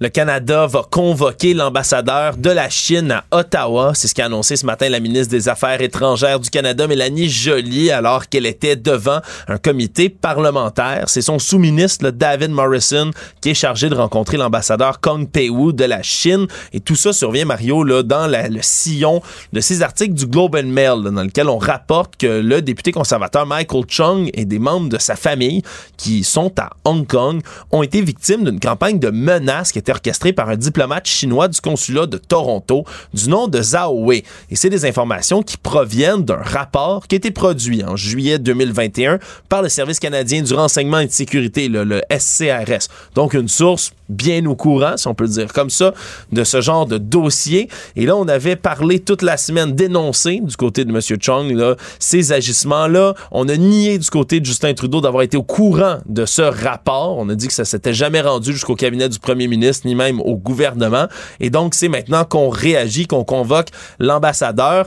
[0.00, 3.94] Le Canada va convoquer l'ambassadeur de la Chine à Ottawa.
[3.96, 7.90] C'est ce qu'a annoncé ce matin la ministre des Affaires étrangères du Canada, Mélanie Joly,
[7.90, 9.18] alors qu'elle était devant
[9.48, 11.06] un comité parlementaire.
[11.08, 13.10] C'est son sous-ministre, David Morrison,
[13.40, 16.46] qui est chargé de rencontrer l'ambassadeur Kong Pei-Wu de la Chine.
[16.72, 19.20] Et tout ça survient, Mario, là, dans le sillon
[19.52, 23.46] de ces articles du Globe and Mail, dans lequel on rapporte que le député conservateur
[23.46, 25.62] Michael Chung et des membres de sa famille
[25.96, 27.40] qui sont à Hong Kong
[27.72, 32.18] ont été victimes d'une campagne de menaces orchestrée par un diplomate chinois du consulat de
[32.18, 32.84] Toronto
[33.14, 34.24] du nom de Zhao Wei.
[34.50, 39.18] Et c'est des informations qui proviennent d'un rapport qui a été produit en juillet 2021
[39.48, 42.88] par le Service canadien du renseignement et de sécurité, le, SCRS.
[43.14, 45.92] Donc une source bien au courant, si on peut le dire comme ça,
[46.32, 47.68] de ce genre de dossier.
[47.96, 51.00] Et là, on avait parlé toute la semaine, dénoncé du côté de M.
[51.20, 53.14] Chung, là, ces agissements-là.
[53.30, 57.18] On a nié du côté de Justin Trudeau d'avoir été au courant de ce rapport.
[57.18, 60.20] On a dit que ça s'était jamais rendu jusqu'au cabinet du premier ministre, ni même
[60.20, 61.06] au gouvernement.
[61.40, 63.68] Et donc, c'est maintenant qu'on réagit, qu'on convoque
[63.98, 64.86] l'ambassadeur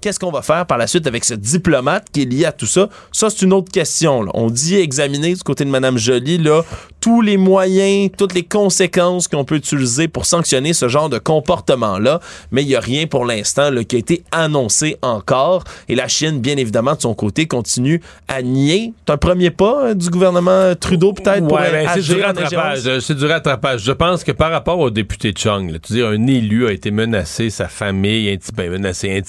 [0.00, 2.66] qu'est-ce qu'on va faire par la suite avec ce diplomate qui est lié à tout
[2.66, 2.88] ça?
[3.12, 4.24] Ça, c'est une autre question.
[4.34, 6.62] On dit examiner du côté de Mme Joly là,
[7.02, 12.20] tous les moyens, toutes les conséquences qu'on peut utiliser pour sanctionner ce genre de comportement-là,
[12.52, 15.64] mais il n'y a rien pour l'instant qui a été annoncé encore.
[15.88, 18.92] Et la Chine, bien évidemment, de son côté, continue à nier.
[19.04, 22.22] C'est un premier pas hein, du gouvernement Trudeau, peut-être, pour Ouais, ben, c'est agir du
[22.22, 22.86] rattrapage.
[22.86, 23.82] euh, C'est du rattrapage.
[23.82, 26.92] Je pense que par rapport au député Chung, là, tu dis un élu a été
[26.92, 29.20] menacé, sa famille inti- ben, menacé,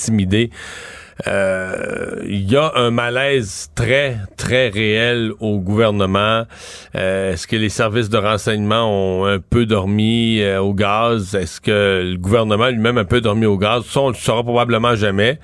[1.19, 1.27] intimidé.
[1.27, 6.45] Euh, Il y a un malaise très, très réel au gouvernement.
[6.95, 11.35] Euh, Est-ce que les services de renseignement ont un peu dormi euh, au gaz?
[11.35, 13.83] Est-ce que le gouvernement lui-même a un peu dormi au gaz?
[13.85, 15.39] Ça, on le saura probablement jamais.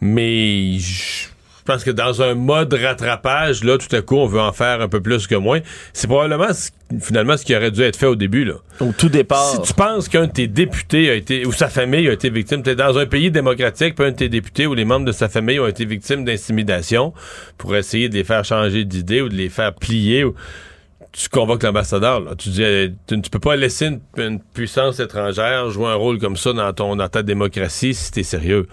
[0.00, 1.28] Mais je
[1.72, 4.88] pense que dans un mode rattrapage, là, tout à coup, on veut en faire un
[4.88, 5.60] peu plus que moins.
[5.92, 6.70] C'est probablement ce-
[7.00, 8.54] finalement ce qui aurait dû être fait au début, là.
[8.80, 9.50] Au tout départ.
[9.50, 12.62] Si tu penses qu'un de tes députés a été, ou sa famille a été victime,
[12.62, 15.12] tu es dans un pays démocratique, puis un de tes députés ou les membres de
[15.12, 17.12] sa famille ont été victimes d'intimidation
[17.58, 20.24] pour essayer de les faire changer d'idée ou de les faire plier.
[20.24, 20.34] ou-
[21.10, 22.20] tu convoques l'ambassadeur.
[22.20, 22.32] là.
[22.36, 26.18] Tu dis, euh, tu, tu peux pas laisser une, une puissance étrangère jouer un rôle
[26.18, 28.68] comme ça dans ton dans ta démocratie si t'es sérieux.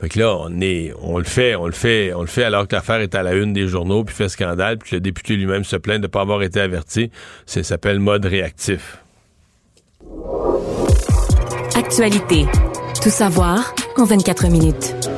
[0.00, 2.68] Fait que là, on est, on le fait, on le fait, on le fait alors
[2.68, 5.34] que l'affaire est à la une des journaux, puis fait scandale, puis que le député
[5.34, 7.10] lui-même se plaint de ne pas avoir été averti.
[7.46, 8.98] Ça s'appelle mode réactif.
[11.74, 12.46] Actualité.
[13.02, 15.17] Tout savoir en 24 minutes.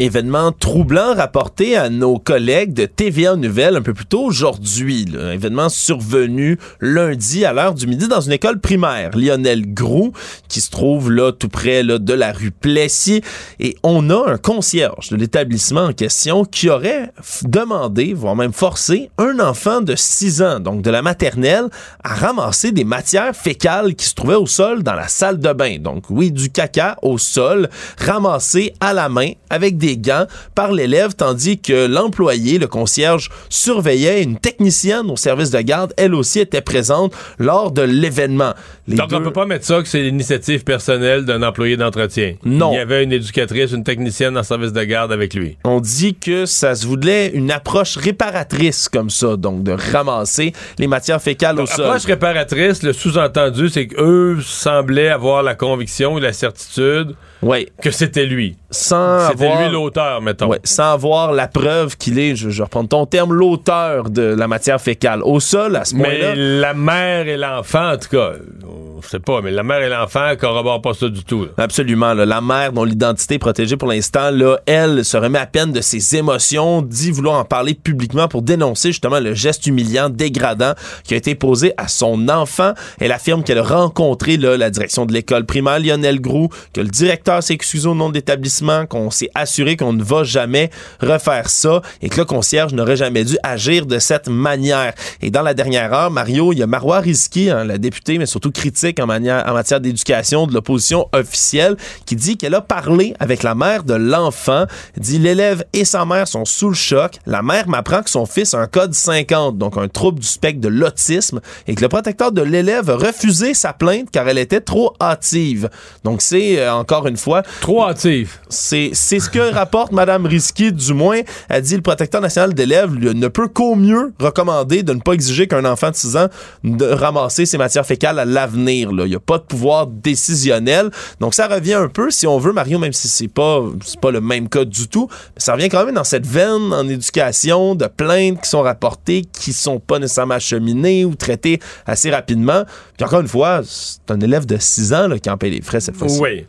[0.00, 5.04] Événement troublant rapporté à nos collègues de TVA Nouvelles un peu plus tôt aujourd'hui.
[5.06, 5.34] là.
[5.34, 9.10] Événement survenu lundi à l'heure du midi dans une école primaire.
[9.16, 10.12] Lionel Groux,
[10.46, 13.22] qui se trouve là tout près là, de la rue Plessis.
[13.58, 17.10] Et on a un concierge de l'établissement en question qui aurait
[17.42, 21.64] demandé, voire même forcé, un enfant de 6 ans, donc de la maternelle,
[22.04, 25.78] à ramasser des matières fécales qui se trouvaient au sol dans la salle de bain.
[25.80, 27.68] Donc oui, du caca au sol,
[27.98, 34.22] ramassé à la main avec des gants par l'élève, tandis que l'employé, le concierge, surveillait
[34.22, 38.52] une technicienne au service de garde, elle aussi était présente lors de l'événement.
[38.86, 42.34] Donc, on deux- peut pas mettre ça que c'est l'initiative personnelle d'un employé d'entretien.
[42.44, 42.72] Non.
[42.72, 45.58] Il y avait une éducatrice, une technicienne en service de garde avec lui.
[45.64, 50.86] On dit que ça se voulait une approche réparatrice comme ça, donc de ramasser les
[50.86, 51.84] matières fécales au sol.
[51.86, 57.68] Approche réparatrice, le sous-entendu, c'est qu'eux semblaient avoir la conviction et la certitude ouais.
[57.82, 58.56] que c'était lui.
[58.70, 60.46] Sans C'était avoir- lui l'auteur, mettons.
[60.48, 64.46] Ouais, sans avoir la preuve qu'il est, je, je reprends ton terme, l'auteur de la
[64.48, 65.22] matière fécale.
[65.22, 66.34] Au sol, à ce point-là.
[66.34, 68.32] Mais la mère et l'enfant, en tout cas,
[68.64, 71.46] on sait pas, mais la mère et l'enfant corroborent pas ça du tout.
[71.56, 72.14] Absolument.
[72.14, 75.80] La mère, dont l'identité est protégée pour l'instant, là, elle se remet à peine de
[75.80, 81.14] ses émotions, dit vouloir en parler publiquement pour dénoncer justement le geste humiliant, dégradant qui
[81.14, 82.72] a été posé à son enfant.
[83.00, 86.88] Elle affirme qu'elle a rencontré là, la direction de l'école primaire, Lionel Groux, que le
[86.88, 90.70] directeur s'est excusé au nom de l'établissement, qu'on s'est assuré qu'on ne va jamais
[91.00, 94.92] refaire ça et que le concierge n'aurait jamais dû agir de cette manière.
[95.20, 98.26] Et dans la dernière heure, Mario, il y a Marois Rizki, hein, la députée, mais
[98.26, 103.14] surtout critique en, manière, en matière d'éducation de l'opposition officielle, qui dit qu'elle a parlé
[103.20, 104.64] avec la mère de l'enfant,
[104.96, 107.18] dit l'élève et sa mère sont sous le choc.
[107.26, 110.60] La mère m'apprend que son fils a un code 50, donc un trouble du spectre
[110.60, 114.60] de l'autisme, et que le protecteur de l'élève a refusé sa plainte car elle était
[114.60, 115.68] trop hâtive.
[116.04, 118.38] Donc c'est euh, encore une fois trop hâtive.
[118.48, 121.20] C'est c'est ce que rapporte Madame Risky du moins.
[121.48, 125.46] Elle dit le protecteur national d'élèves ne peut qu'au mieux recommander de ne pas exiger
[125.46, 126.28] qu'un enfant de 6 ans
[126.64, 128.77] de ramasser ses matières fécales à l'avenir.
[128.80, 130.90] Il n'y a pas de pouvoir décisionnel.
[131.20, 133.62] Donc ça revient un peu, si on veut, Mario, même si c'est pas
[134.00, 136.88] pas le même cas du tout, mais ça revient quand même dans cette veine en
[136.88, 142.64] éducation de plaintes qui sont rapportées, qui sont pas nécessairement acheminées ou traitées assez rapidement.
[142.96, 145.62] Puis encore une fois, c'est un élève de 6 ans là, qui en paye les
[145.62, 146.20] frais cette fois-ci.
[146.20, 146.46] Oui.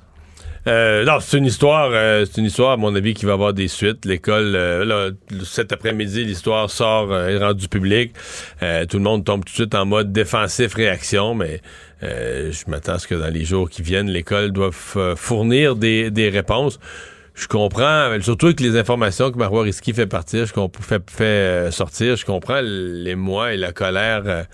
[0.70, 3.54] Euh, non, c'est une histoire, euh, c'est une histoire, à mon avis, qui va avoir
[3.54, 4.06] des suites.
[4.06, 5.10] L'école, euh, là,
[5.44, 8.14] cet après-midi, l'histoire sort, euh, est rendue publique.
[8.62, 11.62] Euh, tout le monde tombe tout de suite en mode défensif réaction, mais
[12.04, 15.76] euh, je m'attends à ce que dans les jours qui viennent, l'école doit f- fournir
[15.76, 16.80] des, des réponses.
[17.34, 22.16] Je comprends, surtout avec les informations que Marois Risky fait partir, je fait, fait sortir,
[22.16, 24.46] je comprends l'émoi et la colère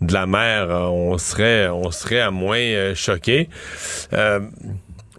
[0.00, 0.68] de la mère.
[0.70, 3.48] On serait, on serait à moins choqué.
[4.12, 4.40] Euh,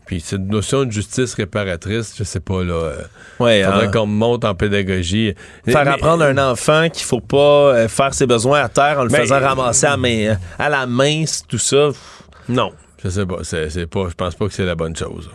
[0.10, 2.74] puis cette notion de justice réparatrice, je sais pas là.
[2.74, 2.96] euh,
[3.40, 3.92] Ouais, faudrait hein.
[3.92, 5.36] qu'on monte en pédagogie.
[5.68, 7.38] Faire Mais- apprendre à un enfant qu'il faut pas
[7.76, 10.88] euh, faire ses besoins à terre en le Mais- faisant ramasser à, main- à la
[10.88, 11.90] main, tout ça.
[12.48, 12.72] Non,
[13.04, 13.38] je sais pas.
[13.44, 14.08] C'est, c'est pas.
[14.10, 15.30] Je pense pas que c'est la bonne chose.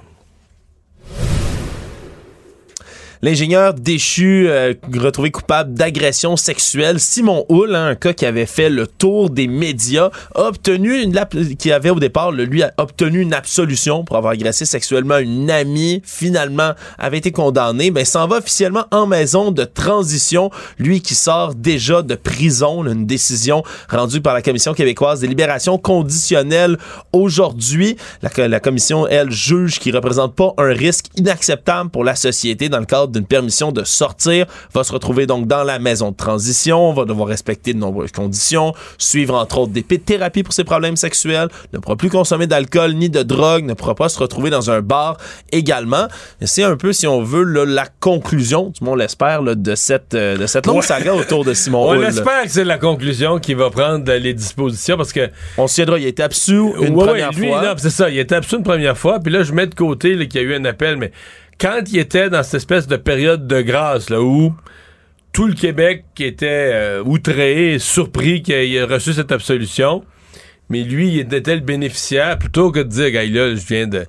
[3.24, 8.68] L'ingénieur déchu euh, retrouvé coupable d'agression sexuelle, Simon Hull, hein, un cas qui avait fait
[8.68, 11.18] le tour des médias, a obtenu une
[11.58, 16.02] qui avait au départ, lui a obtenu une absolution pour avoir agressé sexuellement une amie.
[16.04, 20.50] Finalement, avait été condamné, mais s'en va officiellement en maison de transition.
[20.78, 25.78] Lui qui sort déjà de prison, une décision rendue par la Commission québécoise des libérations
[25.78, 26.76] conditionnelles
[27.14, 27.96] aujourd'hui.
[28.20, 32.80] La, la commission, elle, juge qu'il représente pas un risque inacceptable pour la société dans
[32.80, 36.92] le cadre d'une permission de sortir, va se retrouver donc dans la maison de transition,
[36.92, 41.48] va devoir respecter de nombreuses conditions, suivre entre autres des thérapies pour ses problèmes sexuels,
[41.72, 44.80] ne pourra plus consommer d'alcool ni de drogue, ne pourra pas se retrouver dans un
[44.80, 45.16] bar
[45.52, 46.08] également.
[46.42, 50.14] C'est un peu, si on veut, là, la conclusion, du moins on l'espère, de cette,
[50.14, 50.82] euh, de cette longue Ouais.
[50.82, 52.04] saga autour de Simon On Hull.
[52.04, 55.30] espère que c'est la conclusion qui va prendre les dispositions parce que.
[55.56, 57.74] On se souviendra, il été absous une Ouais, première ouais, lui, fois.
[57.78, 60.40] c'est ça, il était absous une première fois, puis là, je mets de côté qu'il
[60.40, 61.12] y a eu un appel, mais
[61.60, 64.54] quand il était dans cette espèce de période de grâce, là, où
[65.32, 70.04] tout le Québec était euh, outré, surpris qu'il ait reçu cette absolution,
[70.68, 74.06] mais lui, il était le bénéficiaire, plutôt que de dire, gars, là, je viens de...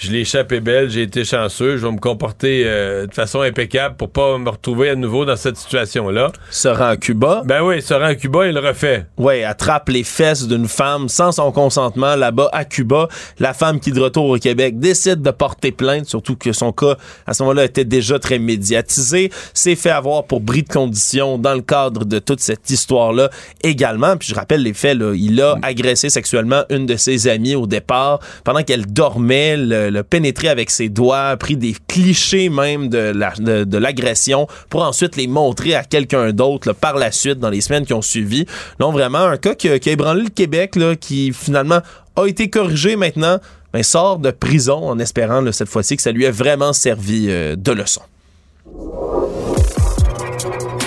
[0.00, 3.96] Je l'ai échappé belle, j'ai été chanceux, je vais me comporter euh, de façon impeccable
[3.96, 6.32] pour pas me retrouver à nouveau dans cette situation-là.
[6.48, 7.42] Se rend à Cuba?
[7.44, 9.04] Ben oui, se rend à Cuba, il le refait.
[9.18, 13.08] Ouais, attrape les fesses d'une femme sans son consentement là-bas à Cuba.
[13.38, 16.96] La femme qui, de retour au Québec, décide de porter plainte, surtout que son cas,
[17.26, 19.30] à ce moment-là, était déjà très médiatisé.
[19.52, 23.28] S'est fait avoir pour bris de conditions dans le cadre de toute cette histoire-là
[23.62, 24.16] également.
[24.16, 27.66] Puis je rappelle les faits, là, il a agressé sexuellement une de ses amies au
[27.66, 28.20] départ.
[28.44, 33.34] Pendant qu'elle dormait, le, le pénétré avec ses doigts, pris des clichés même de la-
[33.38, 37.60] de- de l'agression pour ensuite les montrer à quelqu'un d'autre par la suite dans les
[37.60, 38.46] semaines qui ont suivi.
[38.78, 41.80] Non, vraiment, un cas qui, a- ébranlé le Québec, qui finalement
[42.16, 43.38] a été corrigé maintenant,
[43.82, 47.72] sort de prison en espérant cette fois-ci que ça lui ait vraiment servi euh, de
[47.72, 48.02] leçon.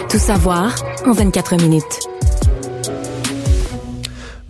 [0.10, 0.76] Tout savoir
[1.06, 2.08] en 24 minutes.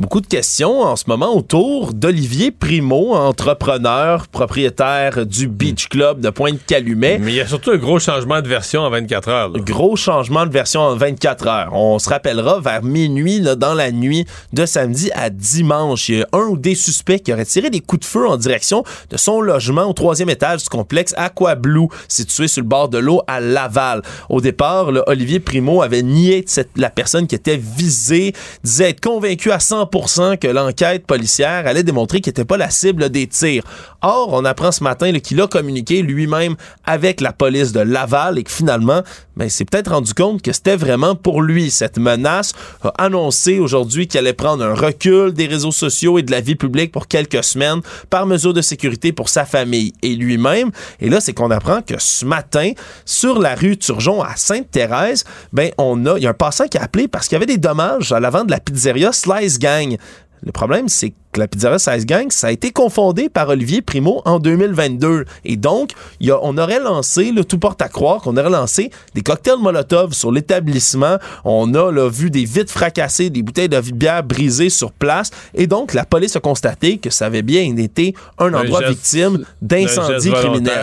[0.04, 6.30] Beaucoup de questions en ce moment autour d'Olivier Primo, entrepreneur, propriétaire du Beach Club de
[6.30, 7.20] Pointe-Calumet.
[7.20, 9.50] Mais il y a surtout un gros changement de version en 24 heures.
[9.50, 9.60] là.
[9.62, 11.70] Gros changement de version en 24 heures.
[11.74, 16.10] On se rappellera vers minuit, là, dans la nuit de samedi à dimanche.
[16.10, 18.36] Il y a un ou des suspects qui auraient tiré des coups de feu en
[18.36, 22.90] direction de son logement au troisième étage du complexe Aqua Blue, situé sur le bord
[22.90, 24.02] de l'eau à Laval.
[24.28, 28.34] Au départ, là, Olivier Primo avait nié cette- la personne qui était visée,
[28.66, 29.93] disait être convaincu à 100%
[30.40, 33.64] que l'enquête policière allait démontrer qu'il n'était pas la cible des tirs.
[34.06, 36.56] Or, on apprend ce matin qu'il a communiqué lui-même
[36.86, 39.02] avec la police de Laval et que finalement,
[39.38, 41.72] ben, s'est peut-être rendu compte que c'était vraiment pour lui.
[41.72, 42.52] Cette menace
[42.84, 46.56] a annoncé aujourd'hui qu'il allait prendre un recul des réseaux sociaux et de la vie
[46.56, 50.72] publique pour quelques semaines par mesure de sécurité pour sa famille et lui-même.
[51.00, 52.72] Et là, c'est qu'on apprend que ce matin,
[53.06, 55.24] sur la rue Turgeon à Sainte-Thérèse,
[55.54, 57.46] ben, on a, il y a un passant qui a appelé parce qu'il y avait
[57.46, 59.98] des dommages à l'avant de la pizzeria Slice Gang.
[60.46, 64.22] Le problème, c'est que la pizzeria 16 Gang, ça a été confondé par Olivier Primo
[64.26, 65.26] en 2022.
[65.46, 68.52] Et donc, il y a, on aurait lancé, le tout porte à croire qu'on aurait
[68.52, 71.18] lancé des cocktails Molotov sur l'établissement.
[71.44, 75.32] On a là, vu des vitres fracassées, des bouteilles de bière brisées sur place.
[75.56, 79.46] Et donc, la police a constaté que ça avait bien été un endroit geste- victime
[79.62, 80.74] d'incendie criminel.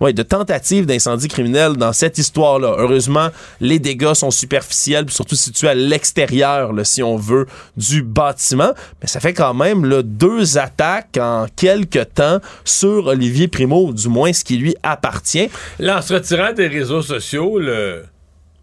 [0.00, 2.74] Oui, de tentatives d'incendie criminel dans cette histoire-là.
[2.78, 3.28] Heureusement,
[3.60, 7.46] les dégâts sont superficiels, surtout situés à l'extérieur, si on veut,
[7.76, 8.72] du bâtiment.
[9.00, 14.32] Mais ça fait quand même deux attaques en quelques temps sur Olivier Primo, du moins
[14.32, 15.48] ce qui lui appartient.
[15.78, 18.04] Là, en se retirant des réseaux sociaux, le,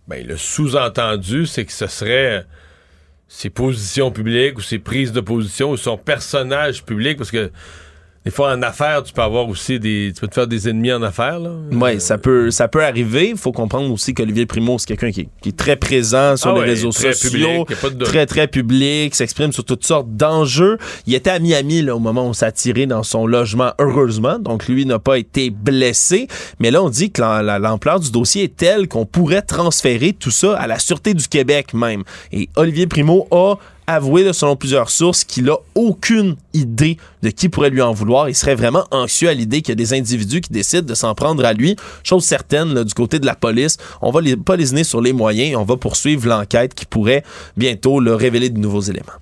[0.07, 2.45] ben, le sous-entendu, c'est que ce serait
[3.27, 7.51] ses positions publiques ou ses prises de position ou son personnage public, parce que
[8.25, 10.11] des fois, en affaires, tu peux avoir aussi des.
[10.15, 11.51] Tu peux te faire des ennemis en affaires, là.
[11.71, 13.29] Oui, ça peut, ça peut arriver.
[13.31, 16.53] Il faut comprendre aussi qu'Olivier Primo, c'est quelqu'un qui, qui est très présent sur Ah
[16.53, 20.77] les ouais, réseaux très sociaux, public, de très, très public, s'exprime sur toutes sortes d'enjeux.
[21.05, 24.39] Il était à Miami là, au moment où on s'est tiré dans son logement, heureusement.
[24.39, 26.27] Donc, lui n'a pas été blessé.
[26.59, 30.13] Mais là, on dit que l'am- la- l'ampleur du dossier est telle qu'on pourrait transférer
[30.13, 32.03] tout ça à la Sûreté du Québec même.
[32.31, 33.55] Et Olivier Primo a
[33.87, 38.29] avoué, selon plusieurs sources, qu'il a aucune idée de qui pourrait lui en vouloir.
[38.29, 41.15] Il serait vraiment anxieux à l'idée qu'il y a des individus qui décident de s'en
[41.15, 41.75] prendre à lui.
[42.03, 45.55] Chose certaine, du côté de la police, on va les, pas sur les moyens et
[45.55, 47.23] on va poursuivre l'enquête qui pourrait
[47.57, 49.13] bientôt le révéler de nouveaux éléments.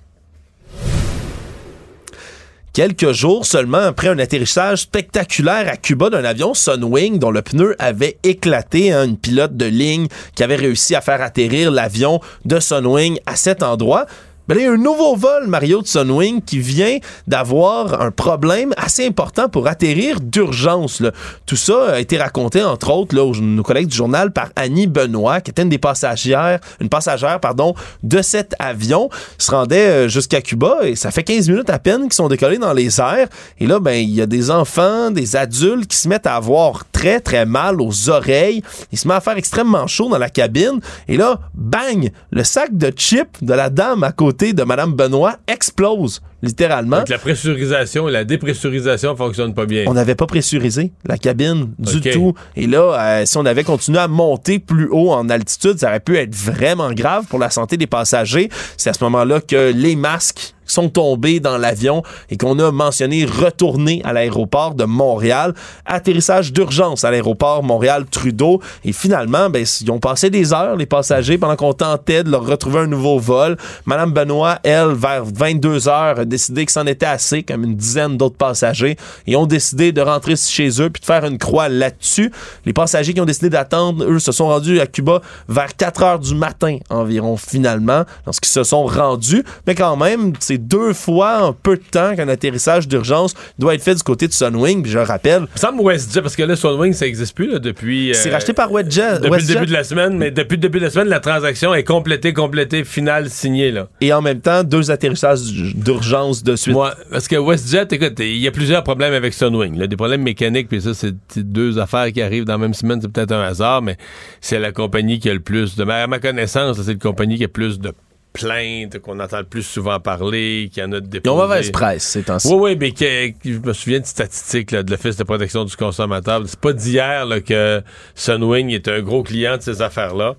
[2.73, 7.75] Quelques jours seulement après un atterrissage spectaculaire à Cuba d'un avion Sunwing dont le pneu
[7.79, 12.61] avait éclaté, hein, une pilote de ligne qui avait réussi à faire atterrir l'avion de
[12.61, 14.05] Sunwing à cet endroit.
[14.47, 16.97] Ben il y a un nouveau vol, Mario de Sunwing, qui vient
[17.27, 21.03] d'avoir un problème assez important pour atterrir d'urgence.
[21.45, 24.87] Tout ça a été raconté, entre autres, là, aux nos collègues du journal par Annie
[24.87, 29.09] Benoît, qui était une des passagères, une passagère, pardon, de cet avion.
[29.37, 32.57] Se rendait euh, jusqu'à Cuba et ça fait 15 minutes à peine qu'ils sont décollés
[32.57, 33.27] dans les airs.
[33.59, 36.85] Et là, ben, il y a des enfants, des adultes qui se mettent à avoir
[37.01, 38.61] très, très mal aux oreilles.
[38.91, 40.79] Ils se mettent à faire extrêmement chaud dans la cabine.
[41.07, 42.11] Et là, bang!
[42.29, 46.99] Le sac de chips de la dame à côté de Madame Benoît explose, littéralement.
[46.99, 49.85] Donc, la pressurisation et la dépressurisation fonctionnent pas bien.
[49.87, 52.33] On n'avait pas pressurisé la cabine du tout.
[52.55, 55.99] Et là, euh, si on avait continué à monter plus haut en altitude, ça aurait
[55.99, 58.49] pu être vraiment grave pour la santé des passagers.
[58.77, 63.25] C'est à ce moment-là que les masques sont tombés dans l'avion et qu'on a mentionné
[63.25, 65.53] retourner à l'aéroport de Montréal.
[65.85, 68.61] Atterrissage d'urgence à l'aéroport Montréal-Trudeau.
[68.85, 72.45] Et finalement, ben, ils ont passé des heures, les passagers, pendant qu'on tentait de leur
[72.45, 73.57] retrouver un nouveau vol.
[73.85, 78.37] Madame Benoît, elle, vers 22 heures, décidé que c'en était assez, comme une dizaine d'autres
[78.37, 78.97] passagers,
[79.27, 82.31] et ont décidé de rentrer chez eux puis de faire une croix là-dessus.
[82.65, 86.19] Les passagers qui ont décidé d'attendre, eux, se sont rendus à Cuba vers 4 heures
[86.19, 89.43] du matin environ, finalement, lorsqu'ils se sont rendus.
[89.67, 93.83] Mais quand même, c'est deux fois en peu de temps qu'un atterrissage d'urgence doit être
[93.83, 94.83] fait du côté de Sunwing.
[94.83, 98.11] Puis je rappelle, Il me WestJet, parce que là, Sunwing, ça n'existe plus là, depuis.
[98.13, 99.19] c'est euh, racheté par WestJet.
[99.19, 101.73] Depuis le début de la semaine, mais depuis le début de la semaine, la transaction
[101.73, 103.87] est complétée, complétée, finale, signée, là.
[103.99, 105.41] Et en même temps, deux atterrissages
[105.75, 106.73] d'urgence de suite.
[106.73, 109.77] Moi, parce que WestJet, écoute, il y a plusieurs problèmes avec Sunwing.
[109.77, 112.73] Là, des problèmes mécaniques, puis ça, c'est c'est deux affaires qui arrivent dans la même
[112.73, 113.97] semaine, c'est peut-être un hasard, mais
[114.39, 115.83] c'est la compagnie qui a le plus de.
[115.89, 117.93] À ma connaissance, c'est la compagnie qui a plus de
[118.33, 121.35] plaintes, qu'on entend le plus souvent parler, qui en a Ils déposé.
[121.35, 122.47] ont mauvaise presse ces temps-ci.
[122.47, 125.75] Oui, oui, mais que- je me souviens de statistiques là, de l'Office de protection du
[125.75, 126.41] consommateur.
[126.45, 127.81] C'est pas d'hier que
[128.15, 130.35] Sunwing est un gros client de ces affaires-là.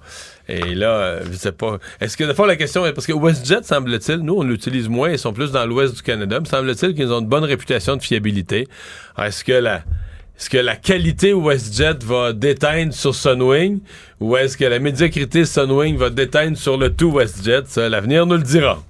[0.48, 1.78] Et là, euh, je sais pas.
[2.00, 5.10] Est-ce que, de fois, la question est parce que WestJet, semble-t-il, nous, on l'utilise moins,
[5.10, 8.02] ils sont plus dans l'ouest du Canada, mais semble-t-il qu'ils ont une bonne réputation de
[8.02, 8.68] fiabilité.
[9.18, 9.82] Est-ce que la.
[10.38, 13.78] Est-ce que la qualité WestJet va déteindre sur Sunwing
[14.18, 17.64] ou est-ce que la médiocrité Sunwing va déteindre sur le tout WestJet?
[17.76, 18.82] L'avenir nous le dira.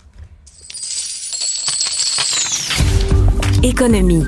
[3.63, 4.25] Économie.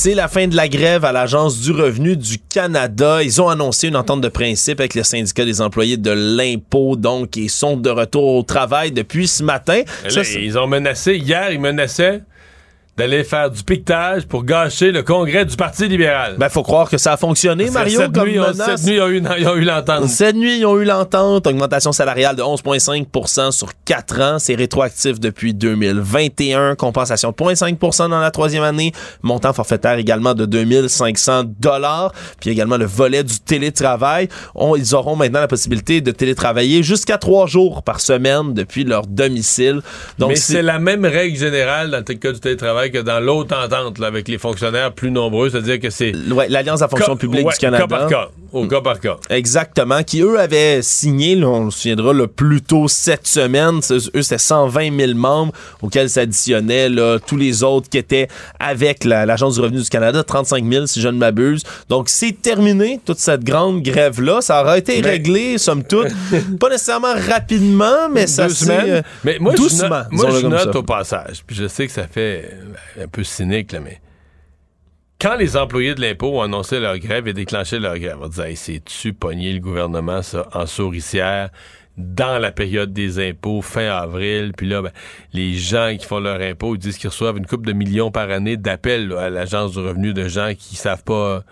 [0.00, 3.20] C'est la fin de la grève à l'Agence du revenu du Canada.
[3.20, 7.34] Ils ont annoncé une entente de principe avec le syndicat des employés de l'impôt, donc
[7.34, 9.82] ils sont de retour au travail depuis ce matin.
[10.04, 12.20] Là, Ça, c'est- ils ont menacé, hier, ils menaçaient
[12.98, 16.34] d'aller faire du piquetage pour gâcher le congrès du Parti libéral.
[16.36, 18.56] Ben, faut croire que ça a fonctionné, Mario, cette, comme nuit, menace.
[18.56, 20.08] cette nuit, ils ont eu, ils ont eu l'entente.
[20.08, 24.38] Cette nuit, ils ont eu l'entente, augmentation salariale de 11,5% sur 4 ans.
[24.40, 26.74] C'est rétroactif depuis 2021.
[26.74, 28.92] Compensation de 0,5% dans la troisième année.
[29.22, 32.12] Montant forfaitaire également de 2500 dollars.
[32.40, 34.28] Puis également le volet du télétravail.
[34.54, 39.06] On- ils auront maintenant la possibilité de télétravailler jusqu'à trois jours par semaine depuis leur
[39.06, 39.80] domicile.
[40.18, 43.56] Donc, Mais c'est la même règle générale dans le cas du télétravail que dans l'autre
[43.56, 47.16] entente là, avec les fonctionnaires plus nombreux, c'est-à-dire que c'est Ouais, l'Alliance de la fonction
[47.16, 47.84] publique ouais, du Canada.
[47.86, 48.28] Cas par cas.
[48.52, 49.16] Au cas par cas.
[49.28, 54.22] Exactement, qui eux avaient signé, là, on se souviendra, le plus tôt cette semaine, eux
[54.22, 55.52] c'était 120 000 membres
[55.82, 56.88] auxquels s'additionnaient
[57.26, 58.28] tous les autres qui étaient
[58.58, 61.62] avec la- l'Agence du revenu du Canada, 35 000 si je ne m'abuse.
[61.88, 64.40] Donc c'est terminé, toute cette grande grève-là.
[64.40, 66.08] Ça aura été Mais- réglé, somme toute,
[66.60, 68.70] pas nécessairement rapidement, mais ça s'est...
[68.90, 71.92] euh, mais moi, je doucement, note, moi, je note au passage, puis je sais que
[71.92, 72.50] ça fait
[73.00, 74.00] un peu cynique, là, mais
[75.20, 78.50] quand les employés de l'impôt ont annoncé leur grève et déclenché leur grève, on disait,
[78.50, 81.50] hey, c'est-tu pogné le gouvernement, ça, en souricière,
[81.96, 84.92] dans la période des impôts, fin avril, puis là, ben,
[85.32, 88.30] les gens qui font leur impôt, ils disent qu'ils reçoivent une coupe de millions par
[88.30, 91.42] année d'appels à l'Agence du revenu de gens qui savent pas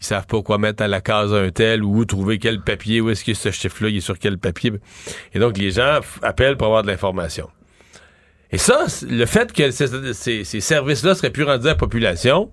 [0.00, 3.00] ils savent pas quoi mettre à la case un tel ou où trouver quel papier,
[3.00, 4.72] où est-ce que ce chiffre-là, il est sur quel papier.
[5.34, 7.50] Et donc, les gens appellent pour avoir de l'information.
[8.52, 12.50] Et ça, le fait que ces, ces- ces services-là seraient plus rendus à la population,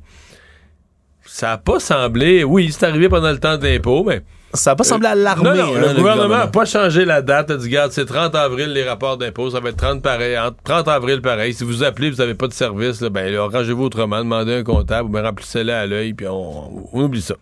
[1.26, 2.44] ça n'a pas semblé...
[2.44, 4.22] Oui, c'est arrivé pendant le temps de l'impôt, mais...
[4.54, 7.52] Ça n'a pas semblé alarmer, Non, non, hein, le, gouvernement n'a pas changé la date.
[7.52, 9.50] A dit, regarde, c'est 30 avril, les rapports d'impôt.
[9.50, 11.54] Ça va être 30, pareil, entre 30 avril pareil.
[11.54, 15.10] Si vous appelez, vous n'avez pas de service, là, ben, arrangez-vous autrement, demandez un comptable,
[15.12, 17.36] bien remplissez-le à l'œil, puis on, on oublie ça.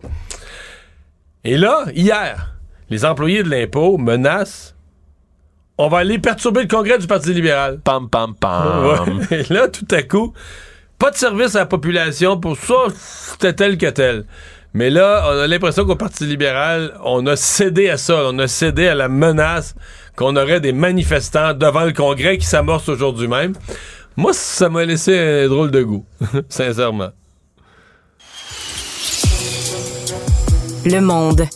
[1.43, 2.55] Et là, hier,
[2.89, 4.74] les employés de l'impôt menacent
[5.77, 7.79] on va aller perturber le congrès du Parti libéral.
[7.83, 8.85] Pam, pam, pam.
[9.29, 9.39] Ouais.
[9.39, 10.33] Et là, tout à coup,
[10.97, 14.25] pas de service à la population pour ça, c'était tel que tel.
[14.73, 18.23] Mais là, on a l'impression qu'au Parti libéral, on a cédé à ça.
[18.25, 19.75] On a cédé à la menace
[20.15, 23.53] qu'on aurait des manifestants devant le congrès qui s'amorce aujourd'hui même.
[24.17, 26.05] Moi, ça m'a laissé un drôle de goût,
[26.49, 27.09] sincèrement.
[30.85, 31.47] Le monde.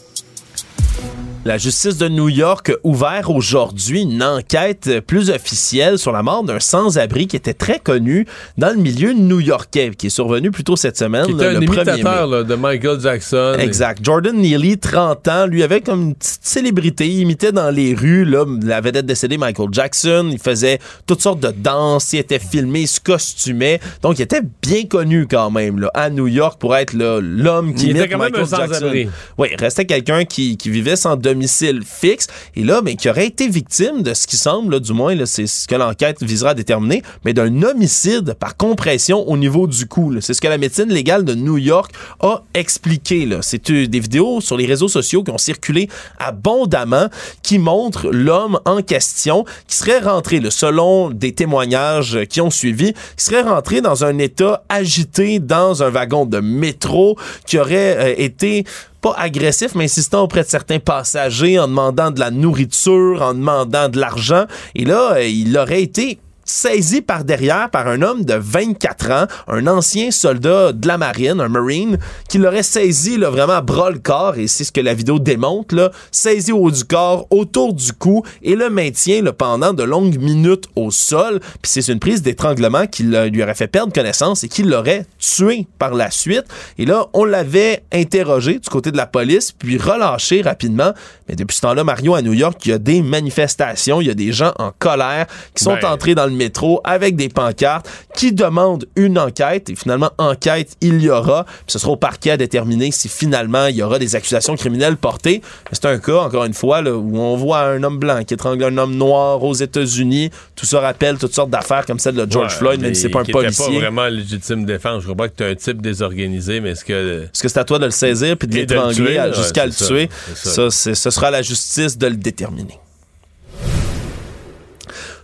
[1.45, 6.43] La justice de New York a ouvert aujourd'hui une enquête plus officielle sur la mort
[6.43, 10.75] d'un sans-abri qui était très connu dans le milieu new-yorkais, qui est survenu plus tôt
[10.75, 11.91] cette semaine, Qui était le un 1er mai.
[11.93, 13.55] imitateur là, de Michael Jackson.
[13.57, 14.03] Exact.
[14.03, 17.07] Jordan Neely, 30 ans, lui avait comme une petite célébrité.
[17.07, 20.27] Il imitait dans les rues là, la vedette décédée Michael Jackson.
[20.31, 22.11] Il faisait toutes sortes de danses.
[22.11, 23.79] Il était filmé, il se costumait.
[24.03, 27.73] Donc, il était bien connu quand même là, à New York pour être là, l'homme
[27.73, 29.03] qui Il était quand même Michael un sans-abri.
[29.05, 29.11] Jackson.
[29.37, 32.27] Oui, il restait quelqu'un qui, qui vivait sans domicile fixe.
[32.55, 35.75] Et là, qui aurait été victime de ce qui semble, du moins, c'est ce que
[35.75, 40.13] l'enquête visera à déterminer, mais d'un homicide par compression au niveau du cou.
[40.21, 41.91] C'est ce que la médecine légale de New York
[42.21, 43.27] a expliqué.
[43.41, 45.89] C'est euh, des vidéos sur les réseaux sociaux qui ont circulé
[46.19, 47.09] abondamment
[47.43, 53.25] qui montrent l'homme en question qui serait rentré, selon des témoignages qui ont suivi, qui
[53.25, 58.65] serait rentré dans un état agité dans un wagon de métro, qui aurait euh, été
[59.01, 63.89] pas agressif, mais insistant auprès de certains passagers en demandant de la nourriture, en demandant
[63.89, 64.45] de l'argent.
[64.75, 66.19] Et là, euh, il aurait été
[66.49, 71.39] saisi par derrière par un homme de 24 ans, un ancien soldat de la marine,
[71.39, 74.81] un marine, qui l'aurait saisi là, vraiment à bras le corps, et c'est ce que
[74.81, 79.21] la vidéo démontre, là, saisi au haut du corps, autour du cou, et le maintient
[79.21, 81.39] là, pendant de longues minutes au sol.
[81.61, 85.67] Puis c'est une prise d'étranglement qui lui aurait fait perdre connaissance et qui l'aurait tué
[85.77, 86.45] par la suite.
[86.79, 90.93] Et là, on l'avait interrogé du côté de la police, puis relâché rapidement.
[91.27, 94.11] Mais depuis ce temps-là, Mario, à New York, il y a des manifestations, il y
[94.11, 95.91] a des gens en colère qui sont Ben.
[95.91, 99.69] entrés dans le métro avec des pancartes qui demandent une enquête.
[99.69, 101.43] Et finalement, enquête, il y aura.
[101.45, 104.97] Puis ce sera au parquet à déterminer si finalement il y aura des accusations criminelles
[104.97, 105.41] portées.
[105.71, 108.63] C'est un cas, encore une fois, là, où on voit un homme blanc qui étrangle
[108.63, 110.31] un homme noir aux États-Unis.
[110.55, 113.09] Tout ça rappelle toutes sortes d'affaires comme celle de George Ouais, Floyd, même si c'est
[113.09, 113.65] pas un policier.
[113.65, 115.03] pas vraiment légitime défense.
[115.03, 117.23] Je comprends que tu un type désorganisé, mais est-ce que.
[117.23, 120.09] Est-ce que c'est à toi de le saisir puis de l'étrangler jusqu'à le ça, tuer?
[120.35, 120.69] ça.
[120.69, 122.79] Ça, ce sera à la justice de le déterminer.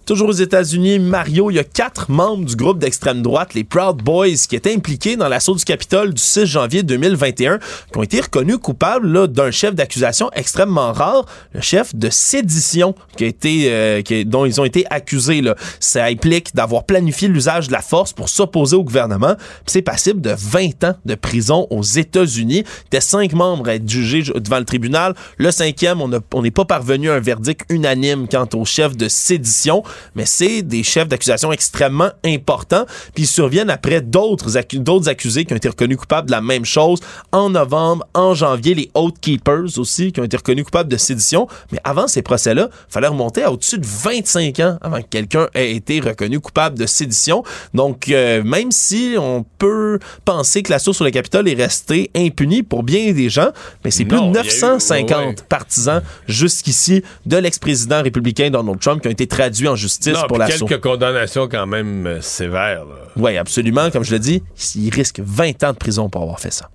[0.05, 4.03] Toujours aux États-Unis, Mario, il y a quatre membres du groupe d'extrême droite, les Proud
[4.03, 8.21] Boys, qui étaient impliqués dans l'assaut du Capitole du 6 janvier 2021, qui ont été
[8.21, 14.01] reconnus coupables d'un chef d'accusation extrêmement rare, le chef de sédition, qui a été, euh,
[14.03, 15.41] qui dont ils ont été accusés.
[15.41, 15.55] Là.
[15.79, 19.35] Ça implique d'avoir planifié l'usage de la force pour s'opposer au gouvernement.
[19.65, 22.63] C'est passible de 20 ans de prison aux États-Unis.
[22.93, 25.15] A cinq membres à être jugés ju- devant le tribunal.
[25.37, 29.83] Le cinquième, on n'est pas parvenu à un verdict unanime quant au chef de sédition.
[30.15, 35.53] Mais c'est des chefs d'accusation extrêmement importants, puis ils surviennent après d'autres d'autres accusés qui
[35.53, 36.99] ont été reconnus coupables de la même chose
[37.31, 41.47] en novembre, en janvier, les Oath Keepers aussi qui ont été reconnus coupables de sédition,
[41.71, 45.47] mais avant ces procès-là, il fallait remonter à au-dessus de 25 ans avant que quelqu'un
[45.53, 47.43] ait été reconnu coupable de sédition.
[47.73, 52.11] Donc euh, même si on peut penser que la source sur le Capitole est restée
[52.15, 53.49] impunie pour bien des gens,
[53.83, 59.27] mais c'est plus de 950 partisans jusqu'ici de l'ex-président républicain Donald Trump qui ont été
[59.27, 59.84] traduits en justice
[60.27, 62.85] pour la quelques condamnations quand même euh, sévères.
[63.15, 63.89] Oui, absolument.
[63.91, 64.43] Comme je le dis,
[64.75, 66.69] il risque 20 ans de prison pour avoir fait ça.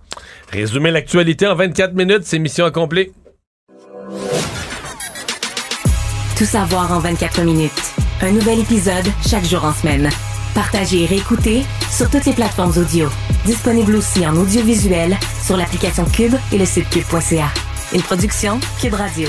[0.52, 3.12] Résumer l'actualité en 24 minutes, c'est mission accomplie.
[6.36, 7.72] Tout savoir en 24 minutes.
[8.22, 10.08] Un nouvel épisode chaque jour en semaine.
[10.54, 13.08] Partagez et réécoutez sur toutes les plateformes audio.
[13.44, 17.48] Disponible aussi en audiovisuel sur l'application Cube et le site cube.ca.
[17.92, 19.28] Une production Cube Radio.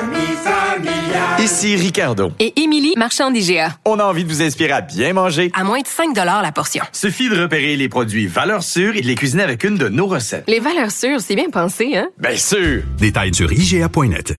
[1.41, 2.31] Ici Ricardo.
[2.39, 3.75] Et Émilie, marchand d'IGA.
[3.85, 5.49] On a envie de vous inspirer à bien manger.
[5.55, 6.83] À moins de 5 la portion.
[6.91, 10.05] Suffit de repérer les produits valeurs sûres et de les cuisiner avec une de nos
[10.05, 10.43] recettes.
[10.47, 12.09] Les valeurs sûres, c'est bien pensé, hein?
[12.19, 12.83] Bien sûr!
[12.99, 14.35] Détails sur IGA.net.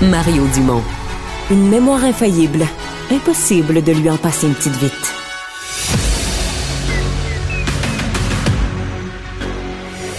[0.00, 0.82] Mario Dumont.
[1.50, 2.66] Une mémoire infaillible.
[3.10, 5.14] Impossible de lui en passer une petite vite.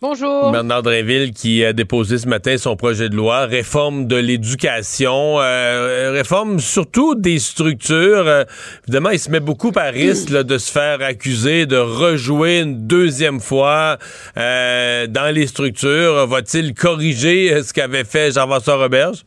[0.00, 0.52] Bonjour.
[0.52, 6.12] Bernard Drinville qui a déposé ce matin son projet de loi, réforme de l'éducation, euh,
[6.12, 8.28] réforme surtout des structures.
[8.28, 8.44] Euh,
[8.84, 12.86] évidemment, il se met beaucoup à risque là, de se faire accuser de rejouer une
[12.86, 13.98] deuxième fois
[14.36, 16.28] euh, dans les structures.
[16.28, 19.24] Va-t-il corriger ce qu'avait fait Jean-François Roberge?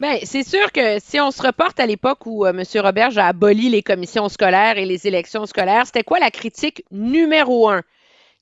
[0.00, 2.62] Bien, c'est sûr que si on se reporte à l'époque où M.
[2.76, 7.68] Roberge a aboli les commissions scolaires et les élections scolaires, c'était quoi la critique numéro
[7.68, 7.82] un?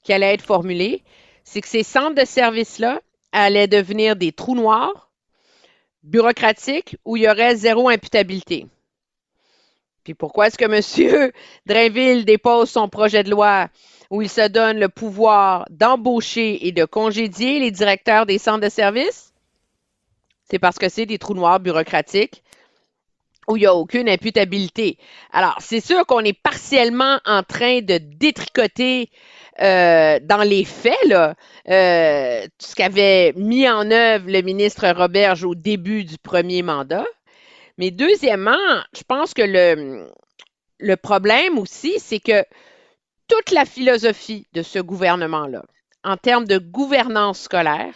[0.05, 1.03] Qui allait être formulée,
[1.43, 3.01] c'est que ces centres de services-là
[3.33, 5.11] allaient devenir des trous noirs,
[6.05, 8.67] bureaucratiques, où il y aurait zéro imputabilité.
[10.05, 11.33] Puis pourquoi est-ce que M.
[11.67, 13.69] Drainville dépose son projet de loi
[14.11, 18.69] où il se donne le pouvoir d'embaucher et de congédier les directeurs des centres de
[18.69, 19.33] services?
[20.45, 22.43] C'est parce que c'est des trous noirs bureaucratiques
[23.49, 24.99] où il n'y a aucune imputabilité.
[25.33, 29.11] Alors, c'est sûr qu'on est partiellement en train de détricoter
[29.61, 31.35] euh, dans les faits, là,
[31.69, 37.07] euh, ce qu'avait mis en œuvre le ministre Roberge au début du premier mandat.
[37.79, 38.57] Mais deuxièmement,
[38.97, 40.09] je pense que le,
[40.79, 42.45] le problème aussi, c'est que
[43.29, 45.65] toute la philosophie de ce gouvernement-là,
[46.05, 47.95] en termes de gouvernance scolaire,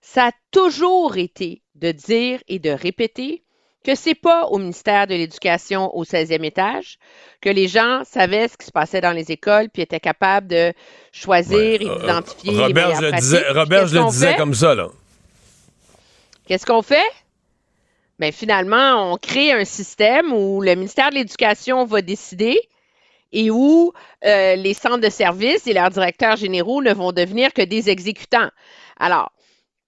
[0.00, 3.44] ça a toujours été de dire et de répéter
[3.84, 6.98] que c'est pas au ministère de l'Éducation au 16e étage
[7.40, 10.72] que les gens savaient ce qui se passait dans les écoles puis étaient capables de
[11.12, 14.74] choisir et Euh, d'identifier les Robert, je le disais, Robert, je le disais comme ça,
[14.74, 14.88] là.
[16.46, 17.06] Qu'est-ce qu'on fait?
[18.18, 22.58] Bien, finalement, on crée un système où le ministère de l'Éducation va décider
[23.32, 23.92] et où
[24.24, 28.48] euh, les centres de services et leurs directeurs généraux ne vont devenir que des exécutants.
[28.98, 29.30] Alors,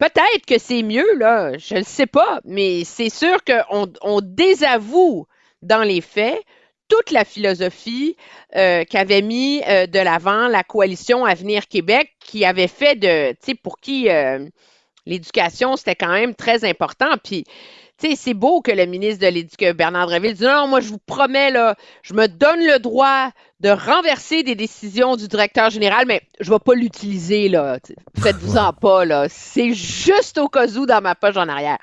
[0.00, 5.26] peut-être que c'est mieux, là, je ne sais pas, mais c'est sûr qu'on on désavoue
[5.62, 6.42] dans les faits
[6.88, 8.16] toute la philosophie
[8.56, 13.36] euh, qu'avait mis euh, de l'avant la coalition Avenir Québec, qui avait fait de, tu
[13.42, 14.48] sais, pour qui euh,
[15.06, 17.12] l'éducation, c'était quand même très important.
[17.22, 17.44] Puis,
[18.08, 20.98] sais, c'est beau que le ministre de l'Éducation, Bernard Dréville, dise non, moi, je vous
[20.98, 26.22] promets, là, je me donne le droit de renverser des décisions du directeur général, mais
[26.40, 27.78] je ne vais pas l'utiliser, là.
[28.18, 29.26] Faites-vous-en pas, là.
[29.28, 31.78] C'est juste au cas où dans ma poche en arrière.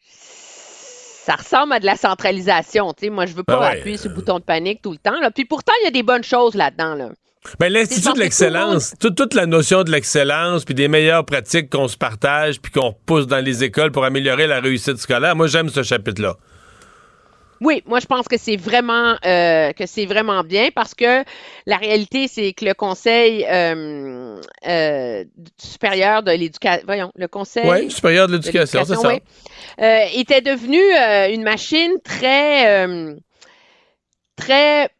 [0.00, 3.10] Ça ressemble à de la centralisation, tu sais.
[3.10, 3.78] Moi, je veux pas Ben ouais.
[3.78, 5.30] appuyer sur le bouton de panique tout le temps, là.
[5.30, 7.10] Puis pourtant, il y a des bonnes choses là-dedans, là.
[7.58, 11.88] Ben, l'Institut de l'excellence, toute, toute la notion de l'excellence, puis des meilleures pratiques qu'on
[11.88, 15.68] se partage, puis qu'on repousse dans les écoles pour améliorer la réussite scolaire, moi, j'aime
[15.68, 16.36] ce chapitre-là.
[17.60, 21.24] Oui, moi je pense que c'est vraiment euh, que c'est vraiment bien parce que
[21.66, 25.24] la réalité c'est que le Conseil euh, euh,
[25.56, 29.12] supérieur de l'éducation, voyons, le Conseil supérieur de l'éducation, c'est ça.
[29.80, 30.78] euh, était devenu
[31.32, 33.16] une machine très
[34.36, 34.90] très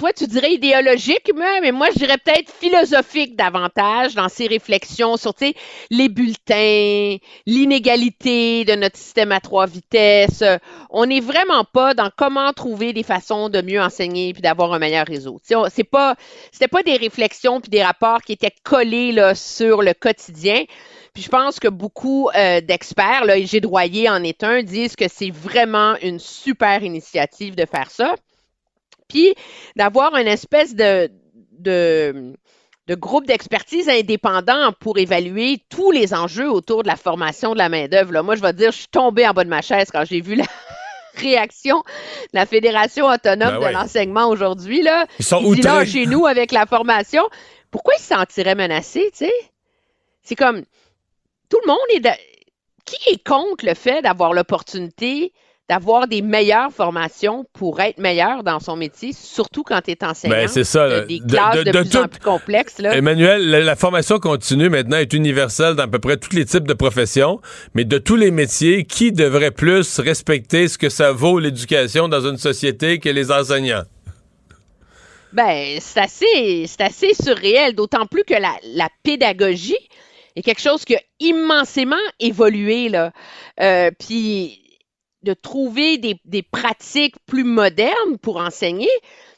[0.00, 5.34] toi, tu dirais idéologique, mais, moi, je dirais peut-être philosophique davantage dans ses réflexions sur
[5.90, 10.42] les bulletins, l'inégalité de notre système à trois vitesses.
[10.88, 14.78] On n'est vraiment pas dans comment trouver des façons de mieux enseigner puis d'avoir un
[14.78, 15.38] meilleur réseau.
[15.68, 16.14] C'est pas,
[16.50, 20.64] c'était pas des réflexions puis des rapports qui étaient collés là, sur le quotidien.
[21.12, 25.08] Puis je pense que beaucoup euh, d'experts, là, et Gédroyer en est un, disent que
[25.08, 28.14] c'est vraiment une super initiative de faire ça
[29.10, 29.34] puis
[29.76, 31.10] d'avoir une espèce de,
[31.58, 32.32] de,
[32.86, 37.68] de groupe d'expertise indépendant pour évaluer tous les enjeux autour de la formation de la
[37.68, 38.22] main-d'œuvre.
[38.22, 40.20] Moi, je vais te dire, je suis tombée en bas de ma chaise quand j'ai
[40.22, 40.44] vu la
[41.16, 41.78] réaction
[42.32, 44.82] de la Fédération autonome Ben de l'enseignement aujourd'hui.
[44.82, 45.06] Là.
[45.18, 47.22] Ils sont Il dit là, chez nous, avec la formation,
[47.70, 49.32] pourquoi ils se sentiraient menacés, tu sais?
[50.22, 50.62] C'est comme,
[51.50, 52.00] tout le monde est...
[52.00, 52.08] de-
[52.86, 55.32] Qui est contre le fait d'avoir l'opportunité
[55.70, 60.34] d'avoir des meilleures formations pour être meilleur dans son métier, surtout quand tu es enseignant.
[60.34, 61.02] Ben, c'est ça, là.
[61.02, 62.78] Des De- classes de- de, de plus en tout- plus complexes.
[62.80, 62.96] Là.
[62.96, 66.66] Emmanuel, la, la formation continue maintenant est universelle dans à peu près tous les types
[66.66, 67.40] de professions,
[67.74, 72.26] mais de tous les métiers, qui devrait plus respecter ce que ça vaut l'éducation dans
[72.28, 73.84] une société que les enseignants?
[75.32, 79.78] Ben, c'est assez, c'est assez surréel, d'autant plus que la, la pédagogie
[80.34, 83.12] est quelque chose qui a immensément évolué, là.
[83.60, 84.56] Euh, puis
[85.22, 88.88] de trouver des, des pratiques plus modernes pour enseigner,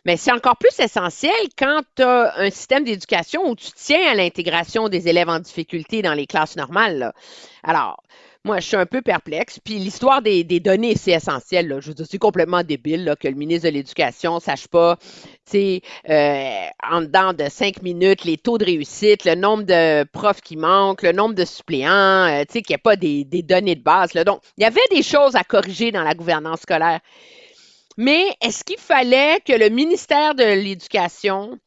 [0.04, 4.14] mais c'est encore plus essentiel quand tu as un système d'éducation où tu tiens à
[4.14, 7.12] l'intégration des élèves en difficulté dans les classes normales.
[7.62, 8.02] Alors,
[8.44, 9.60] moi, je suis un peu perplexe.
[9.64, 11.68] Puis l'histoire des, données, c'est essentiel.
[11.68, 11.80] là.
[11.80, 14.96] Je veux dire, c'est complètement débile là, que le ministre de l'Éducation ne sache pas,
[14.96, 20.04] tu sais, euh, en dedans de cinq minutes, les taux de réussite, le nombre de
[20.04, 21.90] profs qui manquent, le nombre de suppléants,
[22.26, 24.14] euh, tu sais, qu'il n'y a pas des, des données de base.
[24.14, 24.24] Là.
[24.24, 27.00] Donc, il y avait des choses à corriger dans la gouvernance scolaire.
[27.96, 31.58] Mais est-ce qu'il fallait que le ministère de l'Éducation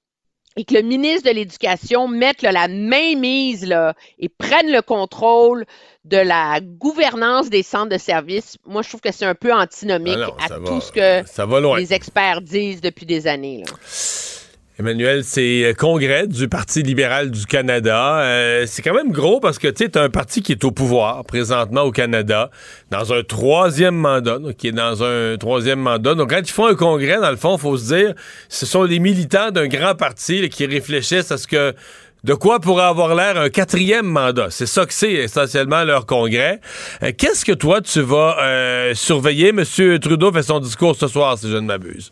[0.58, 4.82] et que le ministre de l'Éducation mette là, la main mise là, et prenne le
[4.82, 5.66] contrôle
[6.06, 10.18] de la gouvernance des centres de services, moi, je trouve que c'est un peu antinomique
[10.18, 13.64] Ah non, à tout ce que les experts disent depuis des années.
[13.66, 13.74] là.
[14.78, 18.20] Emmanuel, c'est euh, congrès du Parti libéral du Canada.
[18.20, 21.84] Euh, c'est quand même gros parce que tu un parti qui est au pouvoir présentement
[21.84, 22.50] au Canada,
[22.92, 26.16] dans un troisième mandat, donc, qui est dans un troisième mandat.
[26.16, 28.16] Donc quand ils font un congrès, dans le fond, faut se dire,
[28.50, 31.74] ce sont les militants d'un grand parti qui réfléchissent à ce que
[32.26, 34.48] de quoi pourrait avoir l'air un quatrième mandat.
[34.50, 36.60] C'est ça que c'est essentiellement leur congrès.
[37.02, 39.54] Euh, Qu'est-ce que toi tu vas surveiller?
[39.54, 42.12] Monsieur Trudeau fait son discours ce soir, si je ne m'abuse.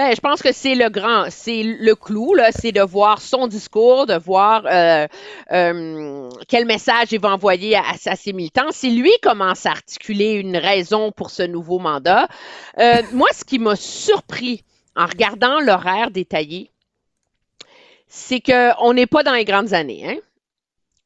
[0.00, 3.46] Ben, je pense que c'est le grand, c'est le clou, là, c'est de voir son
[3.48, 5.06] discours, de voir euh,
[5.52, 8.70] euh, quel message il va envoyer à, à ses militants.
[8.70, 12.28] Si lui commence à articuler une raison pour ce nouveau mandat,
[12.78, 14.64] euh, moi, ce qui m'a surpris
[14.96, 16.70] en regardant l'horaire détaillé,
[18.08, 20.16] c'est qu'on n'est pas dans les grandes années, hein?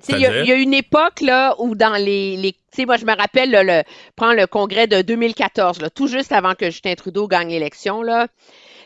[0.09, 3.07] Il y, a- y une époque là où dans les, les tu sais, moi je
[3.07, 3.83] me rappelle là, le
[4.17, 8.27] prends le congrès de 2014 là, tout juste avant que Justin Trudeau gagne l'élection là,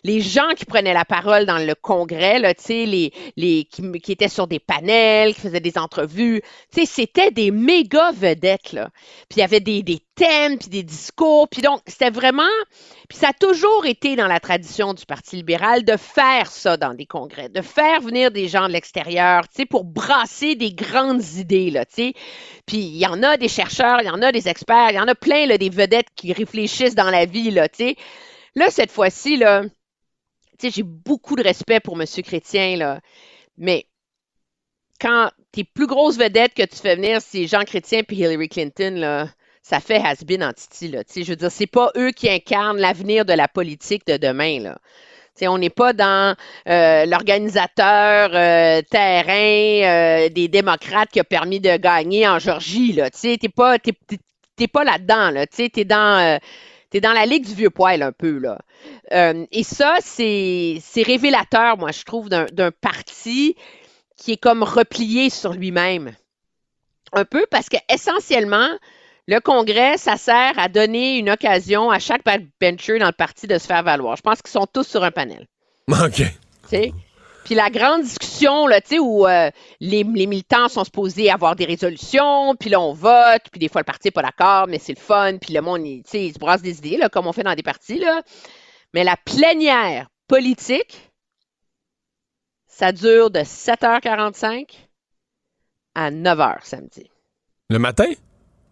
[0.05, 4.47] les gens qui prenaient la parole dans le congrès là, les les qui, étaient sur
[4.47, 6.43] des panels, qui faisaient des entrevues,
[6.73, 8.91] c'était des méga vedettes là.
[9.29, 12.43] Puis il y avait des, des thèmes, puis des discours, puis donc c'était vraiment
[13.09, 16.93] puis ça a toujours été dans la tradition du Parti libéral de faire ça dans
[16.93, 21.25] des congrès, de faire venir des gens de l'extérieur, tu sais, pour brasser des grandes
[21.37, 22.13] idées, là, tu sais.
[22.67, 25.01] Puis il y en a des chercheurs, il y en a des experts, il y
[25.01, 27.97] en a plein, là, des vedettes qui réfléchissent dans la vie, là, tu sais.
[28.55, 29.63] Là, cette fois-ci, là,
[30.61, 32.07] j'ai beaucoup de respect pour M.
[32.23, 33.01] Chrétien, là,
[33.57, 33.87] mais
[35.01, 38.95] quand tes plus grosses vedettes que tu fais venir, c'est Jean Chrétien puis Hillary Clinton,
[38.97, 39.29] là,
[39.63, 41.03] ça fait has-been en titi, là.
[41.15, 44.79] Je veux dire, c'est pas eux qui incarnent l'avenir de la politique de demain, là.
[45.37, 46.35] Tu sais, on n'est pas dans
[46.69, 52.99] euh, l'organisateur euh, terrain euh, des démocrates qui a permis de gagner en Georgie.
[53.21, 55.47] Tu t'es pas, pas là-dedans, là.
[55.47, 56.41] Tu t'es dans,
[56.89, 58.59] euh, t'es dans la ligue du vieux poil un peu, là.
[59.13, 63.57] Euh, et ça, c'est, révélateur, moi, je trouve, d'un, d'un parti
[64.17, 66.13] qui est comme replié sur lui-même.
[67.13, 68.69] Un peu parce que essentiellement,
[69.27, 73.59] le Congrès, ça sert à donner une occasion à chaque backbencher dans le parti de
[73.59, 74.17] se faire valoir.
[74.17, 75.47] Je pense qu'ils sont tous sur un panel.
[75.89, 76.17] OK.
[76.17, 76.25] tu
[76.69, 76.93] sais?
[77.49, 79.51] Puis la grande discussion, là, tu sais, où euh,
[79.81, 83.81] les, les militants sont supposés avoir des résolutions, puis là, on vote, puis des fois,
[83.81, 86.27] le parti n'est pas d'accord, mais c'est le fun, puis le monde, il, tu sais,
[86.27, 88.21] il se brasse des idées, là, comme on fait dans des partis, là.
[88.93, 91.11] Mais la plénière politique,
[92.67, 94.67] ça dure de 7h45
[95.95, 97.11] à 9h samedi,
[97.71, 98.13] Le matin?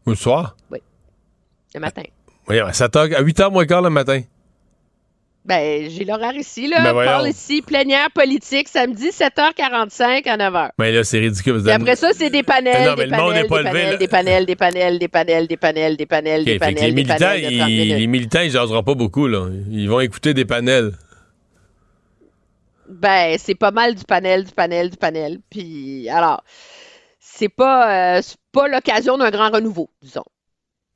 [0.05, 0.55] Ou le soir?
[0.71, 2.03] le matin.
[2.47, 4.21] Oui, à 7h, à 8h moins quart le matin.
[5.47, 6.93] Ben, j'ai l'horaire ici, là.
[6.93, 7.05] Ben.
[7.05, 10.71] Parle ici, plénière politique, samedi, 7h45 à 9h.
[10.77, 11.63] Mais là, c'est ridicule.
[11.71, 14.09] Après ça, c'est des panels, non, des, le monde panels n'est pas des, panels des
[14.09, 17.43] panels, des panels, des panels, des panels, des panels, des panels, les des militants, panels
[17.43, 19.47] de 30 ils, les militants, ils jaseront pas beaucoup, là.
[19.71, 20.93] Ils vont écouter des panels.
[22.89, 25.39] Ben, c'est pas mal du panel, du panel, du panel.
[25.49, 26.43] Puis, alors,
[27.21, 30.25] c'est pas, euh, c'est pas l'occasion d'un grand renouveau, disons.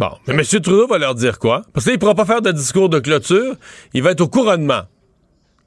[0.00, 0.40] Bon, mais M.
[0.42, 1.60] Trudeau va leur dire quoi?
[1.74, 3.54] Parce qu'il ne pourra pas faire de discours de clôture.
[3.92, 4.84] Il va être au couronnement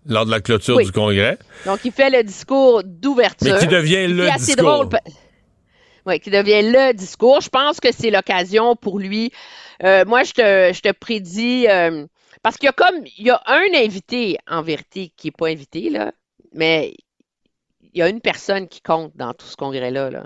[0.08, 0.86] lors de la clôture Oui.
[0.86, 1.38] du Congrès.
[1.68, 3.54] Donc, il fait le discours d'ouverture.
[3.54, 4.86] Mais qui devient le assez discours?
[4.88, 5.00] drôle.
[6.08, 7.42] Oui, qui devient le discours.
[7.42, 9.32] Je pense que c'est l'occasion pour lui.
[9.84, 11.68] Euh, moi, je te, je te prédis.
[11.70, 12.08] euh,
[12.42, 13.06] parce qu'il y a comme.
[13.20, 16.12] Il y a un invité, en vérité, qui n'est pas invité, là.
[16.54, 16.96] Mais
[17.84, 20.10] il y a une personne qui compte dans tout ce congrès-là.
[20.10, 20.26] Là.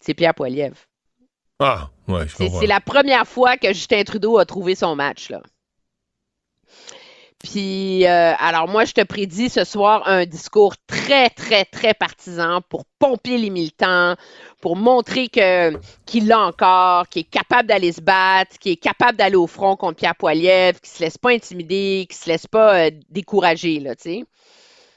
[0.00, 0.76] C'est Pierre Poilievre.
[1.62, 2.60] Ah, ouais, je C'est comprends.
[2.60, 5.40] c'est la première fois que Justin Trudeau a trouvé son match, là.
[7.42, 12.60] Puis, euh, alors moi, je te prédis ce soir un discours très, très, très partisan
[12.68, 14.14] pour pomper les militants,
[14.60, 15.72] pour montrer que
[16.06, 19.74] qu'il l'a encore, qu'il est capable d'aller se battre, qu'il est capable d'aller au front
[19.74, 23.96] contre Pierre Poilievre, qu'il se laisse pas intimider, qu'il se laisse pas euh, décourager, là,
[23.96, 24.24] tu sais.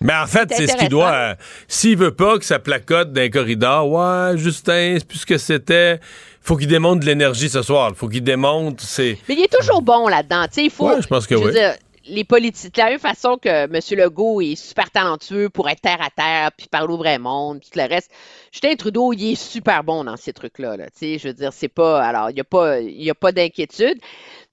[0.02, 1.12] Mais en fait, C'est ce qu'il doit.
[1.14, 1.36] euh,
[1.68, 5.40] S'il veut pas que ça placote dans un corridor, ouais, Justin, c'est plus ce que
[5.40, 6.00] c'était.
[6.46, 7.92] Faut qu'il démontre de l'énergie ce soir.
[7.96, 8.84] faut qu'il démontre.
[8.84, 9.18] C'est.
[9.28, 10.46] Mais il est toujours bon là-dedans.
[10.46, 10.88] Tu sais, il faut.
[10.88, 11.52] Ouais, je pense que veux oui.
[11.52, 11.74] dire,
[12.06, 13.80] les politiques, de la même façon que M.
[14.00, 17.70] Legault est super talentueux pour être terre à terre, puis parler au vrai monde, puis
[17.72, 18.12] tout le reste.
[18.52, 20.78] Justin Trudeau, il est super bon dans ces trucs-là.
[20.78, 22.04] Là, tu sais, je veux dire, c'est pas.
[22.04, 24.00] Alors, il n'y a pas, il y a pas d'inquiétude.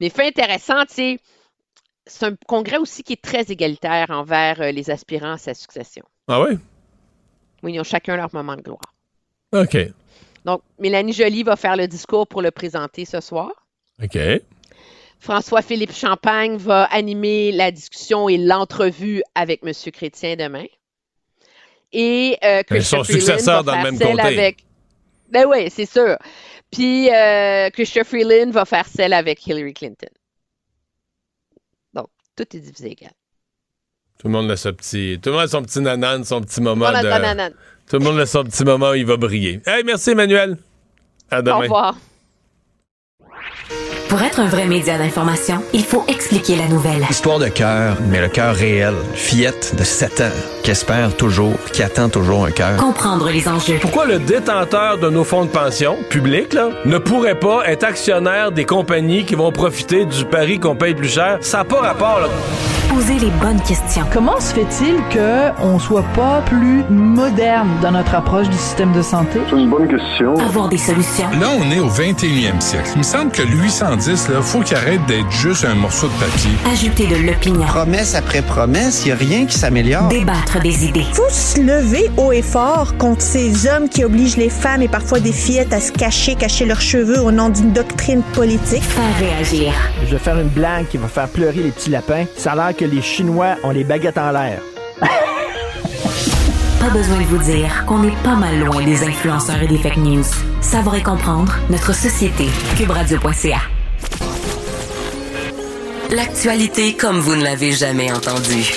[0.01, 1.19] Mais fait intéressant, tu sais,
[2.07, 6.05] c'est un congrès aussi qui est très égalitaire envers euh, les aspirants à sa succession.
[6.27, 6.59] Ah oui?
[7.63, 8.95] Oui, ils ont chacun leur moment de gloire.
[9.53, 9.77] OK.
[10.45, 13.51] Donc, Mélanie Joly va faire le discours pour le présenter ce soir.
[14.03, 14.19] OK.
[15.21, 19.73] François-Philippe Champagne va animer la discussion et l'entrevue avec M.
[19.93, 20.65] Chrétien demain.
[21.93, 24.23] Et euh, son successeur va dans le faire même celle comté.
[24.23, 24.65] avec.
[25.31, 26.17] Ben oui, c'est sûr.
[26.73, 30.09] Puis euh, Christopher Freeland va faire celle avec Hillary Clinton.
[31.95, 33.13] Donc, tout est divisé égal.
[34.19, 35.21] Tout le monde a son petit.
[35.23, 37.53] Tout le monde a son petit nanan, son petit moment de.
[37.93, 39.61] Tout le monde a son petit moment où il va briller.
[39.67, 40.57] Hey, merci Emmanuel.
[41.31, 41.59] À demain.
[41.59, 41.95] Au revoir.
[44.09, 47.05] Pour être un vrai média d'information, il faut expliquer la nouvelle.
[47.11, 48.95] Histoire de cœur, mais le cœur réel.
[49.13, 50.31] Fillette de 7 ans,
[50.65, 52.79] qui espère toujours, qui attend toujours un cœur.
[52.79, 53.77] Comprendre les enjeux.
[53.79, 58.53] Pourquoi le détenteur de nos fonds de pension publics là, ne pourrait pas être actionnaire
[58.53, 61.37] des compagnies qui vont profiter du pari qu'on paye plus cher?
[61.43, 62.21] Ça n'a pas rapport.
[62.21, 62.29] Là.
[62.95, 64.05] Poser les bonnes questions.
[64.13, 69.41] Comment se fait-il qu'on soit pas plus moderne dans notre approche du système de santé?
[69.49, 70.35] C'est une bonne question.
[70.37, 71.31] Avoir des solutions.
[71.41, 72.91] Là, on est au 21e siècle.
[72.95, 76.13] Il me semble que le 810, là, faut qu'il arrête d'être juste un morceau de
[76.13, 76.51] papier.
[76.71, 77.63] Ajouter de l'opinion.
[77.63, 80.09] Promesse après promesse, il n'y a rien qui s'améliore.
[80.09, 81.07] Débattre des idées.
[81.15, 85.19] faut se lever haut et fort contre ces hommes qui obligent les femmes et parfois
[85.19, 88.83] des fillettes à se cacher, cacher leurs cheveux au nom d'une doctrine politique.
[88.83, 89.73] Faire réagir.
[90.05, 92.25] Je vais faire une blague qui va faire pleurer les petits lapins.
[92.37, 94.61] Ça a l'air que les Chinois ont les baguettes en l'air.
[96.81, 99.99] Pas besoin de vous dire qu'on est pas mal loin des influenceurs et des fake
[99.99, 100.25] news.
[100.61, 102.47] Savoir et comprendre notre société.
[102.77, 103.61] Cubradio.ca.
[106.11, 108.75] L'actualité comme vous ne l'avez jamais entendue.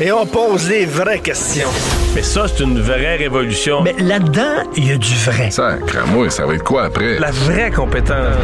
[0.00, 1.68] Et on pose les vraies questions.
[2.14, 3.82] Mais ça, c'est une vraie révolution.
[3.82, 5.50] Mais là-dedans, il y a du vrai.
[5.50, 5.76] Ça,
[6.06, 7.18] moi, ça va être quoi après?
[7.18, 8.36] La vraie compétence.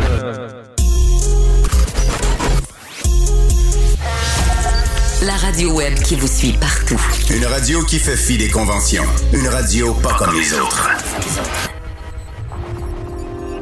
[5.55, 7.01] Radio web qui vous suit partout.
[7.31, 9.05] Une radio qui fait fi des conventions.
[9.33, 10.91] Une radio pas comme les autres.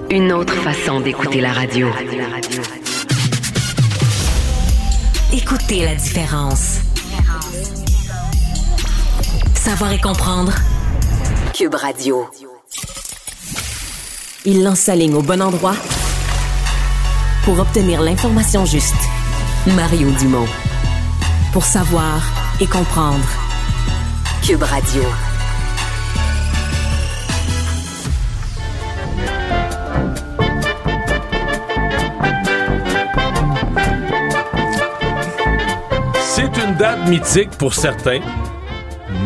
[0.09, 1.89] Une autre façon d'écouter la radio.
[5.35, 6.79] Écoutez la différence.
[9.55, 10.55] Savoir et comprendre.
[11.53, 12.27] Cube Radio.
[14.47, 15.77] Il lance sa ligne au bon endroit
[17.45, 18.95] pour obtenir l'information juste.
[19.67, 20.49] Mario Dumont.
[21.53, 22.23] Pour savoir
[22.61, 23.29] et comprendre.
[24.43, 25.03] Cube Radio.
[36.23, 38.21] C'est une date mythique pour certains.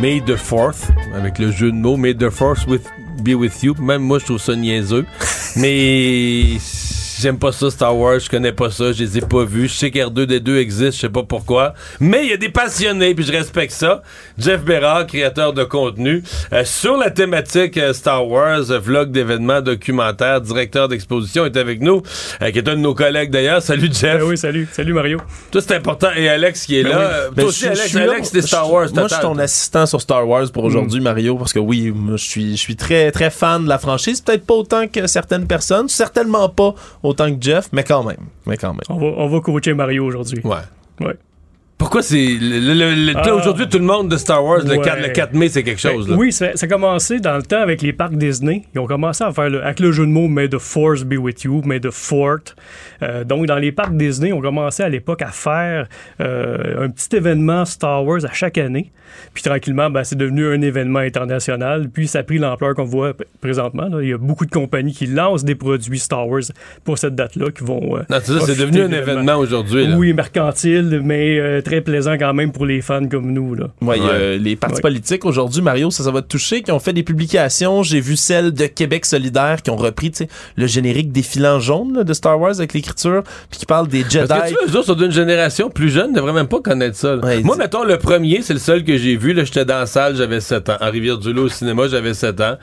[0.00, 2.88] May the Fourth, avec le jeu de mots, May the Fourth with,
[3.22, 3.74] be with you.
[3.80, 5.06] Même moi, je trouve ça niaiseux.
[5.54, 6.58] Mais
[7.20, 9.68] j'aime pas ça, Star Wars, je connais pas ça, je les ai pas vus.
[9.68, 11.74] Je sais qu'R2D2 existe, je sais pas pourquoi.
[12.00, 14.02] Mais il y a des passionnés, puis je respecte ça.
[14.38, 16.22] Jeff Berard, créateur de contenu,
[16.52, 21.80] euh, sur la thématique euh, Star Wars, euh, vlog d'événements, documentaires, directeur d'exposition, est avec
[21.80, 22.02] nous,
[22.42, 23.62] euh, qui est un de nos collègues d'ailleurs.
[23.62, 24.22] Salut Jeff.
[24.24, 24.68] oui, salut.
[24.72, 25.18] Salut Mario.
[25.50, 26.08] Toi, c'est important.
[26.16, 26.98] Et Alex qui est Ben là.
[26.98, 27.04] oui.
[27.06, 28.88] Euh, Ben, Toi aussi, je- Alex, je c'est Star Wars.
[28.94, 32.16] Moi, je suis ton assistant sur Star Wars pour aujourd'hui, Mario, parce que oui, moi,
[32.16, 34.20] je suis, je suis très, très fan de la franchise.
[34.20, 36.74] Peut-être pas autant que certaines personnes, certainement pas
[37.06, 38.26] autant que Jeff, mais quand même.
[38.46, 38.80] Mais quand même.
[38.88, 40.40] On va, on va coacher Mario aujourd'hui.
[40.44, 40.56] Ouais.
[41.00, 41.16] Ouais.
[41.78, 42.16] Pourquoi c'est.
[42.40, 43.34] le- le- le- Ah.
[43.34, 44.80] Aujourd'hui, tout le monde de Star Wars, le, Ouais.
[44.84, 46.06] 4, le 4 mai, c'est quelque chose.
[46.06, 46.18] Ben, là.
[46.18, 48.62] oui, ça, ça a commencé dans le temps avec les parcs Disney.
[48.74, 51.16] Ils ont commencé à faire le, avec le jeu de mots May the Force be
[51.18, 52.38] with you, May the Fort.
[53.02, 55.86] Euh, donc, dans les parcs Disney, on commençait à l'époque à faire
[56.22, 58.90] euh, un petit événement Star Wars à chaque année.
[59.34, 61.88] Puis tranquillement, ben, c'est devenu un événement international.
[61.92, 63.88] Puis ça a pris l'ampleur qu'on voit présentement.
[63.88, 63.98] là.
[64.02, 66.42] Il y a beaucoup de compagnies qui lancent des produits Star Wars
[66.84, 67.96] pour cette date-là qui vont.
[67.98, 69.86] euh, c'est devenu un événement aujourd'hui.
[69.94, 73.54] Oui, mercantile, mais très plaisant quand même pour les fans comme nous.
[73.54, 73.66] Là.
[73.82, 74.80] Ouais, euh, les partis Ouais.
[74.82, 77.82] politiques aujourd'hui, Mario, ça, ça va te toucher, qui ont fait des publications.
[77.82, 81.94] J'ai vu celle de Québec solidaire qui ont repris tu sais, le générique défilant jaune
[81.96, 84.26] là, de Star Wars avec l'écriture, puis qui parle des Jedi.
[84.28, 86.60] Parce que tu vois, eux autres sont d'une génération plus jeune, ne devraient même pas
[86.60, 87.16] connaître ça.
[87.16, 89.32] Ouais, Moi, mettons, le premier, c'est le seul que j'ai vu.
[89.32, 90.76] Là, j'étais dans la salle, j'avais 7 ans.
[90.80, 92.56] En Rivière-du-Loup, au cinéma, j'avais 7 ans.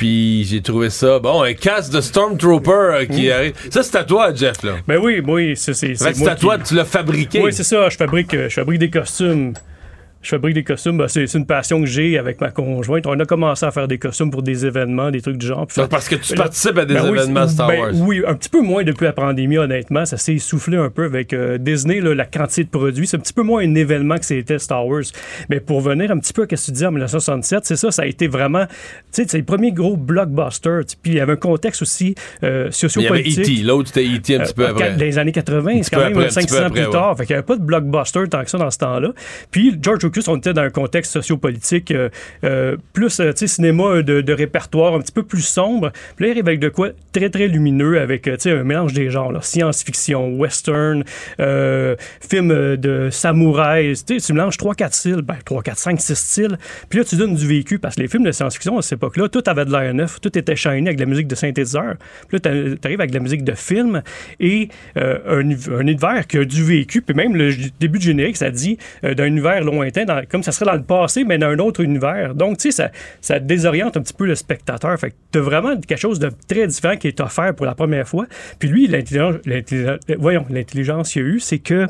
[0.00, 3.32] Puis j'ai trouvé ça, bon, un casque de Stormtrooper euh, qui Mm.
[3.32, 3.52] arrive.
[3.70, 4.76] Ça, c'est à toi, Jeff, là.
[4.88, 5.92] Ben oui, oui, c'est c'est-
[6.26, 7.42] à toi, qui- tu l'as fabriqué.
[7.42, 7.86] Oui, c'est ça.
[7.90, 9.52] Je fabrique, euh, je fabrique des costumes.
[10.22, 10.98] Je fabrique des costumes.
[10.98, 13.06] Ben, c'est une passion que j'ai avec ma conjointe.
[13.06, 15.66] On a commencé à faire des costumes pour des événements, des trucs du genre.
[15.70, 17.90] Fait- parce que tu Là- participes à des Ben oui, événements c'est- Star ben Wars.
[17.94, 20.04] Oui, un petit peu moins depuis la pandémie, honnêtement.
[20.04, 23.06] Ça s'est essoufflé un peu avec euh, Disney, là, la quantité de produits.
[23.06, 25.04] C'est un petit peu moins un événement que c'était Star Wars.
[25.48, 27.90] Mais pour venir un petit peu à ce que tu disais en 1967, c'est ça,
[27.90, 28.74] ça a été vraiment, tu
[29.12, 30.80] sais, c'est le premier gros blockbuster.
[31.02, 33.38] Puis il y avait un contexte aussi euh, Il y avait sociopolitique.
[33.46, 34.36] E.T., l'autre c'était E.T.
[34.36, 34.90] un petit peu Euh, après.
[34.92, 36.82] Dans les années 80, petit c'est quand même après, un petit 5-6 peu ans après,
[36.82, 37.16] plus tard.
[37.16, 39.12] Fait qu'il n'y avait pas de blockbuster tant que ça dans ce temps-là.
[39.50, 42.08] Puis George Lucas, on était dans un contexte sociopolitique euh,
[42.44, 45.92] euh, plus, euh, tu cinéma de, de répertoire un petit peu plus sombre.
[46.16, 48.64] Puis là, il arrive avec de quoi très, très lumineux, avec, euh, tu sais, un
[48.64, 51.04] mélange des genres, science-fiction, western,
[51.40, 51.96] euh,
[52.28, 53.94] film euh, de samouraï.
[54.06, 56.58] Tu sais, tu mélanges 3-4 styles, ben 3, 4, 5, 6 styles.
[56.88, 59.28] Puis là, tu donnes du vécu, parce que les films de science-fiction à cette époque-là,
[59.28, 61.94] tout avait de l'air neuf, tout était shiny avec de la musique de synthétiseur.
[62.28, 64.02] Puis là, t'a- t'arrives avec de la musique de film
[64.40, 67.02] et euh, un, un univers qui a du vécu.
[67.02, 70.52] Puis même le début du générique, ça dit euh, d'un univers lointain, dans- comme ça
[70.52, 72.34] serait dans le passé, mais dans un autre univers.
[72.34, 72.90] Donc, tu sais, ça,
[73.20, 74.98] ça désoriente un petit peu le spectateur.
[74.98, 78.08] Fait que t'as vraiment quelque chose de très différent qui est offert pour la première
[78.08, 78.26] fois.
[78.58, 81.86] Puis lui, l'intelligence, l'intelligence- voyons, l'intelligence qu'il a eu, c'est que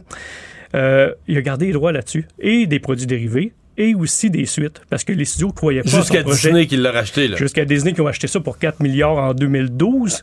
[0.74, 4.82] euh, il a gardé les droits là-dessus et des produits dérivés et aussi des suites
[4.90, 6.22] parce que les studios croyaient pas Jusqu'à.
[6.22, 7.36] Disney qui l'a racheté, là.
[7.36, 10.22] Jusqu'à Disney qui ont acheté ça pour 4 milliards en 2012.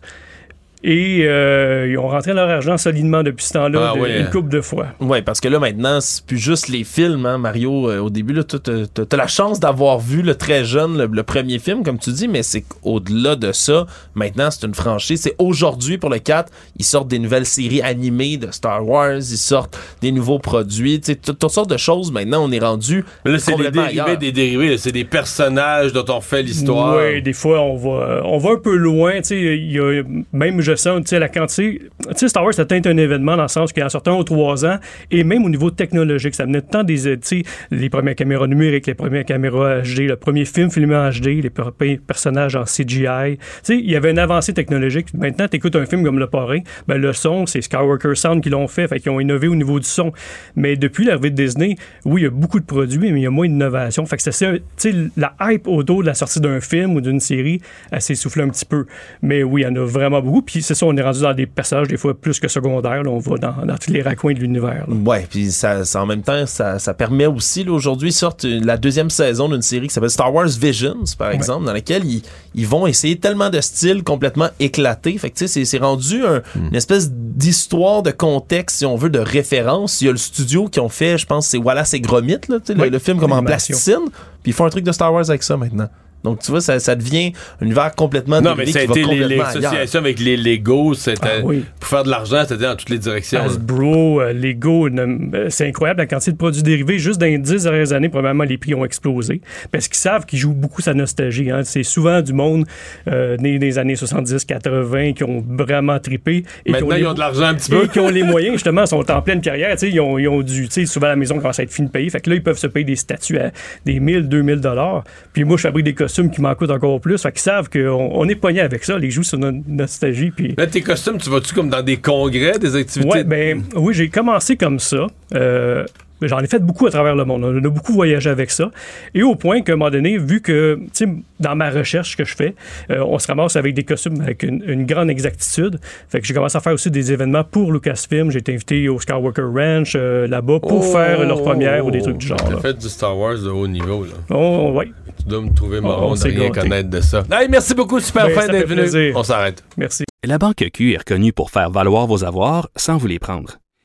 [0.89, 4.21] Et euh, ils ont rentré leur argent solidement depuis ce temps-là, Ah de- ouais.
[4.21, 4.87] une couple de fois.
[5.01, 7.89] Ouais, parce que là, maintenant, c'est plus juste les films, hein, Mario.
[7.91, 11.07] Euh, au début, là, t'as- t'as t'as la chance d'avoir vu le très jeune, le,
[11.11, 13.85] le premier film, comme tu dis, mais c'est qu'au-delà de ça,
[14.15, 15.19] maintenant, c'est une franchise.
[15.19, 19.23] C'est aujourd'hui, pour le 4, ils sortent des nouvelles séries animées de Star Wars, ils
[19.23, 22.13] sortent des nouveaux produits, tu toutes sortes de choses.
[22.13, 24.17] Maintenant, on est rendu Mais là, c'est des dérivés, ailleurs.
[24.17, 24.77] des dérivés.
[24.77, 26.95] C'est des personnages dont on fait l'histoire.
[26.97, 29.17] Oui, des fois, on va, on va un peu loin.
[29.17, 30.01] tu sais, il y a,
[30.31, 31.81] même, je sens, tu sais, la quantité.
[32.09, 34.23] Tu sais, Star Wars, atteint un événement dans le sens qu'il en sortait un ou
[34.23, 34.77] trois ans,
[35.11, 38.47] et même au niveau technologique, ça venait tant des, euh, tu sais, les premières caméras
[38.47, 42.63] numériques, les premières caméras HD, le premier film filmé en HD, les premiers personnages en
[42.63, 43.37] CGI.
[43.37, 45.13] Tu sais, il y avait une avancée technologique.
[45.13, 48.49] Maintenant, tu écoutes un film comme Le Parrain, ben, le son, c'est Skywalker Sound qui
[48.49, 50.11] l'ont fait, fait qu'ils ont innové au niveau du son.
[50.55, 51.75] Mais depuis l'arrivée de Disney,
[52.05, 54.05] oui, il y a beaucoup de produits, mais il y a moins d'innovation.
[54.05, 58.01] Fait que c'est la hype autour de la sortie d'un film ou d'une série, elle
[58.01, 58.85] s'est soufflée un petit peu.
[59.21, 60.41] Mais oui, il y en a vraiment beaucoup.
[60.61, 63.03] C'est ça, on est rendu dans des personnages des fois plus que secondaires.
[63.03, 63.09] là.
[63.09, 64.85] on va dans, dans tous les raccoins de l'univers.
[64.87, 68.65] Ouais, puis ça, ça, en même temps, ça, ça permet aussi, là, aujourd'hui, sortent une-
[68.65, 72.21] la deuxième saison d'une série qui s'appelle Star Wars Visions, par exemple, dans laquelle ils,
[72.55, 75.17] ils vont essayer tellement de styles complètement éclatés.
[75.17, 78.95] Fait que, tu sais, c'est- c'est rendu un- une espèce d'histoire, de contexte, si on
[78.95, 80.01] veut, de référence.
[80.01, 82.57] Il y a le studio qui ont fait, je pense, c'est Wallace et Gromit, là,
[82.69, 84.09] le, film comme en plasticine,
[84.43, 85.87] puis ils font un truc de Star Wars avec ça maintenant.
[86.23, 87.31] Donc, tu vois, ça, ça devient
[87.61, 91.63] un univers complètement Non, mais ça a été l'association avec les Legos, c'était Ah oui.
[91.79, 93.39] pour faire de l'argent, c'était dans toutes les directions.
[93.41, 96.97] Hasbro, euh, Lego, euh, c'est incroyable la quantité de produits dérivés.
[96.99, 99.41] Juste dans les dix dernières années, probablement, les prix ont explosé.
[99.71, 101.49] Parce qu'ils savent qu'ils jouent beaucoup sa nostalgie.
[101.51, 101.61] hein.
[101.63, 102.65] C'est souvent du monde
[103.07, 106.37] euh, né des années 70-80 qui ont vraiment trippé.
[106.37, 107.87] et qui Maintenant, les- ils ont de l'argent un petit et peu.
[107.87, 109.75] qui ont les moyens, justement, sont en pleine carrière.
[109.81, 112.09] Ils ont, ils ont dû, tu sais, souvent la maison commence à être fine payée.
[112.09, 113.51] Fait que là, ils peuvent se payer des statues à
[113.85, 115.03] des 1000, 2000 dollars.
[115.33, 117.21] Puis moi, je fabrique des costumes qui m'en coûtent encore plus.
[117.21, 118.97] Fait qu'ils savent qu'on on est pogné avec ça.
[118.97, 120.31] Les joues sur notre nostalgie.
[120.31, 123.09] Puis Là, tes costumes, tu vas-tu comme dans des congrès, des activités?
[123.09, 125.07] Ouais, ben oui, j'ai commencé comme ça.
[125.35, 125.85] Euh,
[126.21, 127.43] J'en ai fait beaucoup à travers le monde.
[127.43, 128.71] On a beaucoup voyagé avec ça.
[129.13, 131.07] Et au point qu'à un moment donné, vu que, tu sais,
[131.39, 132.55] dans ma recherche que je fais,
[132.89, 135.79] euh, on se ramasse avec des costumes avec une, une grande exactitude.
[136.09, 138.31] Fait que j'ai commencé à faire aussi des événements pour Lucasfilm.
[138.31, 140.91] J'ai été invité au Skywalker Ranch euh, là-bas pour Oh!
[140.91, 142.37] faire leur première ou des trucs du genre.
[142.37, 144.11] T'as fait du Star Wars de haut niveau, là.
[144.31, 144.89] Oh, ouais.
[145.19, 146.59] Tu dois me trouver Oh, marron on de rien gâté.
[146.61, 147.23] connaître de ça.
[147.31, 148.81] Hey, merci beaucoup, super Ben, fin ça d'être venu.
[148.81, 149.13] plaisir.
[149.15, 149.63] On s'arrête.
[149.77, 150.03] Merci.
[150.25, 153.57] La Banque Q est reconnue pour faire valoir vos avoirs sans vous les prendre.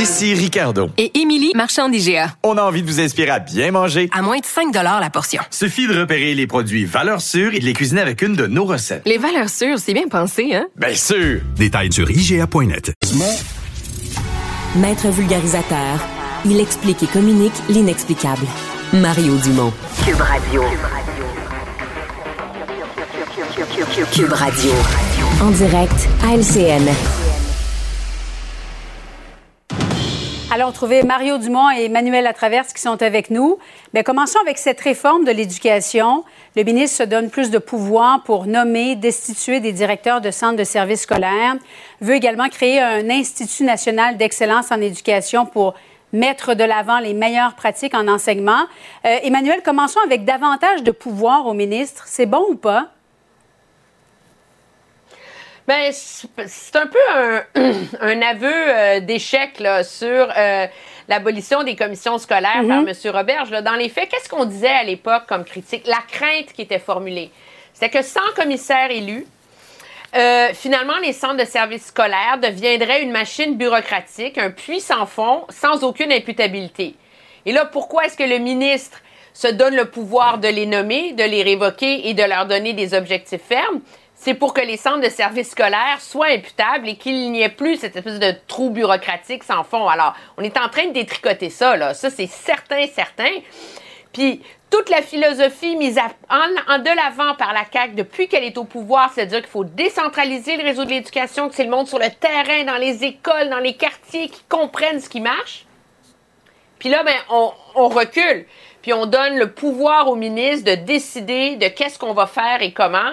[0.00, 0.88] Ici Ricardo.
[0.96, 2.34] Et Émilie, marchand d'IGA.
[2.42, 4.08] On a envie de vous inspirer à bien manger.
[4.16, 5.42] À moins de 5 la portion.
[5.50, 8.64] Suffit de repérer les produits valeurs sûres et de les cuisiner avec une de nos
[8.64, 9.02] recettes.
[9.04, 10.68] Les valeurs sûres, c'est bien pensé, hein?
[10.74, 11.42] Bien sûr!
[11.54, 12.94] Détails sur IGA.net.
[14.76, 15.98] Maître vulgarisateur,
[16.46, 18.46] il explique et communique l'inexplicable.
[18.94, 19.72] Mario Dumont.
[20.06, 20.64] Cube Radio.
[24.14, 24.72] Cube Radio.
[25.42, 26.88] En direct à LCN.
[30.52, 33.58] Allons trouver Mario Dumont et Emmanuel Latraverse qui sont avec nous.
[33.94, 36.24] Bien, commençons avec cette réforme de l'éducation.
[36.56, 40.64] Le ministre se donne plus de pouvoir pour nommer, destituer des directeurs de centres de
[40.64, 41.54] services scolaires.
[42.00, 45.74] Veut également créer un Institut national d'excellence en éducation pour
[46.12, 48.64] mettre de l'avant les meilleures pratiques en enseignement.
[49.06, 52.06] Euh, Emmanuel, commençons avec davantage de pouvoir au ministre.
[52.08, 52.88] C'est bon ou pas?
[55.70, 57.44] Ben, c'est un peu un,
[58.00, 60.66] un aveu euh, d'échec sur euh,
[61.06, 62.92] l'abolition des commissions scolaires par M.
[63.04, 63.52] Roberge.
[63.52, 63.62] là.
[63.62, 65.86] Dans les faits, qu'est-ce qu'on disait à l'époque comme critique?
[65.86, 67.30] La crainte qui était formulée,
[67.72, 69.24] c'était que sans commissaire élu,
[70.16, 75.44] euh, finalement, les centres de services scolaires deviendraient une machine bureaucratique, un puits sans fond,
[75.50, 76.96] sans aucune imputabilité.
[77.46, 78.98] Et là, pourquoi est-ce que le ministre
[79.32, 82.92] se donne le pouvoir de les nommer, de les révoquer et de leur donner des
[82.92, 83.82] objectifs fermes?
[84.22, 87.78] C'est pour que les centres de services scolaires soient imputables et qu'il n'y ait plus
[87.78, 89.88] cette espèce de trou bureaucratique sans fond.
[89.88, 91.94] Alors, on est en train de détricoter ça, là.
[91.94, 93.30] Ça, c'est certain, certain.
[94.12, 96.34] Puis, toute la philosophie mise en,
[96.68, 100.58] en de l'avant par la CAQ depuis qu'elle est au pouvoir, c'est-à-dire qu'il faut décentraliser
[100.58, 103.58] le réseau de l'éducation, que c'est le monde sur le terrain, dans les écoles, dans
[103.58, 105.64] les quartiers, qui comprennent ce qui marche.
[106.78, 108.44] Puis là, ben, on, on recule.
[108.82, 112.72] Puis on donne le pouvoir au ministre de décider de qu'est-ce qu'on va faire et
[112.72, 113.12] comment.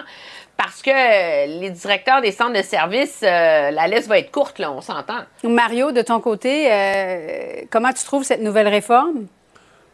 [0.57, 4.57] Parce que euh, les directeurs des centres de services, euh, la liste va être courte,
[4.59, 5.19] là, on s'entend.
[5.43, 9.27] Mario, de ton côté, euh, comment tu trouves cette nouvelle réforme?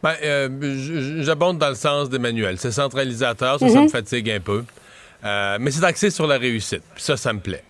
[0.02, 0.48] Ben, euh,
[1.22, 2.58] J'abonde dans le sens d'Emmanuel.
[2.58, 3.84] C'est centralisateur, ça, ça Mhm.
[3.84, 4.64] me fatigue un peu.
[5.24, 6.82] Euh, mais c'est axé sur la réussite.
[6.94, 7.64] Puis ça, ça me plaît.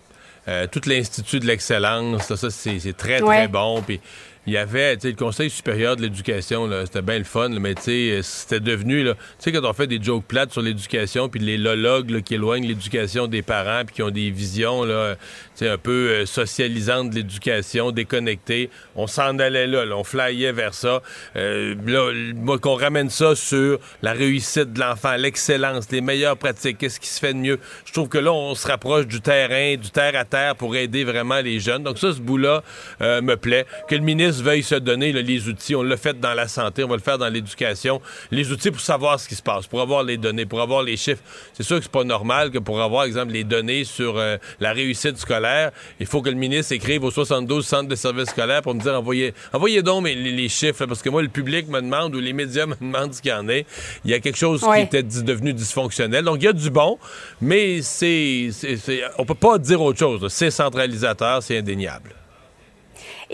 [0.48, 3.48] Euh, tout l'Institut de l'excellence, ça, ça, c'est c'est très, très Ouais.
[3.48, 3.82] bon.
[3.82, 4.00] Puis
[4.46, 7.74] il y avait, tu le Conseil supérieur de l'éducation, c'était bien le fun, là, mais
[7.74, 11.40] tu sais, c'était devenu, tu sais, quand on fait des jokes plates sur l'éducation, puis
[11.40, 15.16] les lologues qui éloignent l'éducation des parents, puis qui ont des visions, là,
[15.62, 20.74] un peu euh, socialisantes de l'éducation, déconnectées, on s'en allait là, là, on flyait vers
[20.74, 21.02] ça.
[21.36, 27.00] Euh, là, qu'on ramène ça sur la réussite de l'enfant, l'excellence, les meilleures pratiques, qu'est-ce
[27.00, 27.58] qui se fait de mieux.
[27.84, 31.04] Je trouve que là, on se rapproche du terrain, du terre à terre pour aider
[31.04, 31.82] vraiment les jeunes.
[31.82, 32.62] Donc ça, ce bout-là
[33.00, 33.66] euh, me plaît.
[33.88, 35.74] Que le ministre ministre veuille se donner là, les outils.
[35.74, 38.00] On l'a fait dans la santé, on va le faire dans l'éducation.
[38.30, 40.96] Les outils pour savoir ce qui se passe, pour avoir les données, pour avoir les
[40.96, 41.22] chiffres.
[41.52, 44.72] C'est sûr que c'est pas normal que pour avoir, exemple, les données sur euh, la
[44.72, 45.70] réussite scolaire,
[46.00, 48.94] il faut que le ministre écrive aux 72 centres de services scolaires pour me dire
[48.94, 52.20] envoyez, envoyez donc les, les chiffres, là, parce que moi, le public me demande ou
[52.20, 53.66] les médias me demandent ce qu'il y en est.
[54.04, 54.88] Il y a quelque chose Ouais.
[54.88, 56.24] qui était devenu dysfonctionnel.
[56.24, 56.98] Donc, il y a du bon,
[57.40, 60.22] mais c'est, c'est, c'est- on peut pas dire autre chose.
[60.22, 60.28] là.
[60.28, 62.10] C'est centralisateur, c'est indéniable.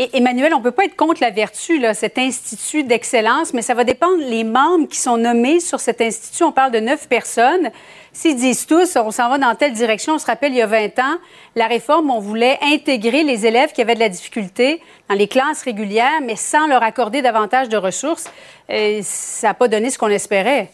[0.02, 3.60] Et Emmanuel, on ne peut pas être contre la vertu, là, cet institut d'excellence, mais
[3.60, 6.42] ça va dépendre les membres qui sont nommés sur cet institut.
[6.42, 7.70] On parle de neuf personnes.
[8.10, 10.66] S'ils disent tous, on s'en va dans telle direction, on se rappelle, il y a
[10.66, 11.16] 20 ans,
[11.54, 15.62] la réforme, on voulait intégrer les élèves qui avaient de la difficulté dans les classes
[15.64, 18.30] régulières, mais sans leur accorder davantage de ressources.
[18.70, 20.70] Et ça n'a pas donné ce qu'on espérait.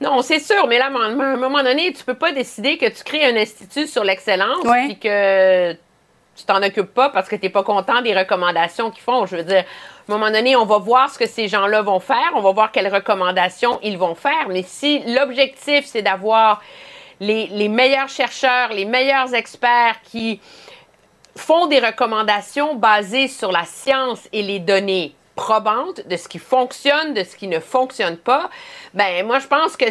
[0.00, 3.04] Non, c'est sûr, mais là, à un moment- donné, tu peux pas décider que tu
[3.04, 4.86] crées un institut sur l'excellence Ouais.
[4.86, 5.76] puis que
[6.38, 9.26] tu t'en occupes pas parce que tu n'es pas content des recommandations qu'ils font.
[9.26, 9.64] Je veux dire,
[10.08, 12.52] à un moment donné, on va voir ce que ces gens-là vont faire, on va
[12.52, 16.62] voir quelles recommandations ils vont faire, mais si l'objectif, c'est d'avoir
[17.18, 20.40] les, les meilleurs chercheurs, les meilleurs experts qui
[21.36, 25.14] font des recommandations basées sur la science et les données
[25.46, 28.50] probantes de ce qui fonctionne, de ce qui ne fonctionne pas,
[28.92, 29.86] ben moi je pense que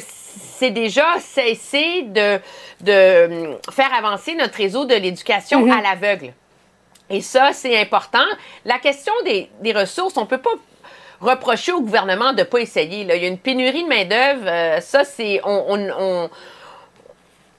[0.59, 2.39] c'est déjà cesser de,
[2.81, 2.99] de
[3.53, 6.33] hum, faire avancer notre réseau de l'éducation à l'aveugle.
[7.09, 8.27] Et ça, c'est important.
[8.65, 10.55] La question des, des ressources, on peut pas
[11.21, 13.05] reprocher au gouvernement de ne pas essayer.
[13.05, 13.15] là.
[13.15, 14.45] Il y a une pénurie de main-d'œuvre.
[14.47, 15.39] euh, ça, c'est.
[15.45, 16.29] On, on,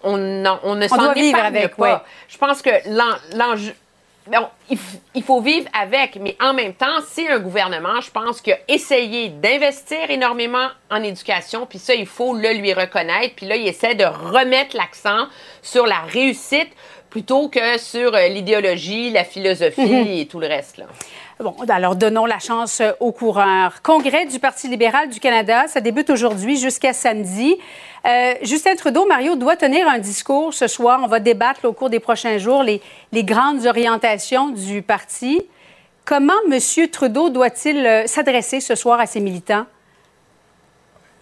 [0.04, 1.82] on, on, ne s'en épargne avec, pas.
[1.94, 1.98] ouais.
[2.28, 3.74] Je pense que l'en- l'enjeu.
[4.30, 4.46] Bon,
[5.14, 8.58] il, faut vivre avec, mais en même temps, c'est un gouvernement, je pense, qui a
[8.68, 13.34] essayé d'investir énormément en éducation, puis ça, il faut le lui reconnaître.
[13.36, 15.26] Puis là, il essaie de remettre l'accent
[15.62, 16.70] sur la réussite
[17.08, 20.06] plutôt que sur euh, l'idéologie, la philosophie Mhm.
[20.08, 20.76] et tout le reste.
[20.76, 20.84] Là.
[21.40, 23.80] Bon, alors donnons la chance aux coureurs.
[23.82, 27.56] Congrès du Parti libéral du Canada, ça débute aujourd'hui jusqu'à samedi.
[28.06, 30.98] Euh, Justin Trudeau, Mario, doit tenir un discours ce soir.
[31.04, 32.82] On va débattre là, au cours des prochains jours les,
[33.12, 35.40] les grandes orientations du parti.
[36.04, 36.88] Comment M.
[36.90, 39.66] Trudeau doit-il euh, s'adresser ce soir à ses militants?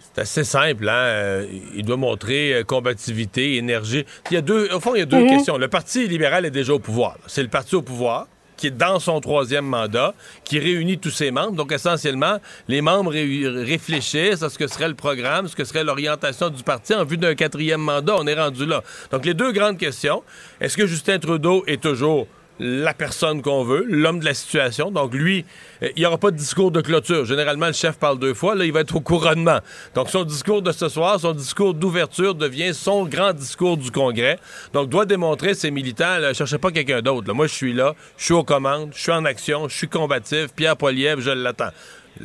[0.01, 0.95] C'est assez simple, hein?
[0.95, 4.07] Euh, Il doit montrer combativité, énergie.
[4.31, 5.29] Il y a deux, au fond, il y a deux Mhm.
[5.29, 5.59] questions.
[5.59, 7.19] Le Parti libéral est déjà au pouvoir.
[7.27, 10.15] C'est le parti au pouvoir qui est dans son troisième mandat,
[10.45, 11.53] qui réunit tous ses membres.
[11.53, 12.39] Donc, essentiellement,
[12.69, 16.63] les membres ré- réfléchissent à ce que serait le programme, ce que serait l'orientation du
[16.63, 18.17] parti en vue d'un quatrième mandat.
[18.19, 18.83] On est rendu là.
[19.11, 20.23] Donc, les deux grandes questions.
[20.61, 22.27] Est-ce que Justin Trudeau est toujours
[22.59, 24.91] la personne qu'on veut, l'homme de la situation.
[24.91, 25.45] Donc, lui,
[25.83, 27.25] euh, il n'y aura pas de discours de clôture.
[27.25, 28.55] Généralement, le chef parle deux fois.
[28.55, 29.59] Là, il va être au couronnement.
[29.95, 34.39] Donc, son discours de ce soir, son discours d'ouverture devient son grand discours du Congrès.
[34.73, 37.33] Donc, doit démontrer ses militants, ne cherchez pas quelqu'un d'autre.
[37.33, 40.49] Moi, je suis là, je suis aux commandes, je suis en action, je suis combatif.
[40.55, 41.71] Pierre Poilievre, je l'attends.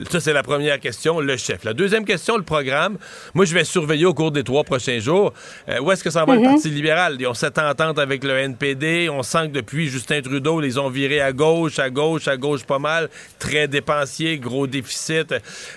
[0.10, 1.64] Ça, c'est la première question, le chef.
[1.64, 2.98] La deuxième question, le programme.
[3.34, 5.34] Moi, je vais surveiller au cours des trois prochains jours.
[5.70, 6.46] euh, où est-ce que ça va le Mhm.
[6.54, 7.18] Parti libéral?
[7.20, 9.10] Ils ont cette entente avec le NPD.
[9.10, 12.64] On sent que depuis Justin Trudeau, ils ont viré à gauche, à gauche, à gauche
[12.64, 13.10] pas mal.
[13.40, 15.34] Très dépensier, gros déficit.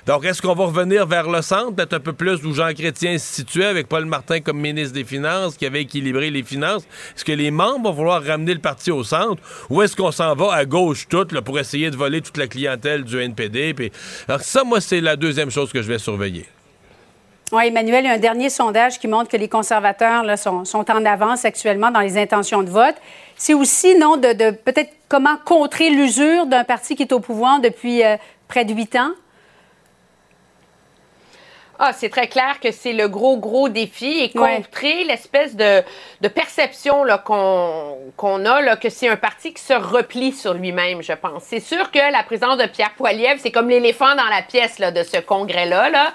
[0.07, 3.19] Donc, est-ce qu'on va revenir vers le centre, peut-être un peu plus où Jean Chrétien
[3.19, 6.85] se situait avec Paul Martin comme ministre des Finances, qui avait équilibré les finances?
[7.17, 9.43] Est-ce que les membres vont vouloir ramener le parti au centre?
[9.71, 12.47] Ou est-ce qu'on s'en va à gauche toute là, pour essayer de voler toute la
[12.47, 13.75] clientèle du NPD?
[13.75, 13.91] Puis,
[14.29, 16.47] alors ça, moi, c'est la deuxième chose que je vais surveiller.
[17.53, 21.05] Oui, Emmanuel, il y a un dernier sondage qui montre que les conservateurs sont, en
[21.05, 22.97] avance actuellement dans les intentions de vote.
[23.37, 27.61] C'est aussi, non, de, de peut-être comment contrer l'usure d'un parti qui est au pouvoir
[27.61, 28.17] depuis euh,
[28.49, 29.11] près de huit ans?
[31.79, 34.57] Ah, c'est très clair que c'est le gros, gros défi et Ouais.
[34.57, 35.83] contrer l'espèce de,
[36.21, 40.55] de perception là, qu'on, qu'on a, là, que c'est un parti qui se replie sur
[40.55, 41.43] lui-même, je pense.
[41.45, 44.91] C'est sûr que la présence de Pierre Poilievre, c'est comme l'éléphant dans la pièce là,
[44.93, 45.91] de ce congrès-là.
[45.91, 46.13] Là.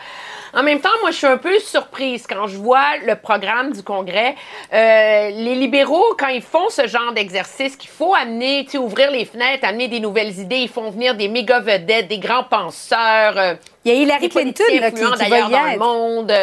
[0.54, 3.84] En même temps, moi, je suis un peu surprise quand je vois le programme du
[3.84, 4.36] Congrès.
[4.74, 9.26] Euh, les libéraux, quand ils font ce genre d'exercice, qu'il faut amener, tu ouvrir les
[9.26, 13.38] fenêtres, amener des nouvelles idées, ils font venir des méga vedettes, des grands penseurs.
[13.38, 13.54] euh,
[13.86, 16.34] Il y a Hillary Clinton là, qui, qui d'ailleurs dans le monde.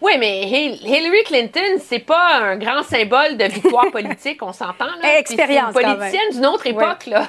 [0.00, 4.86] oui, mais Hil- Hillary Clinton, c'est pas un grand symbole de victoire politique, on s'entend
[5.02, 5.18] là.
[5.18, 7.26] Expérience, une politicienne d'une autre époque là.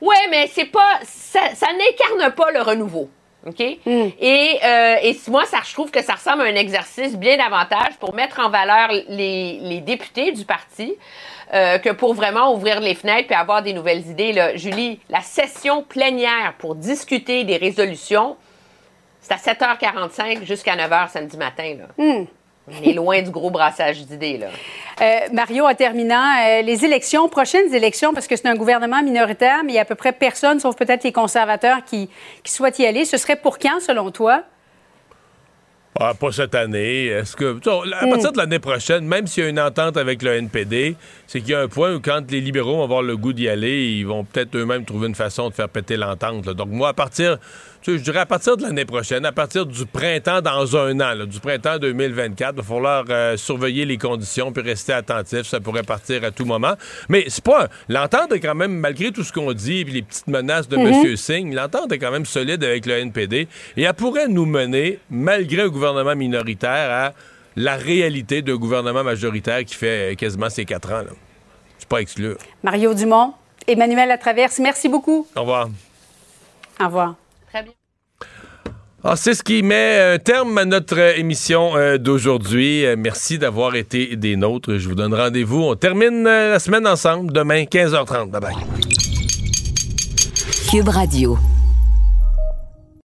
[0.00, 3.10] Ouais, mais c'est pas ça, ça n'incarne pas le renouveau.
[3.48, 3.78] OK?
[3.86, 4.08] Hmm.
[4.20, 7.96] Et, euh, et moi, ça, je trouve que ça ressemble à un exercice bien davantage
[8.00, 10.94] pour mettre en valeur les, les députés du parti
[11.54, 14.32] euh, que pour vraiment ouvrir les fenêtres et avoir des nouvelles idées.
[14.32, 14.54] Là.
[14.56, 18.36] Julie, la session plénière pour discuter des résolutions,
[19.22, 21.76] c'est à 7h45 jusqu'à 9h samedi matin.
[21.78, 22.04] Là.
[22.04, 22.24] Hmm.
[22.70, 24.46] On est loin du gros brassage d'idées, là.
[25.00, 29.62] Euh, Mario, en terminant, euh, les élections, prochaines élections, parce que c'est un gouvernement minoritaire,
[29.64, 32.08] mais il y a à peu près personne, sauf peut-être les conservateurs, qui,
[32.42, 33.04] qui souhaitent y aller.
[33.04, 34.42] Ce serait pour quand, selon toi?
[36.00, 37.06] Ah, pas cette année.
[37.06, 37.58] Est-ce que.
[37.62, 40.94] so, À partir de l'année prochaine, même s'il y a une entente avec le NPD,
[41.26, 43.48] c'est qu'il y a un point où quand les libéraux vont avoir le goût d'y
[43.48, 46.44] aller, ils vont peut-être eux-mêmes trouver une façon de faire péter l'entente.
[46.44, 47.38] Donc, moi, à partir.
[47.82, 50.98] Tu sais, je dirais à partir de l'année prochaine, à partir du printemps dans un
[51.00, 55.42] an, là, du printemps 2024, il va falloir euh, surveiller les conditions puis rester attentif.
[55.42, 56.74] Ça pourrait partir à tout moment.
[57.08, 57.68] Mais c'est pas.
[57.88, 60.86] L'entente est quand même, malgré tout ce qu'on dit puis les petites menaces de Mhm.
[61.06, 61.16] M.
[61.16, 65.62] Singh, l'entente est quand même solide avec le NPD et elle pourrait nous mener, malgré
[65.62, 67.12] un gouvernement minoritaire, à
[67.56, 71.02] la réalité d'un gouvernement majoritaire qui fait euh, quasiment ses quatre ans.
[71.78, 72.34] C'est pas exclu.
[72.62, 73.34] Mario Dumont,
[73.66, 75.26] Emmanuel Latraverse, merci beaucoup.
[75.36, 75.68] Au revoir.
[76.80, 77.14] Au revoir.
[79.04, 82.84] Ah, c'est ce qui met un terme à notre euh, émission euh, d'aujourd'hui.
[82.84, 84.76] Euh, merci d'avoir été des nôtres.
[84.76, 85.62] Je vous donne rendez-vous.
[85.62, 88.30] On termine euh, la semaine ensemble demain, 15h30.
[88.30, 88.56] Bye bye.
[90.68, 91.38] Cube Radio.